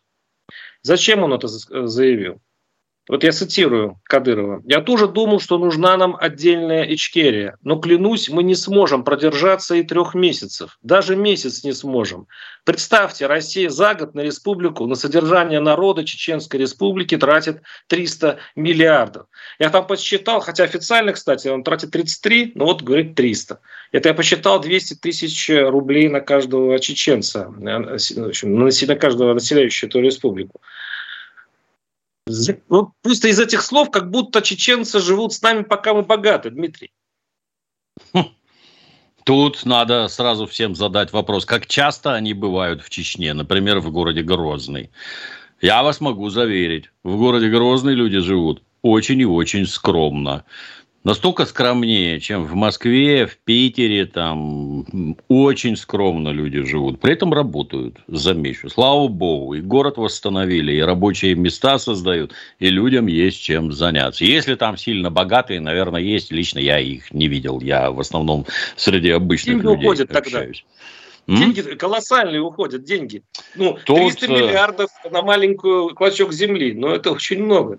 Зачем 0.82 1.22
он 1.22 1.32
это 1.32 1.48
заявил? 1.48 2.40
Вот 3.06 3.22
я 3.22 3.32
цитирую 3.32 4.00
Кадырова. 4.04 4.62
«Я 4.64 4.80
тоже 4.80 5.08
думал, 5.08 5.38
что 5.38 5.58
нужна 5.58 5.94
нам 5.98 6.16
отдельная 6.18 6.84
Ичкерия, 6.84 7.58
но, 7.62 7.76
клянусь, 7.76 8.30
мы 8.30 8.42
не 8.42 8.54
сможем 8.54 9.04
продержаться 9.04 9.74
и 9.74 9.82
трех 9.82 10.14
месяцев. 10.14 10.78
Даже 10.82 11.14
месяц 11.14 11.64
не 11.64 11.74
сможем. 11.74 12.26
Представьте, 12.64 13.26
Россия 13.26 13.68
за 13.68 13.94
год 13.94 14.14
на 14.14 14.22
республику, 14.22 14.86
на 14.86 14.94
содержание 14.94 15.60
народа 15.60 16.04
Чеченской 16.04 16.58
республики 16.58 17.18
тратит 17.18 17.60
300 17.88 18.38
миллиардов. 18.56 19.26
Я 19.58 19.68
там 19.68 19.86
подсчитал, 19.86 20.40
хотя 20.40 20.64
официально, 20.64 21.12
кстати, 21.12 21.48
он 21.48 21.62
тратит 21.62 21.90
33, 21.90 22.52
но 22.54 22.64
вот 22.64 22.80
говорит 22.80 23.16
300. 23.16 23.60
Это 23.92 24.08
я 24.08 24.14
посчитал 24.14 24.60
200 24.60 24.94
тысяч 24.94 25.50
рублей 25.50 26.08
на 26.08 26.20
каждого 26.20 26.78
чеченца, 26.78 27.50
на 27.58 28.96
каждого 28.96 29.34
населяющего 29.34 29.88
эту 29.88 30.00
республику. 30.00 30.62
Ну, 32.26 32.92
просто 33.02 33.28
из 33.28 33.38
этих 33.38 33.62
слов, 33.62 33.90
как 33.90 34.10
будто 34.10 34.40
чеченцы 34.40 35.00
живут 35.00 35.34
с 35.34 35.42
нами, 35.42 35.62
пока 35.62 35.92
мы 35.92 36.02
богаты, 36.02 36.50
Дмитрий. 36.50 36.90
Тут 39.24 39.64
надо 39.64 40.08
сразу 40.08 40.46
всем 40.46 40.74
задать 40.74 41.12
вопрос, 41.12 41.44
как 41.44 41.66
часто 41.66 42.14
они 42.14 42.34
бывают 42.34 42.82
в 42.82 42.90
Чечне, 42.90 43.32
например, 43.32 43.80
в 43.80 43.90
городе 43.90 44.22
Грозный. 44.22 44.90
Я 45.62 45.82
вас 45.82 46.00
могу 46.00 46.28
заверить, 46.28 46.90
в 47.02 47.16
городе 47.16 47.48
Грозный 47.48 47.94
люди 47.94 48.18
живут 48.18 48.62
очень 48.82 49.20
и 49.20 49.24
очень 49.24 49.66
скромно 49.66 50.44
настолько 51.04 51.44
скромнее, 51.44 52.18
чем 52.18 52.44
в 52.44 52.54
Москве, 52.54 53.26
в 53.26 53.36
Питере, 53.36 54.06
там 54.06 55.16
очень 55.28 55.76
скромно 55.76 56.30
люди 56.30 56.62
живут. 56.62 57.00
При 57.00 57.12
этом 57.12 57.32
работают, 57.32 57.98
замечу. 58.08 58.68
Слава 58.70 59.06
богу, 59.08 59.54
и 59.54 59.60
город 59.60 59.98
восстановили, 59.98 60.72
и 60.72 60.80
рабочие 60.80 61.34
места 61.34 61.78
создают, 61.78 62.32
и 62.58 62.70
людям 62.70 63.06
есть 63.06 63.40
чем 63.40 63.70
заняться. 63.70 64.24
Если 64.24 64.54
там 64.54 64.76
сильно 64.76 65.10
богатые, 65.10 65.60
наверное, 65.60 66.00
есть. 66.00 66.32
Лично 66.32 66.58
я 66.58 66.78
их 66.78 67.12
не 67.12 67.28
видел. 67.28 67.60
Я 67.60 67.90
в 67.90 68.00
основном 68.00 68.46
среди 68.76 69.10
обычных 69.10 69.56
Деньги 69.56 69.66
людей 69.66 69.86
уходят 69.86 70.16
общаюсь. 70.16 70.64
Тогда. 70.64 70.84
Деньги 71.26 71.60
колоссальные 71.76 72.40
уходят, 72.40 72.84
деньги. 72.84 73.22
Ну, 73.54 73.78
Тут... 73.84 73.96
300 73.96 74.26
э, 74.26 74.28
миллиардов 74.28 74.90
на 75.10 75.22
маленькую 75.22 75.94
клочок 75.94 76.32
земли, 76.32 76.74
но 76.74 76.94
это 76.94 77.12
очень 77.12 77.42
много. 77.42 77.78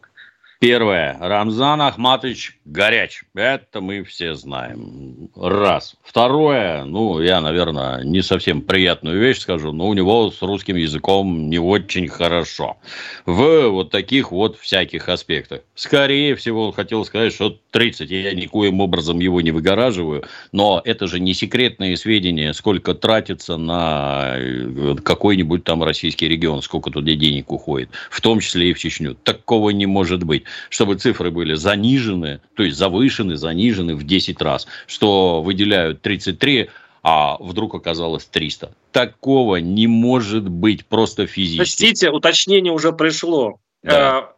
Первое. 0.59 1.17
Рамзан 1.19 1.81
Ахматович 1.81 2.57
горяч. 2.63 3.23
Это 3.35 3.81
мы 3.81 4.03
все 4.03 4.35
знаем. 4.35 5.29
Раз. 5.35 5.95
Второе. 6.01 6.85
Ну, 6.85 7.19
я, 7.19 7.41
наверное, 7.41 8.03
не 8.03 8.21
совсем 8.21 8.61
приятную 8.61 9.19
вещь 9.19 9.39
скажу, 9.39 9.73
но 9.73 9.87
у 9.87 9.93
него 9.93 10.31
с 10.31 10.41
русским 10.41 10.77
языком 10.77 11.49
не 11.49 11.59
очень 11.59 12.07
хорошо. 12.07 12.77
В 13.25 13.67
вот 13.67 13.91
таких 13.91 14.31
вот 14.31 14.57
всяких 14.57 15.09
аспектах. 15.09 15.61
Скорее 15.75 16.35
всего, 16.35 16.71
хотел 16.71 17.03
сказать, 17.03 17.33
что 17.33 17.59
30. 17.71 18.09
Я 18.09 18.33
никоим 18.33 18.79
образом 18.79 19.19
его 19.19 19.41
не 19.41 19.51
выгораживаю. 19.51 20.23
Но 20.53 20.81
это 20.85 21.07
же 21.07 21.19
не 21.19 21.33
секретные 21.33 21.97
сведения, 21.97 22.53
сколько 22.53 22.93
тратится 22.93 23.57
на 23.57 24.35
э, 24.37 24.95
какой-нибудь 25.03 25.65
там 25.65 25.83
российский 25.83 26.29
регион, 26.29 26.61
сколько 26.61 26.91
туда 26.91 27.13
денег 27.13 27.51
уходит. 27.51 27.89
В 28.09 28.21
том 28.21 28.39
числе 28.39 28.69
и 28.69 28.73
в 28.73 28.79
Чечню. 28.79 29.15
Такого 29.15 29.71
не 29.71 29.85
может 29.85 30.23
быть 30.23 30.44
чтобы 30.69 30.95
цифры 30.95 31.31
были 31.31 31.55
занижены, 31.55 32.41
то 32.55 32.63
есть 32.63 32.77
завышены, 32.77 33.35
занижены 33.35 33.95
в 33.95 34.03
10 34.03 34.41
раз, 34.41 34.67
что 34.87 35.41
выделяют 35.41 36.01
33, 36.01 36.69
а 37.03 37.37
вдруг 37.39 37.75
оказалось 37.75 38.25
300. 38.25 38.71
Такого 38.91 39.57
не 39.57 39.87
может 39.87 40.49
быть 40.49 40.85
просто 40.85 41.27
физически. 41.27 41.57
Простите, 41.57 42.09
уточнение 42.09 42.73
уже 42.73 42.93
пришло. 42.93 43.59
Да. 43.83 44.31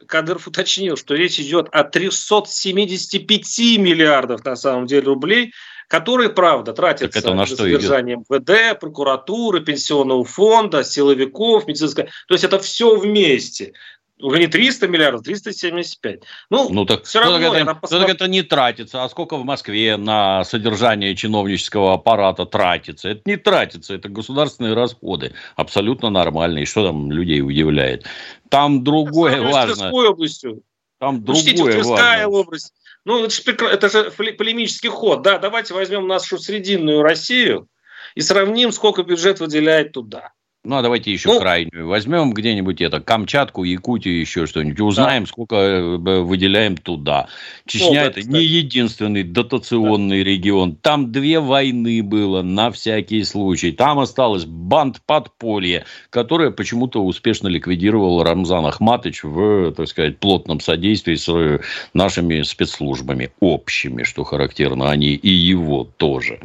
Э, 0.00 0.06
Кадыров 0.06 0.46
уточнил, 0.48 0.96
что 0.96 1.14
речь 1.14 1.38
идет 1.38 1.68
о 1.72 1.84
375 1.84 3.58
миллиардов 3.78 4.44
на 4.44 4.56
самом 4.56 4.86
деле 4.86 5.02
рублей, 5.02 5.52
которые, 5.88 6.30
правда, 6.30 6.72
тратятся 6.72 7.18
это 7.18 7.30
на, 7.30 7.42
на 7.42 7.46
содержание 7.46 8.16
МВД, 8.16 8.78
прокуратуры, 8.80 9.60
пенсионного 9.60 10.24
фонда, 10.24 10.82
силовиков, 10.82 11.66
медицинского. 11.66 12.06
То 12.26 12.34
есть 12.34 12.44
это 12.44 12.58
все 12.58 12.96
вместе 12.96 13.74
уже 14.20 14.38
не 14.38 14.46
300 14.46 14.88
миллиардов, 14.88 15.22
375. 15.22 16.20
Ну, 16.50 16.68
ну 16.70 16.84
так, 16.84 17.04
все 17.04 17.20
равно... 17.20 17.38
Ну, 17.38 17.52
так, 17.52 17.62
это, 17.62 17.74
посмотр... 17.74 18.06
ну, 18.06 18.12
это 18.12 18.28
не 18.28 18.42
тратится. 18.42 19.04
А 19.04 19.08
сколько 19.08 19.36
в 19.36 19.44
Москве 19.44 19.96
на 19.96 20.44
содержание 20.44 21.16
чиновнического 21.16 21.94
аппарата 21.94 22.46
тратится? 22.46 23.10
Это 23.10 23.22
не 23.26 23.36
тратится, 23.36 23.94
это 23.94 24.08
государственные 24.08 24.74
расходы. 24.74 25.34
Абсолютно 25.56 26.10
нормальные. 26.10 26.66
Что 26.66 26.86
там 26.86 27.10
людей 27.10 27.42
удивляет? 27.42 28.06
Там 28.48 28.84
другое 28.84 29.42
важно. 29.42 29.90
областью. 29.90 30.62
Там 30.98 31.24
другое 31.24 31.42
Учтите, 31.42 31.82
важно. 31.82 32.28
область. 32.28 32.72
Ну, 33.04 33.24
это 33.24 33.30
же, 33.30 33.42
это 33.66 33.88
же 33.88 34.10
полемический 34.10 34.88
ход. 34.88 35.22
Да, 35.22 35.38
давайте 35.38 35.74
возьмем 35.74 36.06
нашу 36.06 36.38
срединную 36.38 37.02
Россию 37.02 37.68
и 38.14 38.20
сравним, 38.20 38.72
сколько 38.72 39.02
бюджет 39.02 39.40
выделяет 39.40 39.92
туда. 39.92 40.32
Ну, 40.64 40.76
а 40.76 40.82
давайте 40.82 41.12
еще 41.12 41.28
ну, 41.28 41.40
крайнюю. 41.40 41.86
Возьмем 41.86 42.32
где-нибудь 42.32 42.80
это, 42.80 42.98
Камчатку, 42.98 43.64
Якутию, 43.64 44.18
еще 44.18 44.46
что-нибудь. 44.46 44.80
Узнаем, 44.80 45.24
да. 45.24 45.28
сколько 45.28 45.56
э, 45.56 45.96
выделяем 46.22 46.78
туда. 46.78 47.28
Чечня 47.66 48.00
ну, 48.00 48.06
это 48.06 48.20
кстати. 48.20 48.34
не 48.34 48.42
единственный 48.42 49.24
дотационный 49.24 50.24
да. 50.24 50.30
регион. 50.30 50.76
Там 50.76 51.12
две 51.12 51.40
войны 51.40 52.02
было 52.02 52.40
на 52.40 52.70
всякий 52.70 53.24
случай. 53.24 53.72
Там 53.72 53.98
осталось 53.98 54.46
банд 54.46 55.02
подполье, 55.04 55.84
которое 56.08 56.50
почему-то 56.50 57.04
успешно 57.04 57.48
ликвидировал 57.48 58.22
Рамзан 58.22 58.64
Ахматович 58.64 59.24
в, 59.24 59.72
так 59.72 59.86
сказать, 59.86 60.18
плотном 60.18 60.60
содействии 60.60 61.16
с 61.16 61.28
э, 61.28 61.60
нашими 61.92 62.40
спецслужбами. 62.40 63.32
Общими, 63.38 64.02
что 64.02 64.24
характерно. 64.24 64.90
Они 64.90 65.08
и 65.08 65.28
его 65.28 65.84
тоже. 65.84 66.40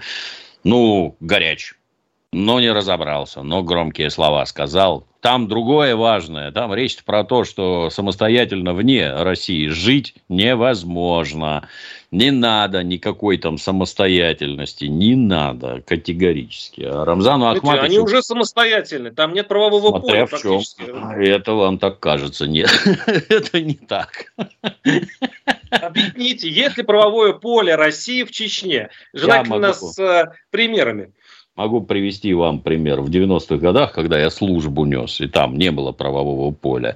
Ну, 0.66 1.16
горяч 1.22 1.76
но 2.32 2.60
не 2.60 2.72
разобрался, 2.72 3.42
но 3.42 3.64
громкие 3.64 4.10
слова 4.10 4.46
сказал. 4.46 5.06
Там 5.22 5.50
другое 5.50 5.98
важное. 5.98 6.52
Там 6.52 6.74
речь 6.74 7.04
про 7.04 7.26
то, 7.26 7.44
что 7.44 7.90
самостоятельно 7.90 8.74
вне 8.74 9.12
России 9.12 9.68
жить 9.68 10.16
невозможно. 10.30 11.68
Не 12.12 12.32
надо 12.32 12.84
никакой 12.84 13.38
там 13.38 13.58
самостоятельности. 13.58 14.86
Не 14.86 15.16
надо 15.16 15.82
категорически. 15.86 16.84
А 16.84 17.04
Рамзану 17.04 17.48
Ахматовичу... 17.48 17.86
Они 17.86 18.00
уже 18.00 18.24
самостоятельны. 18.24 19.12
Там 19.12 19.34
нет 19.34 19.50
правового 19.50 19.90
Смотря 20.00 20.26
поля 20.26 20.38
в 20.38 20.42
чем. 20.42 20.62
Это 21.20 21.54
вам 21.54 21.80
так 21.80 22.00
кажется. 22.00 22.48
Нет, 22.48 22.70
это 23.30 23.62
не 23.62 23.74
так. 23.74 24.32
Объясните, 25.70 26.50
есть 26.50 26.78
ли 26.78 26.84
правовое 26.84 27.34
поле 27.34 27.76
России 27.76 28.24
в 28.24 28.32
Чечне? 28.32 28.90
Желательно 29.14 29.74
с 29.74 30.00
э, 30.00 30.32
примерами. 30.50 31.12
Могу 31.60 31.82
привести 31.82 32.34
вам 32.34 32.62
пример. 32.62 33.02
В 33.02 33.10
90-х 33.10 33.58
годах, 33.58 33.92
когда 33.92 34.18
я 34.18 34.30
службу 34.30 34.86
нес, 34.86 35.20
и 35.20 35.28
там 35.28 35.58
не 35.58 35.72
было 35.72 35.92
правового 35.92 36.54
поля, 36.54 36.96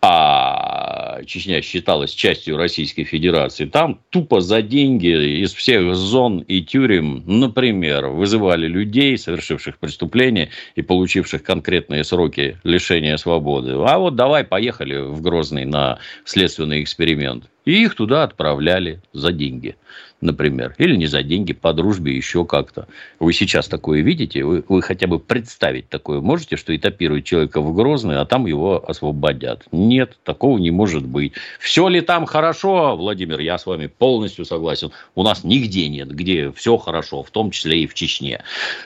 а 0.00 1.22
Чечня 1.26 1.60
считалась 1.60 2.12
частью 2.12 2.56
Российской 2.56 3.04
Федерации, 3.04 3.66
там 3.66 4.00
тупо 4.08 4.40
за 4.40 4.62
деньги 4.62 5.42
из 5.42 5.52
всех 5.52 5.94
зон 5.94 6.38
и 6.38 6.62
тюрем, 6.62 7.22
например, 7.26 8.06
вызывали 8.06 8.66
людей, 8.66 9.18
совершивших 9.18 9.76
преступления 9.76 10.48
и 10.74 10.80
получивших 10.80 11.42
конкретные 11.42 12.02
сроки 12.02 12.56
лишения 12.64 13.18
свободы. 13.18 13.72
А 13.72 13.98
вот 13.98 14.16
давай, 14.16 14.42
поехали 14.42 14.96
в 14.96 15.20
Грозный 15.20 15.66
на 15.66 15.98
следственный 16.24 16.82
эксперимент. 16.82 17.44
И 17.66 17.82
их 17.82 17.94
туда 17.94 18.22
отправляли 18.22 19.02
за 19.12 19.32
деньги 19.32 19.76
например, 20.20 20.74
или 20.78 20.96
не 20.96 21.06
за 21.06 21.22
деньги, 21.22 21.52
по 21.52 21.72
дружбе, 21.72 22.14
еще 22.14 22.44
как-то. 22.44 22.88
Вы 23.20 23.32
сейчас 23.32 23.68
такое 23.68 24.00
видите? 24.00 24.44
Вы, 24.44 24.64
вы 24.68 24.82
хотя 24.82 25.06
бы 25.06 25.18
представить 25.18 25.88
такое 25.88 26.20
можете, 26.20 26.56
что 26.56 26.74
этапируют 26.74 27.24
человека 27.24 27.60
в 27.60 27.74
Грозный, 27.74 28.16
а 28.16 28.24
там 28.24 28.46
его 28.46 28.84
освободят? 28.88 29.64
Нет, 29.72 30.18
такого 30.24 30.58
не 30.58 30.70
может 30.70 31.06
быть. 31.06 31.32
Все 31.60 31.88
ли 31.88 32.00
там 32.00 32.26
хорошо, 32.26 32.96
Владимир, 32.96 33.38
я 33.40 33.58
с 33.58 33.66
вами 33.66 33.86
полностью 33.86 34.44
согласен. 34.44 34.90
У 35.14 35.22
нас 35.22 35.44
нигде 35.44 35.88
нет, 35.88 36.10
где 36.10 36.50
все 36.52 36.76
хорошо, 36.76 37.22
в 37.22 37.30
том 37.30 37.50
числе 37.50 37.82
и 37.82 37.86
в 37.86 37.94
Чечне. 37.94 38.42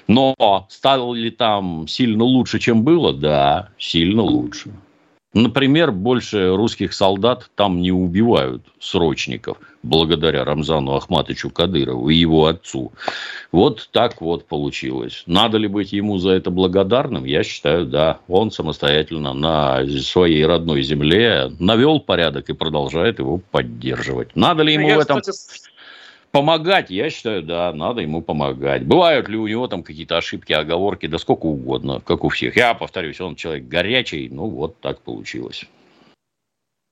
Но 0.07 0.35
стало 0.68 1.14
ли 1.14 1.31
там 1.31 1.88
сильно 1.88 2.25
лучше, 2.25 2.59
чем 2.59 2.83
было? 2.83 3.12
Да, 3.12 3.71
сильно 3.79 4.23
лучше. 4.23 4.73
Например, 5.35 5.92
больше 5.92 6.55
русских 6.55 6.92
солдат 6.92 7.51
там 7.55 7.81
не 7.81 7.90
убивают 7.90 8.62
срочников, 8.79 9.57
благодаря 9.83 10.45
Рамзану 10.45 10.95
Ахматовичу 10.95 11.49
Кадырову 11.49 12.11
и 12.11 12.16
его 12.16 12.47
отцу. 12.47 12.92
Вот 13.51 13.88
так 13.92 14.21
вот 14.21 14.47
получилось. 14.47 15.23
Надо 15.27 15.57
ли 15.57 15.68
быть 15.68 15.92
ему 15.92 16.18
за 16.18 16.33
это 16.33 16.51
благодарным? 16.51 17.25
Я 17.25 17.45
считаю, 17.45 17.87
да. 17.87 18.18
Он 18.29 18.51
самостоятельно 18.51 19.33
на 19.33 19.87
своей 20.01 20.45
родной 20.45 20.83
земле 20.83 21.51
навел 21.59 22.01
порядок 22.01 22.51
и 22.51 22.55
продолжает 22.55 23.18
его 23.18 23.38
поддерживать. 23.38 24.37
Надо 24.37 24.62
ли 24.62 24.75
ему 24.75 24.88
Я, 24.88 24.99
в 24.99 25.01
этом... 25.01 25.21
Кстати 25.21 25.72
Помогать, 26.33 26.88
я 26.88 27.11
считаю, 27.11 27.42
да, 27.42 27.75
надо 27.75 28.01
ему 28.01 28.23
помогать. 28.23 28.87
Бывают 28.87 29.29
ли 29.29 29.37
у 29.37 29.47
него 29.47 29.68
там 29.68 29.83
какие-то 29.83 30.16
ошибки, 30.16 30.55
оговорки, 30.55 31.07
да 31.07 31.18
сколько 31.18 31.45
угодно, 31.45 32.01
как 32.01 32.25
у 32.25 32.31
всех. 32.31 32.57
Я 32.57 32.73
повторюсь, 32.73 33.21
он 33.21 33.37
человек 33.37 33.68
горячий, 33.68 34.31
ну 34.31 34.47
вот 34.47 34.81
так 34.81 35.03
получилось. 35.03 35.66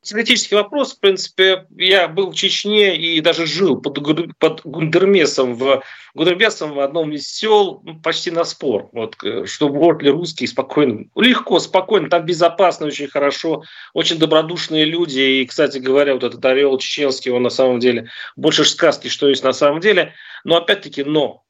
Теоретический 0.02 0.56
вопрос, 0.56 0.94
в 0.94 1.00
принципе, 1.00 1.66
я 1.76 2.08
был 2.08 2.30
в 2.30 2.34
Чечне 2.34 2.96
и 2.96 3.20
даже 3.20 3.46
жил 3.46 3.80
под, 3.80 3.98
под 4.38 4.62
Гундермесом 4.64 5.54
в, 5.54 5.82
Гундермесом 6.14 6.72
в 6.72 6.80
одном 6.80 7.12
из 7.12 7.28
сел 7.28 7.80
ну, 7.84 8.00
почти 8.00 8.30
на 8.30 8.44
спор, 8.44 8.88
вот, 8.92 9.16
э, 9.22 9.44
что 9.46 9.68
вот 9.68 10.02
ли 10.02 10.10
русские 10.10 10.48
спокойно, 10.48 11.06
легко, 11.14 11.58
спокойно, 11.58 12.08
там 12.08 12.24
безопасно, 12.24 12.86
очень 12.86 13.08
хорошо, 13.08 13.62
очень 13.92 14.18
добродушные 14.18 14.84
люди, 14.84 15.20
и, 15.20 15.46
кстати 15.46 15.78
говоря, 15.78 16.14
вот 16.14 16.24
этот 16.24 16.44
орел 16.44 16.78
чеченский, 16.78 17.30
он 17.30 17.42
на 17.42 17.50
самом 17.50 17.78
деле 17.78 18.08
больше 18.36 18.64
сказки, 18.64 19.08
что 19.08 19.28
есть 19.28 19.44
на 19.44 19.52
самом 19.52 19.80
деле, 19.80 20.14
но 20.44 20.56
опять-таки, 20.56 21.04
но, 21.04 21.44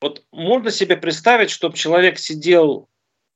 вот 0.00 0.22
можно 0.32 0.70
себе 0.70 0.96
представить, 0.96 1.50
чтобы 1.50 1.76
человек 1.76 2.18
сидел 2.18 2.88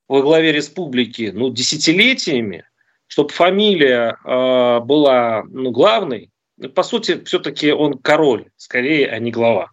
во 0.08 0.22
главе 0.22 0.52
республики 0.52 1.30
ну, 1.32 1.50
десятилетиями, 1.50 2.64
чтобы 3.08 3.30
фамилия 3.30 4.16
э, 4.24 4.80
была 4.80 5.42
ну, 5.50 5.70
главной, 5.70 6.30
по 6.74 6.82
сути, 6.82 7.24
все-таки 7.24 7.72
он 7.72 7.98
король, 7.98 8.50
скорее, 8.56 9.08
а 9.08 9.18
не 9.18 9.30
глава. 9.30 9.72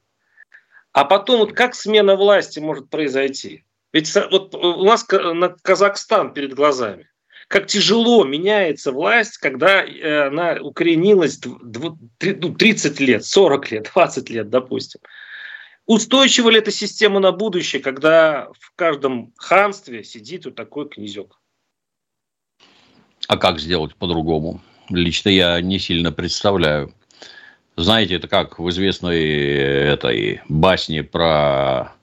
А 0.93 1.03
потом, 1.03 1.39
вот 1.39 1.53
как 1.53 1.75
смена 1.75 2.15
власти 2.15 2.59
может 2.59 2.89
произойти? 2.89 3.65
Ведь 3.91 4.13
вот 4.31 4.55
у 4.55 4.83
нас 4.83 5.03
Казахстан 5.03 6.33
перед 6.33 6.53
глазами. 6.53 7.09
Как 7.47 7.67
тяжело 7.67 8.23
меняется 8.23 8.91
власть, 8.91 9.37
когда 9.37 9.83
э, 9.83 10.27
она 10.27 10.57
укоренилась 10.61 11.37
30 11.37 12.99
ну, 12.99 13.05
лет, 13.05 13.25
40 13.25 13.71
лет, 13.71 13.91
20 13.93 14.29
лет, 14.29 14.49
допустим. 14.49 15.01
Устойчива 15.85 16.49
ли 16.49 16.57
эта 16.57 16.71
система 16.71 17.19
на 17.19 17.31
будущее, 17.31 17.81
когда 17.81 18.47
в 18.59 18.73
каждом 18.75 19.33
ханстве 19.37 20.03
сидит 20.03 20.45
вот 20.45 20.55
такой 20.55 20.89
князек? 20.89 21.37
А 23.27 23.37
как 23.37 23.59
сделать 23.59 23.95
по-другому? 23.95 24.61
Лично 24.89 25.29
я 25.29 25.59
не 25.61 25.79
сильно 25.79 26.11
представляю. 26.11 26.93
Знаете, 27.75 28.15
это 28.15 28.27
как 28.27 28.59
в 28.59 28.69
известной 28.69 29.21
этой 29.23 30.41
басне 30.47 31.03
про 31.03 31.93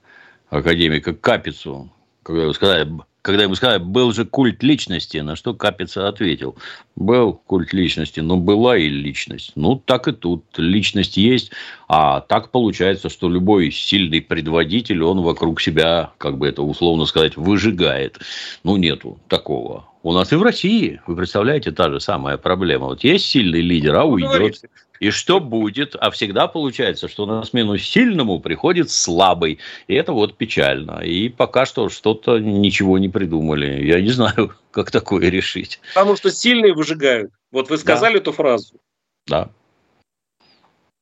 академика 0.50 1.14
Капицу, 1.14 1.90
когда 2.22 2.52
сказали, 2.52 2.88
когда 3.22 3.44
ему 3.44 3.54
сказали, 3.54 3.78
был 3.78 4.12
же 4.12 4.24
культ 4.26 4.62
личности, 4.64 5.18
на 5.18 5.36
что 5.36 5.54
Капица 5.54 6.08
ответил, 6.08 6.56
был 6.96 7.34
культ 7.34 7.72
личности, 7.72 8.18
но 8.18 8.36
была 8.36 8.76
и 8.76 8.88
личность. 8.88 9.52
Ну, 9.54 9.76
так 9.76 10.08
и 10.08 10.12
тут. 10.12 10.44
Личность 10.56 11.16
есть, 11.16 11.52
а 11.88 12.20
так 12.20 12.50
получается, 12.50 13.08
что 13.08 13.30
любой 13.30 13.70
сильный 13.70 14.20
предводитель, 14.20 15.02
он 15.04 15.22
вокруг 15.22 15.60
себя, 15.60 16.12
как 16.18 16.36
бы 16.36 16.48
это 16.48 16.62
условно 16.62 17.06
сказать, 17.06 17.36
выжигает. 17.36 18.18
Ну, 18.64 18.76
нету 18.76 19.20
такого. 19.28 19.91
У 20.04 20.12
нас 20.12 20.32
и 20.32 20.36
в 20.36 20.42
России, 20.42 21.00
вы 21.06 21.14
представляете, 21.14 21.70
та 21.70 21.88
же 21.88 22.00
самая 22.00 22.36
проблема. 22.36 22.86
Вот 22.86 23.04
есть 23.04 23.26
сильный 23.26 23.60
лидер, 23.60 23.94
а 23.94 24.04
уйдет. 24.04 24.60
И 24.98 25.10
что 25.10 25.38
будет? 25.40 25.96
А 25.98 26.10
всегда 26.10 26.48
получается, 26.48 27.08
что 27.08 27.26
на 27.26 27.44
смену 27.44 27.76
сильному 27.76 28.40
приходит 28.40 28.90
слабый. 28.90 29.58
И 29.86 29.94
это 29.94 30.12
вот 30.12 30.36
печально. 30.36 31.00
И 31.04 31.28
пока 31.28 31.66
что 31.66 31.88
что-то 31.88 32.38
ничего 32.38 32.98
не 32.98 33.08
придумали. 33.08 33.84
Я 33.84 34.00
не 34.00 34.10
знаю, 34.10 34.54
как 34.72 34.90
такое 34.90 35.28
решить. 35.28 35.80
Потому 35.94 36.16
что 36.16 36.30
сильные 36.30 36.74
выжигают. 36.74 37.30
Вот 37.52 37.70
вы 37.70 37.78
сказали 37.78 38.14
да. 38.14 38.18
эту 38.18 38.32
фразу. 38.32 38.74
Да. 39.26 39.50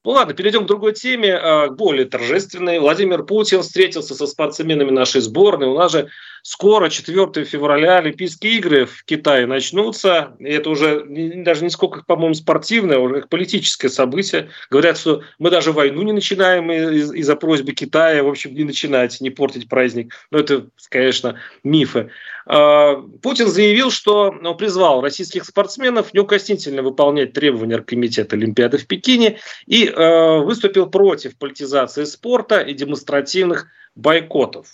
Ну 0.05 0.13
ладно, 0.13 0.33
перейдем 0.33 0.65
к 0.65 0.67
другой 0.67 0.95
теме, 0.95 1.35
а, 1.35 1.69
более 1.69 2.07
торжественной. 2.07 2.81
Владимир 2.81 3.23
Путин 3.23 3.61
встретился 3.61 4.15
со 4.15 4.27
спортсменами 4.27 4.91
нашей 4.91 5.21
сборной. 5.21 5.69
У 5.69 5.77
нас 5.77 5.93
же 5.93 6.09
скоро, 6.43 6.89
4 6.89 7.45
февраля, 7.45 7.99
Олимпийские 7.99 8.55
игры 8.59 8.87
в 8.87 9.05
Китае 9.05 9.47
начнутся. 9.47 10.37
И 10.39 10.49
это 10.49 10.71
уже 10.71 11.05
даже 11.45 11.65
не 11.65 11.71
сколько, 11.71 12.03
по-моему, 12.05 12.35
спортивное, 12.35 12.97
а 12.97 13.01
уже 13.01 13.15
как 13.17 13.29
политическое 13.29 13.89
событие. 13.89 14.51
Говорят, 14.71 14.99
что 14.99 15.23
мы 15.39 15.51
даже 15.51 15.73
войну 15.73 16.03
не 16.03 16.13
начинаем 16.13 16.71
из- 16.71 17.13
из-за 17.13 17.37
просьбы 17.37 17.73
Китая. 17.73 18.23
В 18.23 18.29
общем, 18.29 18.55
не 18.55 18.65
начинать, 18.65 19.21
не 19.21 19.31
портить 19.31 19.69
праздник. 19.69 20.15
Но 20.31 20.39
это, 20.39 20.67
конечно, 20.89 21.39
мифы. 21.65 22.11
А, 22.47 22.97
Путин 23.23 23.49
заявил, 23.49 23.91
что 23.91 24.33
ну, 24.33 24.55
призвал 24.55 25.01
российских 25.03 25.45
спортсменов 25.45 26.13
неукоснительно 26.15 26.83
выполнять 26.83 27.33
требования 27.33 27.77
Оргкомитета 27.77 28.37
Олимпиады 28.37 28.79
в 28.79 28.87
Пекине 28.87 29.39
и 29.67 29.87
э, 29.87 30.39
выступил 30.39 30.87
против 30.87 31.37
политизации 31.37 32.05
спорта 32.05 32.61
и 32.61 32.75
демонстративных 32.75 33.67
бойкотов. 33.95 34.67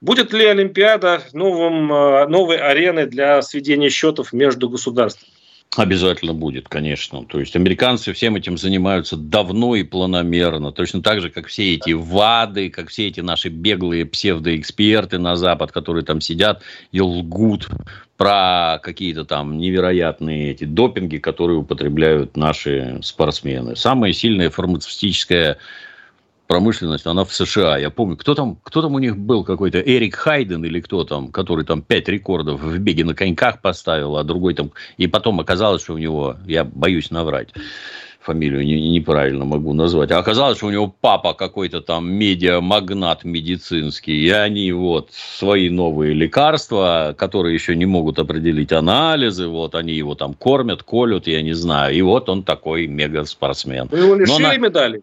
Будет 0.00 0.32
ли 0.32 0.46
Олимпиада 0.46 1.20
новым, 1.34 1.92
э, 1.92 2.26
новой 2.26 2.56
ареной 2.56 3.06
для 3.06 3.42
сведения 3.42 3.90
счетов 3.90 4.32
между 4.32 4.70
государствами? 4.70 5.30
Обязательно 5.76 6.34
будет, 6.34 6.68
конечно. 6.68 7.24
То 7.26 7.38
есть 7.38 7.54
американцы 7.54 8.12
всем 8.12 8.34
этим 8.34 8.58
занимаются 8.58 9.16
давно 9.16 9.76
и 9.76 9.84
планомерно. 9.84 10.72
Точно 10.72 11.00
так 11.00 11.20
же, 11.20 11.30
как 11.30 11.46
все 11.46 11.74
эти 11.74 11.92
ВАДы, 11.92 12.70
как 12.70 12.88
все 12.88 13.06
эти 13.06 13.20
наши 13.20 13.50
беглые 13.50 14.04
псевдоэксперты 14.04 15.18
на 15.18 15.36
Запад, 15.36 15.70
которые 15.70 16.04
там 16.04 16.20
сидят 16.20 16.62
и 16.90 17.00
лгут 17.00 17.68
про 18.16 18.80
какие-то 18.82 19.24
там 19.24 19.58
невероятные 19.58 20.50
эти 20.50 20.64
допинги, 20.64 21.18
которые 21.18 21.58
употребляют 21.58 22.36
наши 22.36 22.98
спортсмены. 23.02 23.76
Самая 23.76 24.12
сильная 24.12 24.50
фармацевтическая 24.50 25.58
промышленность, 26.50 27.06
она 27.06 27.24
в 27.24 27.32
США. 27.32 27.78
Я 27.78 27.90
помню, 27.90 28.16
кто 28.16 28.34
там, 28.34 28.58
кто 28.64 28.82
там 28.82 28.94
у 28.94 28.98
них 28.98 29.16
был 29.16 29.44
какой-то, 29.44 29.78
Эрик 29.78 30.16
Хайден 30.16 30.64
или 30.64 30.80
кто 30.80 31.04
там, 31.04 31.28
который 31.28 31.64
там 31.64 31.80
пять 31.80 32.08
рекордов 32.08 32.60
в 32.60 32.76
беге 32.78 33.04
на 33.04 33.14
коньках 33.14 33.60
поставил, 33.60 34.16
а 34.16 34.24
другой 34.24 34.54
там... 34.54 34.72
И 34.96 35.06
потом 35.06 35.38
оказалось, 35.38 35.84
что 35.84 35.94
у 35.94 35.98
него, 35.98 36.34
я 36.48 36.64
боюсь 36.64 37.12
наврать, 37.12 37.50
фамилию 38.18 38.64
не, 38.64 38.90
неправильно 38.90 39.44
могу 39.44 39.74
назвать. 39.74 40.10
А 40.10 40.18
оказалось, 40.18 40.56
что 40.58 40.66
у 40.66 40.70
него 40.72 40.92
папа 41.00 41.34
какой-то 41.34 41.82
там 41.82 42.12
медиамагнат 42.12 43.22
медицинский, 43.22 44.20
и 44.20 44.30
они 44.30 44.72
вот 44.72 45.10
свои 45.12 45.70
новые 45.70 46.14
лекарства, 46.14 47.14
которые 47.16 47.54
еще 47.54 47.76
не 47.76 47.86
могут 47.86 48.18
определить 48.18 48.72
анализы, 48.72 49.46
вот 49.46 49.76
они 49.76 49.92
его 49.92 50.16
там 50.16 50.34
кормят, 50.34 50.82
колют, 50.82 51.28
я 51.28 51.42
не 51.42 51.52
знаю. 51.52 51.94
И 51.94 52.02
вот 52.02 52.28
он 52.28 52.42
такой 52.42 52.88
мега-спортсмен. 52.88 53.86
Вы 53.92 53.98
его 53.98 54.16
лишили 54.16 54.42
на... 54.42 54.56
медали? 54.56 55.02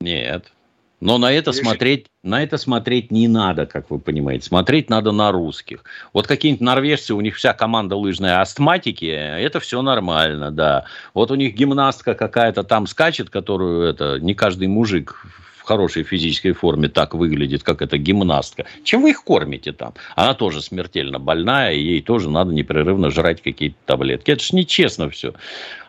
Нет. 0.00 0.52
Но 1.00 1.18
на 1.18 1.30
это 1.30 1.52
смотреть, 1.52 2.06
на 2.22 2.42
это 2.42 2.56
смотреть 2.56 3.10
не 3.10 3.28
надо, 3.28 3.66
как 3.66 3.90
вы 3.90 3.98
понимаете. 3.98 4.46
Смотреть 4.46 4.88
надо 4.88 5.12
на 5.12 5.32
русских. 5.32 5.84
Вот 6.14 6.26
какие-нибудь 6.26 6.62
норвежцы, 6.62 7.12
у 7.12 7.20
них 7.20 7.36
вся 7.36 7.52
команда 7.52 7.96
лыжная 7.96 8.40
астматики, 8.40 9.04
это 9.04 9.60
все 9.60 9.82
нормально, 9.82 10.50
да. 10.50 10.86
Вот 11.12 11.30
у 11.30 11.34
них 11.34 11.54
гимнастка 11.54 12.14
какая-то 12.14 12.64
там 12.64 12.86
скачет, 12.86 13.28
которую 13.28 13.86
это 13.86 14.18
не 14.18 14.34
каждый 14.34 14.68
мужик 14.68 15.26
в 15.58 15.66
хорошей 15.66 16.04
физической 16.04 16.52
форме 16.52 16.88
так 16.88 17.14
выглядит, 17.14 17.62
как 17.62 17.82
эта 17.82 17.98
гимнастка. 17.98 18.66
Чем 18.82 19.02
вы 19.02 19.10
их 19.10 19.24
кормите 19.24 19.72
там? 19.72 19.94
Она 20.14 20.34
тоже 20.34 20.60
смертельно 20.60 21.18
больная, 21.18 21.72
и 21.72 21.80
ей 21.80 22.02
тоже 22.02 22.30
надо 22.30 22.52
непрерывно 22.52 23.10
жрать 23.10 23.42
какие-то 23.42 23.76
таблетки. 23.86 24.30
Это 24.30 24.44
же 24.44 24.56
нечестно 24.56 25.08
все. 25.08 25.34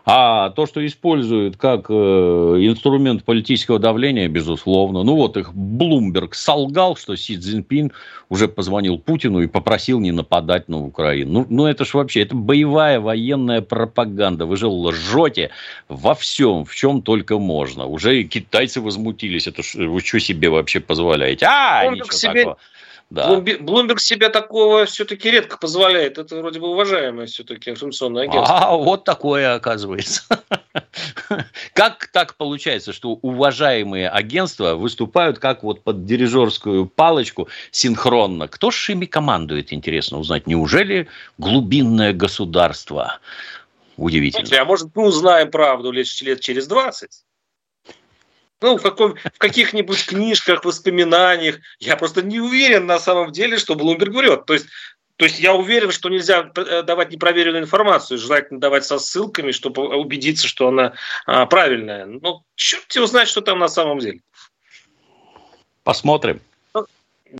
А 0.08 0.50
то, 0.50 0.66
что 0.66 0.86
используют 0.86 1.56
как 1.56 1.86
э, 1.88 1.92
инструмент 1.92 3.24
политического 3.24 3.80
давления, 3.80 4.28
безусловно. 4.28 5.02
Ну 5.02 5.16
вот 5.16 5.36
их 5.36 5.52
Блумберг 5.52 6.36
солгал, 6.36 6.94
что 6.94 7.16
Си 7.16 7.36
Цзиньпин 7.36 7.90
уже 8.28 8.46
позвонил 8.46 8.98
Путину 8.98 9.40
и 9.40 9.48
попросил 9.48 9.98
не 9.98 10.12
нападать 10.12 10.68
на 10.68 10.78
Украину. 10.78 11.40
Ну, 11.40 11.46
ну 11.50 11.66
это 11.66 11.84
ж 11.84 11.94
вообще, 11.94 12.22
это 12.22 12.36
боевая 12.36 13.00
военная 13.00 13.62
пропаганда. 13.62 14.46
Вы 14.46 14.56
же 14.56 14.68
лжете 14.68 15.50
во 15.88 16.14
всем, 16.14 16.64
в 16.64 16.72
чем 16.72 17.02
только 17.02 17.40
можно. 17.40 17.86
Уже 17.86 18.20
и 18.20 18.24
китайцы 18.24 18.80
возмутились. 18.80 19.48
Это 19.48 19.64
ж, 19.64 19.74
вы 19.74 20.00
что 20.02 20.20
себе 20.20 20.50
вообще 20.50 20.78
позволяете? 20.78 21.46
А, 21.46 21.82
Он 21.84 21.94
ничего 21.94 22.12
себе... 22.12 22.34
такого. 22.34 22.58
Да. 23.08 23.40
Блумберг 23.40 24.00
себе 24.00 24.28
такого 24.30 24.84
все-таки 24.84 25.30
редко 25.30 25.56
позволяет. 25.58 26.18
Это 26.18 26.36
вроде 26.36 26.58
бы 26.58 26.68
уважаемое 26.68 27.26
все-таки 27.26 27.70
информационное 27.70 28.24
агентство. 28.24 28.58
А 28.58 28.76
вот 28.76 29.04
такое 29.04 29.54
оказывается. 29.54 30.22
Как 31.72 32.08
так 32.08 32.34
получается, 32.34 32.92
что 32.92 33.10
уважаемые 33.10 34.08
агентства 34.08 34.74
выступают 34.74 35.38
как 35.38 35.62
вот 35.62 35.82
под 35.82 36.04
дирижерскую 36.04 36.86
палочку 36.86 37.48
синхронно? 37.70 38.48
Кто 38.48 38.70
с 38.70 38.88
ими 38.88 39.06
командует, 39.06 39.72
интересно 39.72 40.18
узнать. 40.18 40.46
Неужели 40.46 41.08
глубинное 41.38 42.12
государство? 42.12 43.20
Удивительно. 43.96 44.46
Слушайте, 44.46 44.62
а 44.62 44.64
может 44.64 44.88
мы 44.94 45.06
узнаем 45.06 45.50
правду 45.50 45.90
лет, 45.90 46.06
лет 46.22 46.40
через 46.40 46.66
20? 46.66 47.25
Ну, 48.60 48.78
в, 48.78 48.82
каком, 48.82 49.16
в 49.16 49.38
каких-нибудь 49.38 50.06
книжках, 50.06 50.64
воспоминаниях. 50.64 51.58
Я 51.78 51.96
просто 51.96 52.22
не 52.22 52.40
уверен 52.40 52.86
на 52.86 52.98
самом 52.98 53.32
деле, 53.32 53.58
что 53.58 53.74
Блумберг 53.74 54.14
врет. 54.14 54.46
То 54.46 54.54
есть, 54.54 54.66
то 55.16 55.24
есть 55.24 55.38
я 55.38 55.54
уверен, 55.54 55.92
что 55.92 56.08
нельзя 56.08 56.50
э, 56.54 56.82
давать 56.82 57.10
непроверенную 57.10 57.62
информацию, 57.62 58.18
желательно 58.18 58.60
давать 58.60 58.84
со 58.84 58.98
ссылками, 58.98 59.50
чтобы 59.50 59.96
убедиться, 59.96 60.46
что 60.46 60.68
она 60.68 60.94
а, 61.26 61.46
правильная. 61.46 62.06
Но 62.06 62.42
черт 62.54 62.90
его 62.94 63.06
знает, 63.06 63.28
что 63.28 63.40
там 63.40 63.58
на 63.58 63.68
самом 63.68 63.98
деле. 63.98 64.20
Посмотрим. 65.84 66.40
Ну, 66.74 66.86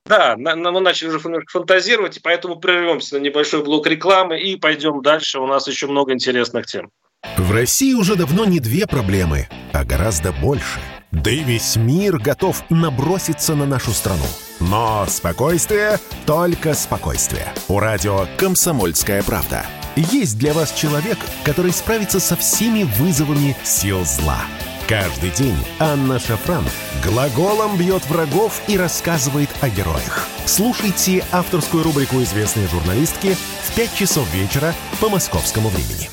Да, 0.07 0.37
мы 0.37 0.81
начали 0.81 1.09
уже 1.09 1.21
фантазировать, 1.49 2.17
и 2.17 2.21
поэтому 2.21 2.57
прервемся 2.57 3.19
на 3.19 3.23
небольшой 3.23 3.63
блок 3.63 3.87
рекламы 3.87 4.41
и 4.41 4.57
пойдем 4.57 5.03
дальше. 5.03 5.39
У 5.39 5.47
нас 5.47 5.67
еще 5.67 5.87
много 5.87 6.13
интересных 6.13 6.67
тем. 6.67 6.91
В 7.37 7.53
России 7.53 7.93
уже 7.93 8.17
давно 8.17 8.45
не 8.45 8.61
две 8.61 8.87
проблемы, 8.87 9.49
а 9.73 9.85
гораздо 9.85 10.33
больше. 10.33 10.81
Да 11.23 11.31
и 11.31 11.43
весь 11.43 11.77
мир 11.77 12.19
готов 12.19 12.63
наброситься 12.69 13.55
на 13.55 13.67
нашу 13.67 13.93
страну. 13.93 14.27
Но 14.61 15.07
спокойствие, 15.09 15.99
только 16.27 16.75
спокойствие. 16.75 17.47
У 17.69 17.79
радио 17.79 18.27
«Комсомольская 18.37 19.23
правда». 19.23 19.65
Есть 19.97 20.39
для 20.39 20.53
вас 20.53 20.73
человек, 20.73 21.19
который 21.45 21.73
справится 21.73 22.21
со 22.21 22.37
всеми 22.37 22.83
вызовами 22.83 23.57
сил 23.65 24.05
зла– 24.05 24.41
Каждый 24.89 25.31
день 25.31 25.57
Анна 25.81 26.21
Шафран 26.21 26.65
глаголом 27.03 27.77
бьет 27.77 28.09
врагов 28.09 28.63
и 28.69 28.79
рассказывает 28.79 29.51
о 29.61 29.69
героях. 29.69 30.29
Слушайте 30.45 31.25
авторскую 31.33 31.83
рубрику 31.83 32.23
известной 32.23 32.69
журналистки 32.69 33.35
в 33.65 33.75
5 33.75 33.95
часов 33.97 34.33
вечера 34.33 34.73
по 35.01 35.09
московскому 35.09 35.71
времени. 35.71 36.09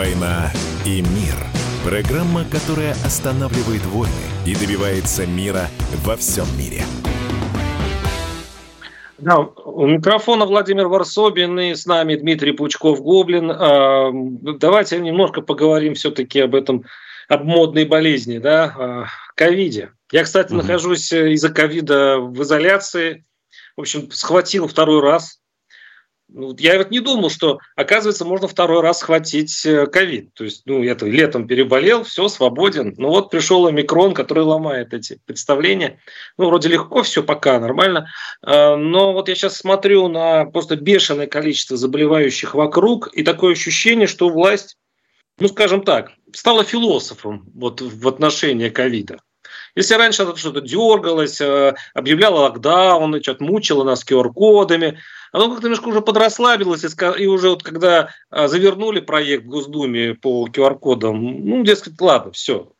«Война 0.00 0.50
и 0.86 1.02
мир»– 1.02 1.36
программа, 1.84 2.46
которая 2.50 2.92
останавливает 3.04 3.84
войны 3.84 4.10
и 4.46 4.54
добивается 4.54 5.26
мира 5.26 5.68
во 6.02 6.16
всем 6.16 6.46
мире– 6.58 6.84
да, 9.18 9.40
у 9.40 9.86
микрофона 9.86 10.46
Владимир 10.46 10.88
Варсобин 10.88 11.60
и 11.60 11.74
с 11.74 11.84
нами 11.84 12.14
Дмитрий 12.14 12.52
Пучков-Гоблин. 12.52 13.50
А, 13.50 14.10
давайте 14.58 14.98
немножко 15.00 15.42
поговорим 15.42 15.92
все-таки 15.92 16.40
об 16.40 16.54
этом, 16.54 16.86
об 17.28 17.44
модной 17.44 17.84
болезни, 17.84 18.38
да, 18.38 19.06
ковиде. 19.34 19.90
Я, 20.10 20.24
кстати, 20.24 20.54
угу. 20.54 20.62
нахожусь 20.62 21.12
из-за 21.12 21.50
ковида 21.50 22.20
в 22.20 22.40
изоляции. 22.40 23.26
В 23.76 23.82
общем, 23.82 24.10
схватил 24.10 24.66
второй 24.66 25.02
раз. 25.02 25.39
Ну, 26.32 26.54
я 26.58 26.78
вот 26.78 26.90
не 26.90 27.00
думал, 27.00 27.30
что, 27.30 27.58
оказывается, 27.76 28.24
можно 28.24 28.46
второй 28.46 28.82
раз 28.82 29.00
схватить 29.00 29.64
э, 29.66 29.86
ковид. 29.86 30.32
То 30.34 30.44
есть, 30.44 30.62
ну, 30.66 30.82
я 30.82 30.96
летом 31.00 31.46
переболел, 31.46 32.04
все, 32.04 32.28
свободен. 32.28 32.94
Ну 32.98 33.08
вот 33.08 33.30
пришел 33.30 33.66
омикрон, 33.66 34.14
который 34.14 34.44
ломает 34.44 34.94
эти 34.94 35.20
представления. 35.26 36.00
Ну, 36.38 36.46
вроде 36.46 36.68
легко 36.68 37.02
все, 37.02 37.22
пока 37.22 37.58
нормально. 37.58 38.08
А, 38.42 38.76
но 38.76 39.12
вот 39.12 39.28
я 39.28 39.34
сейчас 39.34 39.56
смотрю 39.56 40.08
на 40.08 40.44
просто 40.44 40.76
бешеное 40.76 41.26
количество 41.26 41.76
заболевающих 41.76 42.54
вокруг, 42.54 43.08
и 43.12 43.22
такое 43.22 43.52
ощущение, 43.52 44.06
что 44.06 44.28
власть, 44.28 44.76
ну, 45.38 45.48
скажем 45.48 45.82
так, 45.82 46.12
стала 46.32 46.64
философом 46.64 47.50
вот 47.54 47.80
в 47.80 48.06
отношении 48.06 48.68
ковида. 48.68 49.18
Если 49.74 49.94
раньше 49.94 50.36
что-то 50.36 50.60
дергалось, 50.60 51.40
э, 51.40 51.74
объявляло 51.94 52.40
локдаун, 52.40 53.22
что-то 53.22 53.44
мучило 53.44 53.84
нас 53.84 54.04
QR-кодами, 54.04 54.98
оно 55.32 55.50
как-то 55.50 55.64
немножко 55.64 55.88
уже 55.88 56.00
подрасслабилось, 56.00 56.84
и 57.18 57.26
уже 57.26 57.50
вот 57.50 57.62
когда 57.62 58.10
а, 58.30 58.48
завернули 58.48 59.00
проект 59.00 59.44
в 59.44 59.48
Госдуме 59.48 60.14
по 60.14 60.48
QR-кодам, 60.48 61.46
ну, 61.46 61.62
дескать, 61.62 62.00
ладно, 62.00 62.32
все. 62.32 62.72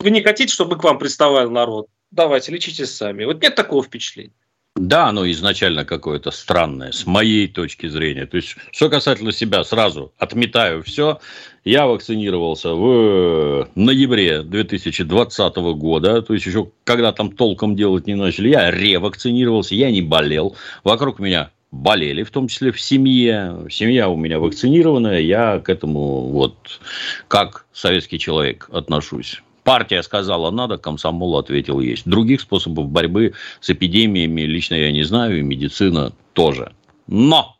Вы 0.00 0.10
не 0.10 0.22
хотите, 0.22 0.52
чтобы 0.52 0.76
к 0.76 0.84
вам 0.84 0.98
приставал 0.98 1.48
народ? 1.48 1.86
Давайте, 2.10 2.52
лечитесь 2.52 2.94
сами. 2.94 3.24
Вот 3.24 3.42
нет 3.42 3.54
такого 3.54 3.82
впечатления. 3.82 4.34
Да, 4.74 5.08
оно 5.08 5.30
изначально 5.30 5.84
какое-то 5.84 6.30
странное, 6.30 6.92
с 6.92 7.06
моей 7.06 7.46
точки 7.46 7.88
зрения. 7.88 8.24
То 8.24 8.38
есть, 8.38 8.56
что 8.72 8.88
касательно 8.88 9.30
себя, 9.30 9.64
сразу 9.64 10.12
отметаю 10.18 10.82
все. 10.82 11.20
Я 11.62 11.86
вакцинировался 11.86 12.74
в 12.74 13.68
ноябре 13.74 14.42
2020 14.42 15.56
года, 15.76 16.22
то 16.22 16.32
есть 16.32 16.46
еще 16.46 16.70
когда 16.84 17.12
там 17.12 17.32
толком 17.32 17.76
делать 17.76 18.06
не 18.06 18.14
начали. 18.14 18.48
Я 18.48 18.70
ревакцинировался, 18.70 19.74
я 19.74 19.90
не 19.90 20.00
болел. 20.00 20.56
Вокруг 20.84 21.18
меня 21.18 21.50
болели, 21.70 22.22
в 22.22 22.30
том 22.30 22.48
числе 22.48 22.72
в 22.72 22.80
семье. 22.80 23.66
Семья 23.70 24.08
у 24.08 24.16
меня 24.16 24.38
вакцинированная, 24.40 25.20
я 25.20 25.60
к 25.60 25.68
этому 25.68 26.28
вот 26.28 26.80
как 27.28 27.66
советский 27.74 28.18
человек 28.18 28.70
отношусь. 28.72 29.42
Партия 29.64 30.02
сказала 30.02 30.50
надо, 30.50 30.76
комсомол 30.78 31.38
ответил 31.38 31.80
есть. 31.80 32.08
Других 32.08 32.40
способов 32.40 32.88
борьбы 32.88 33.34
с 33.60 33.70
эпидемиями 33.70 34.42
лично 34.42 34.74
я 34.74 34.90
не 34.90 35.04
знаю, 35.04 35.38
и 35.38 35.42
медицина 35.42 36.12
тоже. 36.32 36.72
Но 37.06 37.56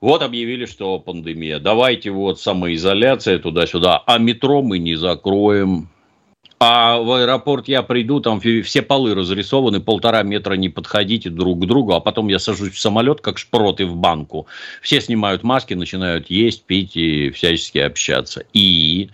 вот 0.00 0.22
объявили, 0.22 0.66
что 0.66 0.98
пандемия. 0.98 1.58
Давайте 1.58 2.10
вот 2.10 2.38
самоизоляция 2.40 3.38
туда-сюда. 3.38 4.02
А 4.06 4.18
метро 4.18 4.62
мы 4.62 4.78
не 4.78 4.94
закроем. 4.94 5.88
А 6.58 6.98
в 6.98 7.12
аэропорт 7.12 7.68
я 7.68 7.82
приду, 7.82 8.20
там 8.20 8.40
все 8.40 8.80
полы 8.80 9.14
разрисованы, 9.14 9.80
полтора 9.80 10.22
метра 10.22 10.54
не 10.54 10.70
подходите 10.70 11.28
друг 11.28 11.62
к 11.62 11.66
другу, 11.66 11.92
а 11.92 12.00
потом 12.00 12.28
я 12.28 12.38
сажусь 12.38 12.72
в 12.72 12.80
самолет, 12.80 13.20
как 13.20 13.36
шпроты 13.36 13.84
в 13.84 13.94
банку. 13.96 14.46
Все 14.80 15.02
снимают 15.02 15.42
маски, 15.42 15.74
начинают 15.74 16.30
есть, 16.30 16.64
пить 16.64 16.96
и 16.96 17.30
всячески 17.30 17.78
общаться. 17.78 18.44
И 18.54 19.10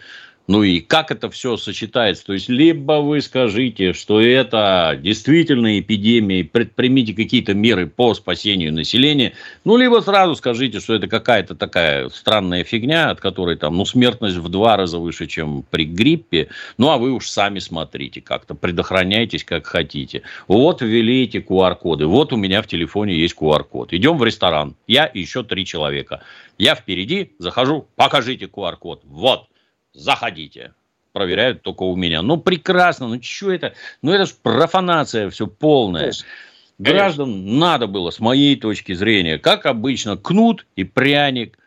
ну 0.49 0.64
и 0.64 0.80
как 0.80 1.11
это 1.11 1.30
все 1.30 1.57
сочетается? 1.57 2.26
То 2.26 2.32
есть, 2.32 2.49
либо 2.49 2.95
вы 2.95 3.20
скажите, 3.20 3.93
что 3.93 4.20
это 4.20 4.99
действительно 5.01 5.78
эпидемия, 5.78 6.40
и 6.40 6.43
предпримите 6.43 7.14
какие-то 7.14 7.55
меры 7.55 7.86
по 7.86 8.12
спасению 8.14 8.72
населения, 8.72 9.34
ну, 9.64 9.76
либо 9.76 10.01
сразу 10.01 10.34
скажите, 10.34 10.80
что 10.80 10.95
это 10.95 11.07
какая-то 11.07 11.55
такая 11.55 12.09
странная 12.09 12.64
фигня, 12.64 13.11
от 13.11 13.20
которой 13.20 13.57
там, 13.57 13.76
ну, 13.76 13.84
смертность 13.84 14.36
в 14.36 14.49
два 14.49 14.76
раза 14.76 14.99
выше, 14.99 15.26
чем 15.26 15.62
при 15.70 15.84
гриппе, 15.84 16.49
ну, 16.76 16.90
а 16.90 16.99
вы 16.99 17.12
уж 17.12 17.28
сами 17.28 17.61
смотрите 17.61 18.20
как-то, 18.20 18.55
предохраняйтесь 18.55 19.45
как 19.45 19.66
хотите. 19.66 20.22
Вот 20.49 20.82
ввели 20.82 21.22
эти 21.22 21.36
QR-коды, 21.36 22.07
вот 22.07 22.32
у 22.32 22.36
меня 22.36 22.62
в 22.62 22.66
телефоне 22.66 23.14
есть 23.14 23.36
QR-код. 23.38 23.93
Идем 23.93 24.18
в 24.18 24.24
ресторан, 24.24 24.74
я 24.88 25.07
и 25.07 25.20
еще 25.20 25.45
три 25.45 25.64
человека. 25.64 26.22
Я 26.59 26.74
впереди, 26.74 27.32
захожу, 27.38 27.86
покажите 27.97 28.47
QR-код. 28.47 29.03
Вот 29.05 29.47
заходите. 29.95 30.72
Проверяют 31.12 31.62
только 31.62 31.82
у 31.82 31.95
меня. 31.95 32.22
Ну, 32.22 32.38
прекрасно, 32.38 33.09
ну, 33.09 33.20
что 33.22 33.53
это? 33.53 33.74
Ну, 34.01 34.12
это 34.12 34.26
же 34.26 34.32
профанация 34.43 35.28
все 35.30 35.47
полная. 35.47 36.12
Граждан 36.78 37.59
надо 37.59 37.86
было, 37.86 38.11
с 38.11 38.18
моей 38.18 38.57
точки 38.57 38.93
зрения, 38.93 39.38
как 39.38 39.66
обычно, 39.66 40.16
кнут 40.16 40.66
и 40.74 40.84
пряник 40.84 41.59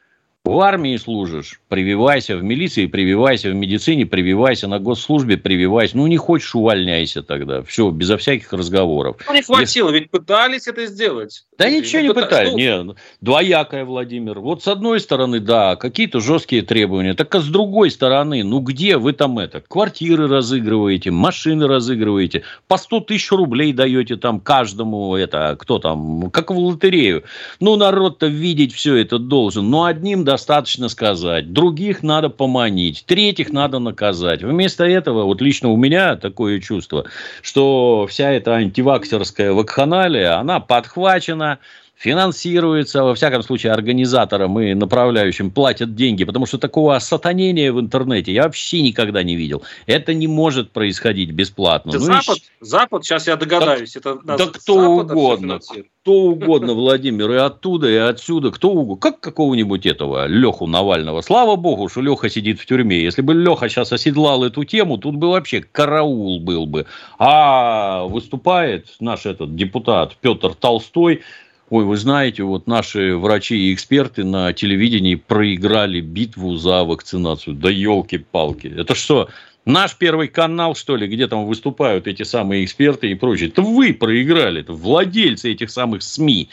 в 0.46 0.60
армии 0.60 0.96
служишь, 0.98 1.60
прививайся, 1.70 2.38
в 2.38 2.44
милиции 2.44 2.86
прививайся, 2.86 3.50
в 3.50 3.56
медицине 3.56 4.06
прививайся, 4.06 4.68
на 4.68 4.78
госслужбе 4.78 5.38
прививайся. 5.38 5.98
Ну, 5.98 6.06
не 6.06 6.18
хочешь, 6.18 6.54
увольняйся 6.54 7.24
тогда. 7.24 7.64
Все, 7.64 7.90
безо 7.90 8.18
всяких 8.18 8.54
разговоров. 8.54 9.18
Ну, 9.28 9.34
не 9.34 9.42
хватило, 9.42 9.88
Если... 9.90 10.00
ведь 10.00 10.12
пытались 10.12 10.68
это 10.68 10.86
сделать. 10.86 11.46
Да 11.58 11.68
ничего 11.70 12.04
не 12.04 12.14
пытались. 12.14 12.50
Что? 12.50 12.58
Не, 12.58 12.96
двоякое, 13.22 13.86
Владимир. 13.86 14.40
Вот 14.40 14.62
с 14.62 14.68
одной 14.68 15.00
стороны, 15.00 15.40
да, 15.40 15.76
какие-то 15.78 16.20
жесткие 16.20 16.62
требования. 16.62 17.16
Так 17.16 17.34
а 17.34 17.40
с 17.42 17.48
другой 17.48 17.90
стороны, 17.90 18.44
ну 18.44 18.60
где 18.60 18.98
вы 18.98 19.14
там 19.14 19.40
это? 19.40 19.62
Квартиры 19.62 20.28
разыгрываете, 20.28 21.10
машины 21.10 21.68
разыгрываете, 21.68 22.44
по 22.68 22.78
100 22.78 23.00
тысяч 23.02 23.32
рублей 23.32 23.74
даете 23.74 24.16
там 24.16 24.40
каждому, 24.40 25.16
это, 25.16 25.58
кто 25.60 25.80
там, 25.80 26.30
как 26.30 26.52
в 26.52 26.58
лотерею. 26.58 27.24
Ну, 27.60 27.76
народ-то 27.78 28.28
видеть 28.28 28.74
все 28.74 28.96
это 28.96 29.18
должен. 29.18 29.70
Но 29.70 29.86
одним, 29.86 30.24
да, 30.24 30.35
достаточно 30.36 30.90
сказать, 30.90 31.54
других 31.54 32.04
надо 32.04 32.30
поманить, 32.30 33.06
третьих 33.06 33.54
надо 33.54 33.80
наказать. 33.80 34.44
Вместо 34.44 34.84
этого, 34.84 35.24
вот 35.24 35.40
лично 35.40 35.70
у 35.70 35.78
меня 35.78 36.18
такое 36.18 36.60
чувство, 36.60 37.06
что 37.42 38.06
вся 38.10 38.32
эта 38.32 38.56
антиваксерская 38.56 39.54
вакханалия, 39.54 40.38
она 40.38 40.60
подхвачена, 40.60 41.60
финансируется, 41.96 43.04
во 43.04 43.16
всяком 43.16 43.42
случае, 43.44 43.72
организаторам 43.72 44.60
и 44.60 44.74
направляющим 44.74 45.52
платят 45.52 45.96
деньги, 45.96 46.24
потому 46.24 46.46
что 46.46 46.58
такого 46.58 46.96
осатанения 46.96 47.72
в 47.72 47.80
интернете 47.80 48.34
я 48.34 48.44
вообще 48.44 48.82
никогда 48.82 49.24
не 49.24 49.36
видел. 49.36 49.64
Это 49.86 50.14
не 50.14 50.28
может 50.28 50.72
происходить 50.72 51.32
бесплатно. 51.32 51.92
Это 51.92 52.00
ну, 52.00 52.06
Запад, 52.06 52.38
и... 52.38 52.66
Запад, 52.66 53.06
сейчас 53.06 53.28
я 53.28 53.36
догадаюсь, 53.36 53.94
да, 53.94 54.00
это 54.00 54.20
да 54.38 54.46
кто 54.48 54.76
угодно, 54.76 55.60
кто 56.02 56.14
угодно, 56.14 56.74
Владимир, 56.74 57.32
и 57.32 57.38
оттуда, 57.38 57.90
и 57.90 57.96
отсюда, 57.96 58.52
кто 58.52 58.70
угодно, 58.72 58.98
как 58.98 59.22
какого-нибудь 59.22 59.86
этого 59.86 60.28
Леху 60.28 60.68
Навального. 60.68 61.22
Слава 61.22 61.56
богу, 61.56 61.90
что 61.90 62.02
Леха 62.02 62.30
сидит 62.30 62.60
в 62.60 62.66
тюрьме. 62.66 63.02
Если 63.02 63.22
бы 63.22 63.34
Леха 63.34 63.70
сейчас 63.70 63.92
оседлал 63.92 64.44
эту 64.44 64.66
тему, 64.66 64.98
тут 64.98 65.16
бы 65.16 65.30
вообще 65.30 65.62
караул 65.62 66.40
был 66.40 66.66
бы. 66.68 66.86
А 67.18 68.04
выступает 68.04 68.88
наш 69.00 69.26
этот 69.26 69.56
депутат 69.56 70.16
Петр 70.22 70.54
Толстой, 70.54 71.22
Ой, 71.70 71.84
вы 71.84 71.98
знаете, 71.98 72.44
вот 72.44 72.68
наши 72.68 73.18
врачи 73.18 73.56
и 73.58 73.74
эксперты 73.74 74.24
на 74.24 74.54
телевидении 74.54 75.16
проиграли 75.16 76.00
битву 76.00 76.56
за 76.56 76.84
вакцинацию. 76.84 77.56
Да 77.56 77.72
елки-палки. 77.72 78.68
Это 78.68 78.94
что, 78.94 79.30
Наш 79.66 79.96
Первый 79.96 80.28
канал, 80.28 80.76
что 80.76 80.96
ли, 80.96 81.08
где 81.08 81.28
там 81.28 81.48
выступают 81.48 82.06
эти 82.08 82.22
самые 82.22 82.64
эксперты 82.64 83.10
и 83.10 83.16
прочее. 83.16 83.50
Это 83.50 83.64
вы 83.64 83.96
проиграли, 83.96 84.62
это 84.62 84.74
владельцы 84.74 85.52
этих 85.52 85.72
самых 85.72 86.04
СМИ. 86.04 86.50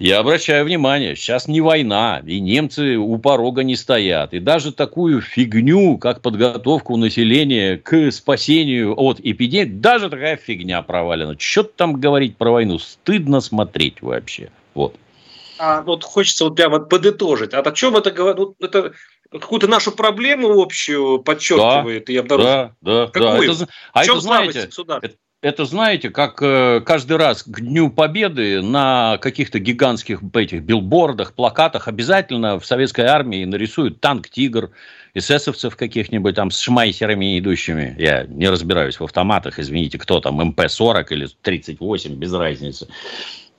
Я 0.00 0.18
обращаю 0.18 0.64
внимание, 0.64 1.14
сейчас 1.14 1.46
не 1.46 1.60
война, 1.60 2.20
и 2.26 2.40
немцы 2.40 2.96
у 2.96 3.16
порога 3.18 3.62
не 3.62 3.76
стоят. 3.76 4.34
И 4.34 4.40
даже 4.40 4.72
такую 4.72 5.20
фигню, 5.20 5.98
как 5.98 6.20
подготовку 6.20 6.96
населения 6.96 7.76
к 7.76 8.10
спасению 8.10 8.94
от 9.00 9.20
эпидемии, 9.20 9.70
даже 9.70 10.10
такая 10.10 10.36
фигня 10.36 10.82
провалена. 10.82 11.36
Что 11.38 11.62
там 11.62 12.00
говорить 12.00 12.36
про 12.36 12.50
войну? 12.50 12.80
Стыдно 12.80 13.40
смотреть 13.40 14.02
вообще. 14.02 14.50
Вот. 14.74 14.96
А 15.58 15.82
вот 15.82 16.04
хочется 16.04 16.44
вот 16.44 16.56
прямо 16.56 16.78
подытожить. 16.80 17.52
А 17.52 17.60
о 17.60 17.72
чем 17.72 17.96
это 17.96 18.10
говорит? 18.10 18.38
Ну, 18.38 18.54
это 18.60 18.92
какую-то 19.30 19.66
нашу 19.68 19.92
проблему 19.92 20.60
общую 20.60 21.18
подчеркивает 21.18 22.06
да, 22.06 22.12
и 22.12 22.16
обнаруживает. 22.16 22.72
Да, 22.80 23.06
да, 23.06 23.06
Какую? 23.06 23.48
да. 23.48 23.54
Это, 23.54 23.68
а 23.92 24.04
это, 24.04 24.20
знаете, 24.20 24.68
это, 25.02 25.14
это, 25.40 25.64
знаете, 25.64 26.10
как 26.10 26.42
э, 26.42 26.80
каждый 26.84 27.16
раз 27.16 27.42
к 27.42 27.60
Дню 27.60 27.90
Победы 27.90 28.62
на 28.62 29.18
каких-то 29.18 29.58
гигантских 29.58 30.20
этих 30.34 30.62
билбордах, 30.62 31.34
плакатах 31.34 31.88
обязательно 31.88 32.58
в 32.58 32.66
советской 32.66 33.04
армии 33.04 33.44
нарисуют 33.44 34.00
танк 34.00 34.28
«Тигр», 34.28 34.70
эсэсовцев 35.14 35.76
каких-нибудь 35.76 36.34
там 36.34 36.50
с 36.50 36.60
шмайсерами 36.60 37.38
идущими. 37.38 37.94
Я 37.98 38.24
не 38.24 38.48
разбираюсь 38.48 39.00
в 39.00 39.04
автоматах, 39.04 39.58
извините, 39.58 39.98
кто 39.98 40.20
там, 40.20 40.40
МП-40 40.40 41.06
или 41.10 41.28
38, 41.42 42.14
без 42.14 42.32
разницы. 42.32 42.88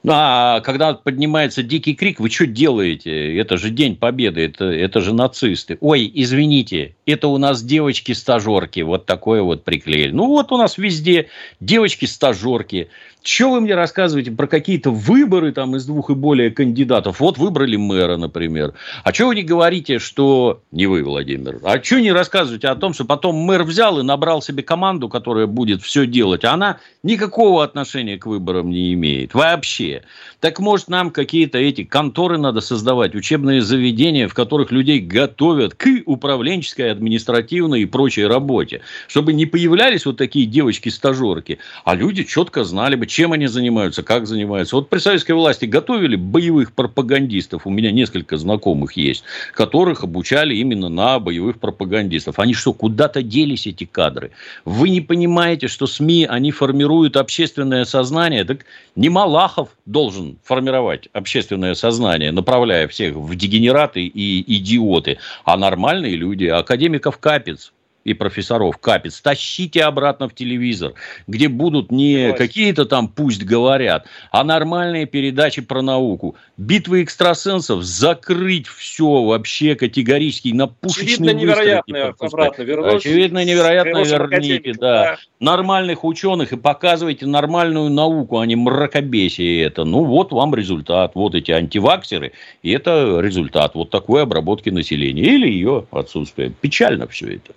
А 0.07 0.61
когда 0.61 0.93
поднимается 0.93 1.61
дикий 1.61 1.93
крик, 1.93 2.21
вы 2.21 2.29
что 2.29 2.47
делаете? 2.47 3.37
Это 3.37 3.57
же 3.57 3.69
День 3.69 3.97
Победы, 3.97 4.45
это, 4.45 4.65
это 4.65 5.01
же 5.01 5.13
нацисты. 5.13 5.77
Ой, 5.81 6.09
извините, 6.13 6.95
это 7.05 7.27
у 7.27 7.37
нас 7.37 7.61
девочки-стажерки, 7.61 8.79
вот 8.79 9.05
такое 9.05 9.41
вот 9.41 9.65
приклеили. 9.65 10.11
Ну 10.11 10.27
вот 10.27 10.53
у 10.53 10.57
нас 10.57 10.77
везде 10.77 11.27
девочки-стажерки, 11.59 12.89
что 13.21 13.51
вы 13.51 13.61
мне 13.61 13.75
рассказываете 13.75 14.31
про 14.31 14.47
какие-то 14.47 14.91
выборы 14.91 15.51
там 15.51 15.75
из 15.75 15.85
двух 15.85 16.09
и 16.09 16.13
более 16.13 16.51
кандидатов? 16.51 17.19
Вот 17.19 17.37
выбрали 17.37 17.75
мэра, 17.75 18.15
например. 18.15 18.73
А 19.03 19.13
что 19.13 19.27
вы 19.27 19.35
не 19.35 19.43
говорите, 19.43 19.99
что... 19.99 20.61
Не 20.71 20.87
вы, 20.87 21.03
Владимир. 21.03 21.59
А 21.63 21.83
что 21.83 21.99
не 21.99 22.13
рассказываете 22.13 22.69
о 22.69 22.75
том, 22.75 22.93
что 22.93 23.03
потом 23.03 23.35
мэр 23.35 23.63
взял 23.63 23.99
и 23.99 24.03
набрал 24.03 24.41
себе 24.41 24.63
команду, 24.63 25.09
которая 25.09 25.47
будет 25.47 25.81
все 25.81 26.05
делать, 26.07 26.45
а 26.45 26.53
она 26.53 26.79
никакого 27.03 27.63
отношения 27.63 28.17
к 28.17 28.25
выборам 28.25 28.69
не 28.69 28.93
имеет. 28.93 29.33
Вообще. 29.33 30.03
Так 30.39 30.59
может 30.59 30.87
нам 30.87 31.11
какие-то 31.11 31.57
эти 31.57 31.83
конторы 31.83 32.37
надо 32.37 32.61
создавать, 32.61 33.15
учебные 33.15 33.61
заведения, 33.61 34.29
в 34.29 34.33
которых 34.33 34.71
людей 34.71 34.99
готовят 34.99 35.73
к 35.75 35.87
управленческой, 36.05 36.91
административной 36.91 37.81
и 37.81 37.85
прочей 37.85 38.25
работе. 38.25 38.81
Чтобы 39.07 39.33
не 39.33 39.45
появлялись 39.45 40.05
вот 40.05 40.15
такие 40.15 40.45
девочки-стажерки, 40.45 41.59
а 41.83 41.95
люди 41.95 42.23
четко 42.23 42.63
знали 42.63 42.95
бы, 42.95 43.08
чем 43.09 43.33
они 43.33 43.47
занимаются, 43.47 44.03
как 44.03 44.27
занимаются. 44.27 44.75
Вот 44.75 44.89
при 44.89 44.99
советской 44.99 45.33
власти 45.33 45.65
готовили 45.65 46.15
боевых 46.15 46.71
пропагандистов, 46.71 47.67
у 47.67 47.69
меня 47.69 47.91
несколько 47.91 48.37
знакомых 48.37 48.93
есть, 48.93 49.23
которых 49.53 50.03
обучали 50.03 50.55
именно 50.55 50.87
на 50.89 51.19
боевых 51.19 51.59
пропагандистов. 51.59 52.39
Они 52.39 52.53
что, 52.53 52.71
куда-то 52.71 53.21
делись 53.21 53.67
эти 53.67 53.83
кадры? 53.85 54.31
Вы 54.63 54.89
не 54.89 55.01
понимаете, 55.01 55.67
что 55.67 55.87
СМИ, 55.87 56.27
они 56.29 56.51
формируют 56.51 57.17
общественное 57.17 57.83
сознание? 57.83 58.45
Так 58.45 58.65
не 58.95 59.09
Малахов 59.09 59.69
должен 59.85 60.37
формировать 60.43 61.09
общественное 61.11 61.73
сознание, 61.73 62.31
направляя 62.31 62.87
всех 62.87 63.15
в 63.15 63.35
дегенераты 63.35 64.05
и 64.05 64.57
идиоты, 64.57 65.17
а 65.43 65.57
нормальные 65.57 66.15
люди. 66.15 66.45
Академиков 66.45 67.17
Капец, 67.17 67.73
и 68.03 68.13
профессоров 68.13 68.77
Капец, 68.77 69.21
тащите 69.21 69.83
обратно 69.83 70.29
в 70.29 70.35
телевизор, 70.35 70.93
где 71.27 71.47
будут 71.47 71.91
не 71.91 72.33
какие-то 72.33 72.85
там 72.85 73.07
пусть 73.07 73.43
говорят, 73.43 74.05
а 74.31 74.43
нормальные 74.43 75.05
передачи 75.05 75.61
про 75.61 75.81
науку. 75.81 76.35
Битвы 76.57 77.03
экстрасенсов 77.03 77.83
закрыть 77.83 78.67
все 78.67 79.23
вообще 79.23 79.75
категорически 79.75 80.49
на 80.49 80.67
пушечные 80.67 81.31
Очевидно, 81.31 81.39
невероятно 81.39 82.15
обратно 82.19 82.63
вернуть. 82.63 82.95
Очевидно, 82.95 83.45
невероятно 83.45 84.03
верните, 84.03 84.73
да. 84.73 85.03
да. 85.03 85.17
Нормальных 85.39 86.03
ученых 86.03 86.51
и 86.53 86.57
показывайте 86.57 87.25
нормальную 87.25 87.89
науку, 87.89 88.39
а 88.39 88.45
не 88.45 88.55
мракобесие 88.55 89.63
это. 89.63 89.85
Ну, 89.85 90.03
вот 90.03 90.31
вам 90.31 90.55
результат. 90.55 91.11
Вот 91.15 91.35
эти 91.35 91.51
антиваксеры, 91.51 92.33
и 92.63 92.71
это 92.71 93.19
результат 93.21 93.75
вот 93.75 93.89
такой 93.89 94.23
обработки 94.23 94.69
населения. 94.69 95.23
Или 95.23 95.47
ее 95.49 95.85
отсутствие. 95.91 96.51
Печально 96.61 97.07
все 97.07 97.35
это. 97.35 97.53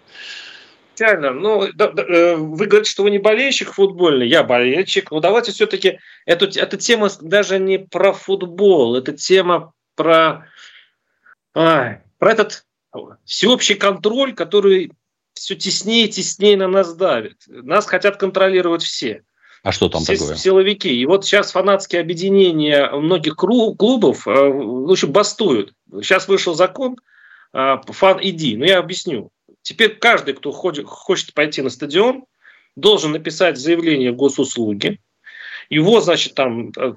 Печально. 0.94 1.32
Ну, 1.32 1.68
да, 1.74 1.90
да, 1.90 2.02
э, 2.02 2.36
вы 2.36 2.66
говорите, 2.66 2.90
что 2.90 3.02
вы 3.02 3.10
не 3.10 3.18
болельщик 3.18 3.72
футбольный, 3.72 4.28
я 4.28 4.42
болельщик. 4.42 5.10
Но 5.10 5.20
давайте 5.20 5.52
все-таки 5.52 5.98
эту, 6.26 6.46
эта 6.46 6.76
тема 6.76 7.08
даже 7.20 7.58
не 7.58 7.78
про 7.78 8.12
футбол, 8.12 8.96
это 8.96 9.12
тема 9.12 9.72
про, 9.94 10.46
а, 11.54 11.98
про 12.18 12.32
этот 12.32 12.64
всеобщий 13.24 13.74
контроль, 13.74 14.34
который 14.34 14.92
все 15.34 15.54
теснее 15.54 16.06
и 16.06 16.10
теснее 16.10 16.56
на 16.56 16.68
нас 16.68 16.94
давит. 16.94 17.38
Нас 17.46 17.86
хотят 17.86 18.16
контролировать 18.16 18.82
все. 18.82 19.22
А 19.62 19.70
что 19.70 19.88
там 19.88 20.02
все 20.02 20.16
такое? 20.16 20.36
Силовики. 20.36 20.94
И 20.94 21.06
вот 21.06 21.24
сейчас 21.24 21.52
фанатские 21.52 22.00
объединения 22.00 22.90
многих 22.90 23.36
клубов, 23.36 24.26
э, 24.26 24.30
в 24.30 24.90
общем, 24.90 25.12
бастуют. 25.12 25.72
Сейчас 25.90 26.26
вышел 26.26 26.54
закон 26.54 26.96
э, 27.52 27.76
«Фан-иди». 27.86 28.56
Ну, 28.56 28.64
я 28.64 28.78
объясню. 28.78 29.30
Теперь 29.62 29.96
каждый, 29.96 30.34
кто 30.34 30.52
хочет, 30.52 30.86
хочет 30.86 31.34
пойти 31.34 31.62
на 31.62 31.70
стадион, 31.70 32.24
должен 32.76 33.12
написать 33.12 33.58
заявление 33.58 34.12
в 34.12 34.16
госуслуги. 34.16 35.00
Его, 35.70 36.00
значит, 36.00 36.34
там 36.34 36.70
э, 36.76 36.94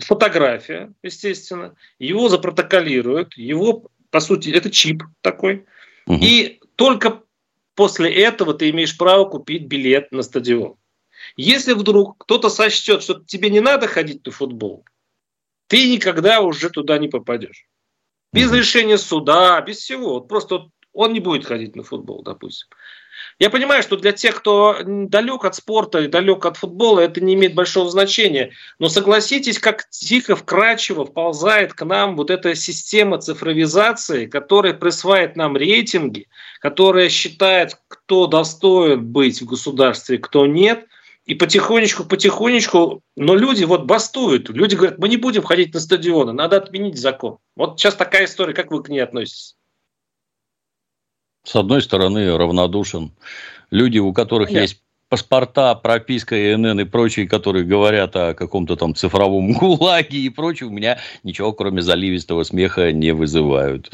фотография, 0.00 0.92
естественно, 1.02 1.76
его 1.98 2.28
запротоколируют, 2.28 3.36
его, 3.36 3.90
по 4.10 4.20
сути, 4.20 4.50
это 4.50 4.70
чип 4.70 5.02
такой. 5.20 5.64
Угу. 6.06 6.18
И 6.22 6.60
только 6.76 7.22
после 7.74 8.12
этого 8.12 8.54
ты 8.54 8.70
имеешь 8.70 8.96
право 8.96 9.26
купить 9.26 9.66
билет 9.66 10.10
на 10.12 10.22
стадион. 10.22 10.76
Если 11.36 11.72
вдруг 11.74 12.18
кто-то 12.18 12.48
сочтет, 12.48 13.02
что 13.02 13.22
тебе 13.26 13.50
не 13.50 13.60
надо 13.60 13.86
ходить 13.86 14.24
на 14.24 14.32
футбол, 14.32 14.84
ты 15.66 15.88
никогда 15.88 16.40
уже 16.40 16.70
туда 16.70 16.98
не 16.98 17.08
попадешь. 17.08 17.66
Без 18.32 18.52
решения 18.52 18.98
суда, 18.98 19.60
без 19.60 19.78
всего. 19.78 20.14
Вот 20.14 20.28
просто 20.28 20.70
он 20.96 21.12
не 21.12 21.20
будет 21.20 21.44
ходить 21.44 21.76
на 21.76 21.82
футбол, 21.82 22.22
допустим. 22.22 22.68
Я 23.38 23.50
понимаю, 23.50 23.82
что 23.82 23.96
для 23.96 24.12
тех, 24.12 24.36
кто 24.36 24.78
далек 24.84 25.44
от 25.44 25.54
спорта 25.54 26.00
и 26.00 26.08
далек 26.08 26.44
от 26.44 26.56
футбола, 26.56 27.00
это 27.00 27.22
не 27.22 27.34
имеет 27.34 27.54
большого 27.54 27.90
значения. 27.90 28.52
Но 28.78 28.88
согласитесь, 28.88 29.58
как 29.58 29.88
тихо, 29.90 30.36
вкрадчиво 30.36 31.04
вползает 31.04 31.74
к 31.74 31.84
нам 31.84 32.16
вот 32.16 32.30
эта 32.30 32.54
система 32.54 33.18
цифровизации, 33.18 34.26
которая 34.26 34.74
присваивает 34.74 35.36
нам 35.36 35.56
рейтинги, 35.56 36.28
которая 36.60 37.08
считает, 37.08 37.78
кто 37.88 38.26
достоин 38.26 39.04
быть 39.04 39.40
в 39.42 39.46
государстве, 39.46 40.18
кто 40.18 40.46
нет. 40.46 40.86
И 41.26 41.34
потихонечку, 41.34 42.04
потихонечку, 42.04 43.02
но 43.16 43.34
люди 43.34 43.64
вот 43.64 43.84
бастуют. 43.84 44.48
Люди 44.48 44.76
говорят, 44.76 44.98
мы 44.98 45.08
не 45.08 45.16
будем 45.16 45.42
ходить 45.42 45.74
на 45.74 45.80
стадионы, 45.80 46.32
надо 46.32 46.56
отменить 46.56 46.96
закон. 46.96 47.38
Вот 47.56 47.80
сейчас 47.80 47.96
такая 47.96 48.26
история, 48.26 48.54
как 48.54 48.70
вы 48.70 48.80
к 48.80 48.88
ней 48.88 49.00
относитесь? 49.00 49.55
С 51.46 51.54
одной 51.54 51.80
стороны, 51.80 52.36
равнодушен. 52.36 53.12
Люди, 53.70 53.98
у 53.98 54.12
которых 54.12 54.50
Нет. 54.50 54.62
есть 54.62 54.82
паспорта, 55.08 55.74
прописка, 55.76 56.54
ИНН 56.54 56.80
и 56.80 56.84
прочие, 56.84 57.28
которые 57.28 57.64
говорят 57.64 58.16
о 58.16 58.34
каком-то 58.34 58.76
там 58.76 58.94
цифровом 58.94 59.52
гулаге 59.58 60.18
и 60.18 60.28
прочее, 60.28 60.68
у 60.68 60.72
меня 60.72 60.98
ничего, 61.22 61.52
кроме 61.52 61.82
заливистого 61.82 62.42
смеха, 62.42 62.92
не 62.92 63.12
вызывают. 63.12 63.92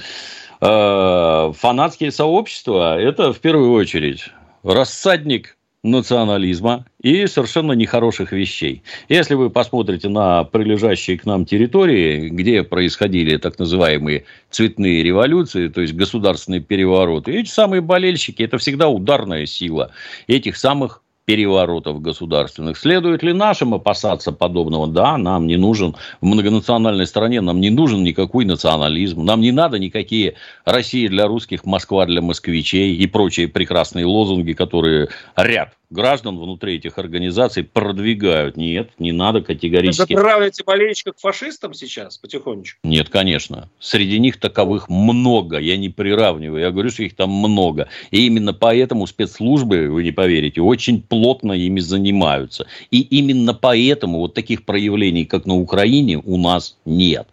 Э, 0.61 1.53
фанатские 1.55 2.11
сообщества– 2.11 2.99
это 3.01 3.33
в 3.33 3.41
первую 3.41 3.73
очередь 3.73 4.25
рассадник 4.63 5.57
национализма 5.83 6.87
и 7.01 7.26
совершенно 7.26 7.72
нехороших 7.72 8.33
вещей. 8.33 8.83
Если 9.09 9.35
вы 9.35 9.51
посмотрите 9.51 10.09
на 10.09 10.45
прилежащие 10.45 11.18
к 11.18 11.24
нам 11.24 11.45
территории, 11.45 12.28
где 12.28 12.62
происходили 12.62 13.37
так 13.37 13.59
называемые 13.59 14.24
цветные 14.51 15.03
революции, 15.03 15.68
то 15.68 15.80
есть 15.80 15.95
государственные 15.95 16.61
перевороты, 16.61 17.33
эти 17.33 17.49
самые 17.49 17.80
болельщики– 17.80 18.43
это 18.45 18.59
всегда 18.59 18.89
ударная 18.89 19.47
сила 19.47 19.91
этих 20.28 20.57
самых 20.57 21.02
переворотов 21.25 22.01
государственных. 22.01 22.77
Следует 22.77 23.23
ли 23.23 23.33
нашим 23.33 23.75
опасаться 23.75 24.33
подобного? 24.33 24.87
Да, 24.87 25.16
нам 25.16 25.47
не 25.47 25.57
нужен 25.57 25.95
в 26.20 26.27
многонациональной 26.27 27.07
стране, 27.07 27.41
нам 27.41 27.61
не 27.61 27.70
нужен 27.70 28.03
никакой 28.03 28.45
национализм, 28.45 29.25
нам 29.25 29.41
не 29.41 29.53
надо 29.53 29.79
никакие 29.79 30.35
Россия 30.64 31.09
для 31.09 31.27
русских, 31.27 31.64
Москва 31.64 32.07
для 32.07 32.23
москвичей 32.23 32.97
и 32.97 33.07
прочие 33.07 33.49
прекрасные 33.49 34.07
лозунги, 34.07 34.53
которые 34.53 35.09
ряд 35.37 35.75
граждан 35.93 36.39
внутри 36.39 36.77
этих 36.77 36.99
организаций 36.99 37.62
продвигают. 37.62 38.57
Нет, 38.57 38.91
не 38.99 39.12
надо 39.12 39.43
категорически. 39.43 40.14
Вы 40.14 40.20
заправляете 40.20 40.64
болельщиков 40.64 41.14
фашистам 41.18 41.75
сейчас 41.75 42.18
потихонечку? 42.18 42.81
Нет, 42.83 43.09
конечно. 43.09 43.68
Среди 43.79 44.18
них 44.18 44.41
таковых 44.41 44.89
много. 44.89 45.59
Я 45.59 45.77
не 45.77 45.91
приравниваю. 45.91 46.62
Я 46.62 46.70
говорю, 46.70 46.91
что 46.91 47.03
их 47.03 47.14
там 47.14 47.31
много. 47.31 47.89
И 48.11 48.27
именно 48.27 48.53
поэтому 48.53 49.07
спецслужбы, 49.07 49.89
вы 49.89 50.03
не 50.03 50.12
поверите, 50.12 50.61
очень 50.61 51.03
плотно 51.13 51.53
ими 51.53 51.81
занимаются. 51.81 52.67
И 52.91 53.03
именно 53.03 53.53
поэтому 53.53 54.21
вот 54.21 54.33
таких 54.33 54.65
проявлений, 54.65 55.27
как 55.27 55.45
на 55.45 55.55
Украине, 55.55 56.17
у 56.17 56.39
нас 56.39 56.79
нет. 56.87 57.29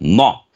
Но 0.00 0.46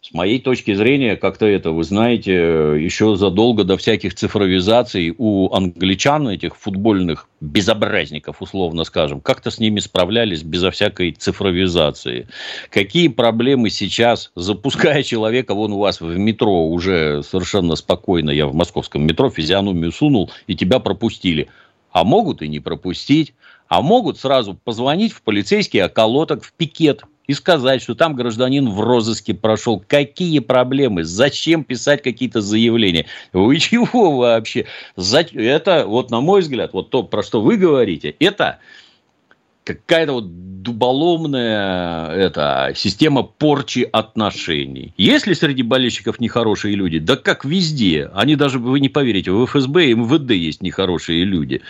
с 0.00 0.14
моей 0.14 0.40
точки 0.40 0.74
зрения, 0.74 1.16
как-то 1.16 1.44
это, 1.44 1.72
вы 1.72 1.84
знаете, 1.84 2.32
еще 2.32 3.16
задолго 3.16 3.64
до 3.64 3.76
всяких 3.76 4.14
цифровизаций 4.14 5.14
у 5.16 5.54
англичан, 5.54 6.26
этих 6.28 6.56
футбольных 6.56 7.28
безобразников, 7.40 8.40
условно 8.40 8.84
скажем, 8.84 9.20
как-то 9.20 9.50
с 9.50 9.58
ними 9.58 9.78
справлялись 9.80 10.42
безо 10.42 10.70
всякой 10.70 11.12
цифровизации. 11.12 12.28
Какие 12.70 13.08
проблемы 13.08 13.68
сейчас, 13.68 14.32
запуская 14.34 15.02
человека, 15.02 15.54
вон 15.54 15.72
у 15.72 15.78
вас 15.78 16.00
в 16.00 16.18
метро 16.18 16.66
уже 16.66 17.22
совершенно 17.22 17.76
спокойно, 17.76 18.30
я 18.30 18.46
в 18.46 18.54
московском 18.54 19.06
метро 19.06 19.28
физиономию 19.28 19.92
сунул, 19.92 20.30
и 20.46 20.56
тебя 20.56 20.78
пропустили. 20.78 21.48
А 21.92 22.04
могут 22.04 22.42
и 22.42 22.48
не 22.48 22.60
пропустить, 22.60 23.34
а 23.68 23.82
могут 23.82 24.18
сразу 24.18 24.54
позвонить 24.54 25.12
в 25.12 25.22
полицейский 25.22 25.82
околоток, 25.82 26.42
в 26.44 26.52
пикет, 26.52 27.04
и 27.26 27.34
сказать, 27.34 27.82
что 27.82 27.94
там 27.94 28.14
гражданин 28.14 28.68
в 28.68 28.80
розыске 28.80 29.32
прошел. 29.32 29.82
Какие 29.86 30.40
проблемы? 30.40 31.04
Зачем 31.04 31.64
писать 31.64 32.02
какие-то 32.02 32.40
заявления? 32.40 33.06
Вы 33.32 33.58
чего 33.58 34.16
вообще? 34.16 34.66
Это, 34.96 35.86
вот 35.86 36.10
на 36.10 36.20
мой 36.20 36.40
взгляд, 36.40 36.72
вот 36.72 36.90
то, 36.90 37.02
про 37.04 37.22
что 37.22 37.40
вы 37.40 37.56
говорите, 37.56 38.14
это 38.18 38.58
какая-то 39.64 40.12
вот 40.12 40.62
дуболомная 40.62 42.10
это, 42.10 42.72
система 42.74 43.22
порчи 43.22 43.88
отношений. 43.92 44.94
Есть 44.96 45.26
ли 45.26 45.34
среди 45.34 45.62
болельщиков 45.62 46.20
нехорошие 46.20 46.74
люди? 46.74 46.98
Да 46.98 47.16
как 47.16 47.44
везде. 47.44 48.10
Они 48.14 48.36
даже, 48.36 48.58
вы 48.58 48.80
не 48.80 48.88
поверите, 48.88 49.30
в 49.30 49.46
ФСБ 49.46 49.86
и 49.86 49.94
МВД 49.94 50.30
есть 50.32 50.62
нехорошие 50.62 51.24
люди. 51.24 51.62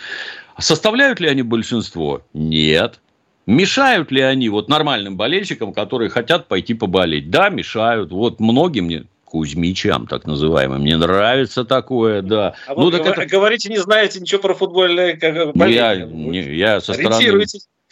Составляют 0.59 1.19
ли 1.19 1.27
они 1.27 1.41
большинство? 1.41 2.21
Нет. 2.33 2.99
Мешают 3.45 4.11
ли 4.11 4.21
они 4.21 4.47
вот 4.49 4.69
нормальным 4.69 5.17
болельщикам, 5.17 5.73
которые 5.73 6.09
хотят 6.09 6.47
пойти 6.47 6.73
поболеть? 6.73 7.29
Да, 7.29 7.49
мешают. 7.49 8.11
Вот 8.11 8.39
многим 8.39 8.85
мне 8.85 9.05
Кузьмичам, 9.33 10.05
так 10.05 10.27
называемым. 10.27 10.81
Мне 10.81 10.95
нравится 10.95 11.65
такое, 11.65 12.21
да. 12.21 12.53
А 12.67 12.75
ну, 12.75 12.83
вот 12.83 12.91
так 12.91 13.17
это... 13.17 13.25
говорите, 13.25 13.67
не 13.69 13.79
знаете 13.79 14.19
ничего 14.19 14.39
про 14.39 14.53
футбольное 14.53 15.17
как, 15.17 15.55
ну, 15.55 15.65
я, 15.65 15.95
не, 15.95 16.41
я 16.55 16.79
со 16.79 16.93
стороны 16.93 17.43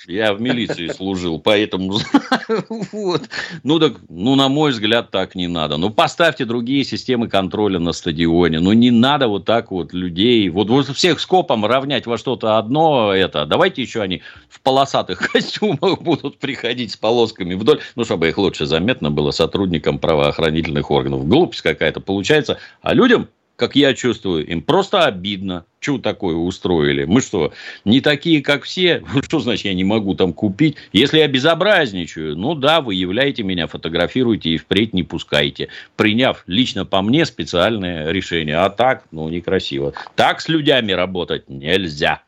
я 0.08 0.34
в 0.34 0.42
милиции 0.42 0.88
служил, 0.88 1.40
поэтому... 1.40 2.00
вот. 2.92 3.30
Ну, 3.64 3.80
так, 3.80 3.94
ну, 4.10 4.36
на 4.36 4.50
мой 4.50 4.72
взгляд, 4.72 5.12
так 5.12 5.36
не 5.36 5.48
надо. 5.48 5.78
Ну, 5.78 5.90
поставьте 5.90 6.46
другие 6.46 6.84
системы 6.84 7.28
контроля 7.28 7.80
на 7.80 7.94
стадионе. 7.94 8.60
Ну, 8.60 8.74
не 8.74 8.92
надо 8.92 9.28
вот 9.28 9.46
так 9.46 9.72
вот 9.72 9.94
людей... 9.94 10.50
Вот, 10.50 10.70
вот 10.70 10.88
всех 10.88 11.20
скопом 11.20 11.66
равнять 11.66 12.06
во 12.06 12.18
что-то 12.18 12.58
одно 12.58 13.14
это. 13.14 13.46
Давайте 13.46 13.82
еще 13.82 14.02
они 14.02 14.22
в 14.50 14.62
полосатых 14.62 15.32
костюмах 15.32 16.02
будут 16.02 16.38
приходить 16.38 16.92
с 16.92 16.98
полосками 16.98 17.54
вдоль. 17.54 17.82
Ну, 17.96 18.04
чтобы 18.04 18.30
их 18.30 18.38
лучше 18.38 18.66
заметно 18.66 19.12
было 19.12 19.32
сотрудникам 19.32 20.00
правоохранительных 20.00 20.92
органов. 20.92 21.28
Глупость 21.28 21.62
какая-то 21.62 22.00
получается. 22.00 22.58
А 22.82 22.94
людям 22.94 23.28
как 23.62 23.76
я 23.76 23.94
чувствую, 23.94 24.44
им 24.48 24.64
просто 24.64 25.06
обидно. 25.06 25.66
Что 25.80 26.00
такое 26.00 26.34
устроили? 26.34 27.04
Мы 27.04 27.22
что, 27.22 27.54
не 27.86 28.02
такие, 28.02 28.42
как 28.42 28.64
все? 28.64 29.04
Что 29.22 29.40
значит, 29.40 29.66
я 29.66 29.76
не 29.76 29.84
могу 29.84 30.16
там 30.16 30.34
купить? 30.34 30.78
Если 30.94 31.20
я 31.20 31.28
безобразничаю, 31.28 32.36
ну 32.36 32.56
да, 32.56 32.82
вы 32.82 32.96
являете 32.96 33.44
меня, 33.44 33.68
фотографируйте 33.68 34.50
и 34.50 34.58
впредь 34.58 34.96
не 34.96 35.04
пускайте. 35.04 35.68
Приняв 35.96 36.44
лично 36.48 36.88
по 36.88 37.04
мне 37.04 37.24
специальное 37.24 38.12
решение. 38.12 38.58
А 38.58 38.72
так, 38.72 39.04
ну, 39.12 39.30
некрасиво. 39.30 39.94
Так 40.16 40.42
с 40.42 40.50
людьми 40.50 40.96
работать 40.96 41.48
нельзя. 41.48 42.24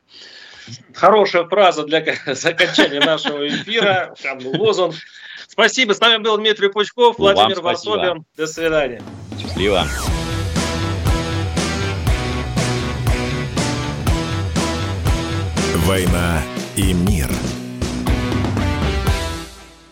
Хорошая 0.94 1.46
фраза 1.46 1.84
для 1.84 1.98
окончания 2.26 3.00
нашего 3.00 3.48
эфира. 3.48 4.14
Лозунг. 4.44 4.94
Спасибо. 5.48 5.94
С 5.94 6.00
нами 6.00 6.22
был 6.22 6.38
Дмитрий 6.38 6.70
Пучков, 6.70 7.18
Владимир 7.18 7.60
Варсобин. 7.62 8.24
До 8.38 8.46
свидания. 8.46 9.02
Счастливо. 9.42 9.88
«Война 15.86 16.42
и 16.78 16.94
мир». 16.94 17.30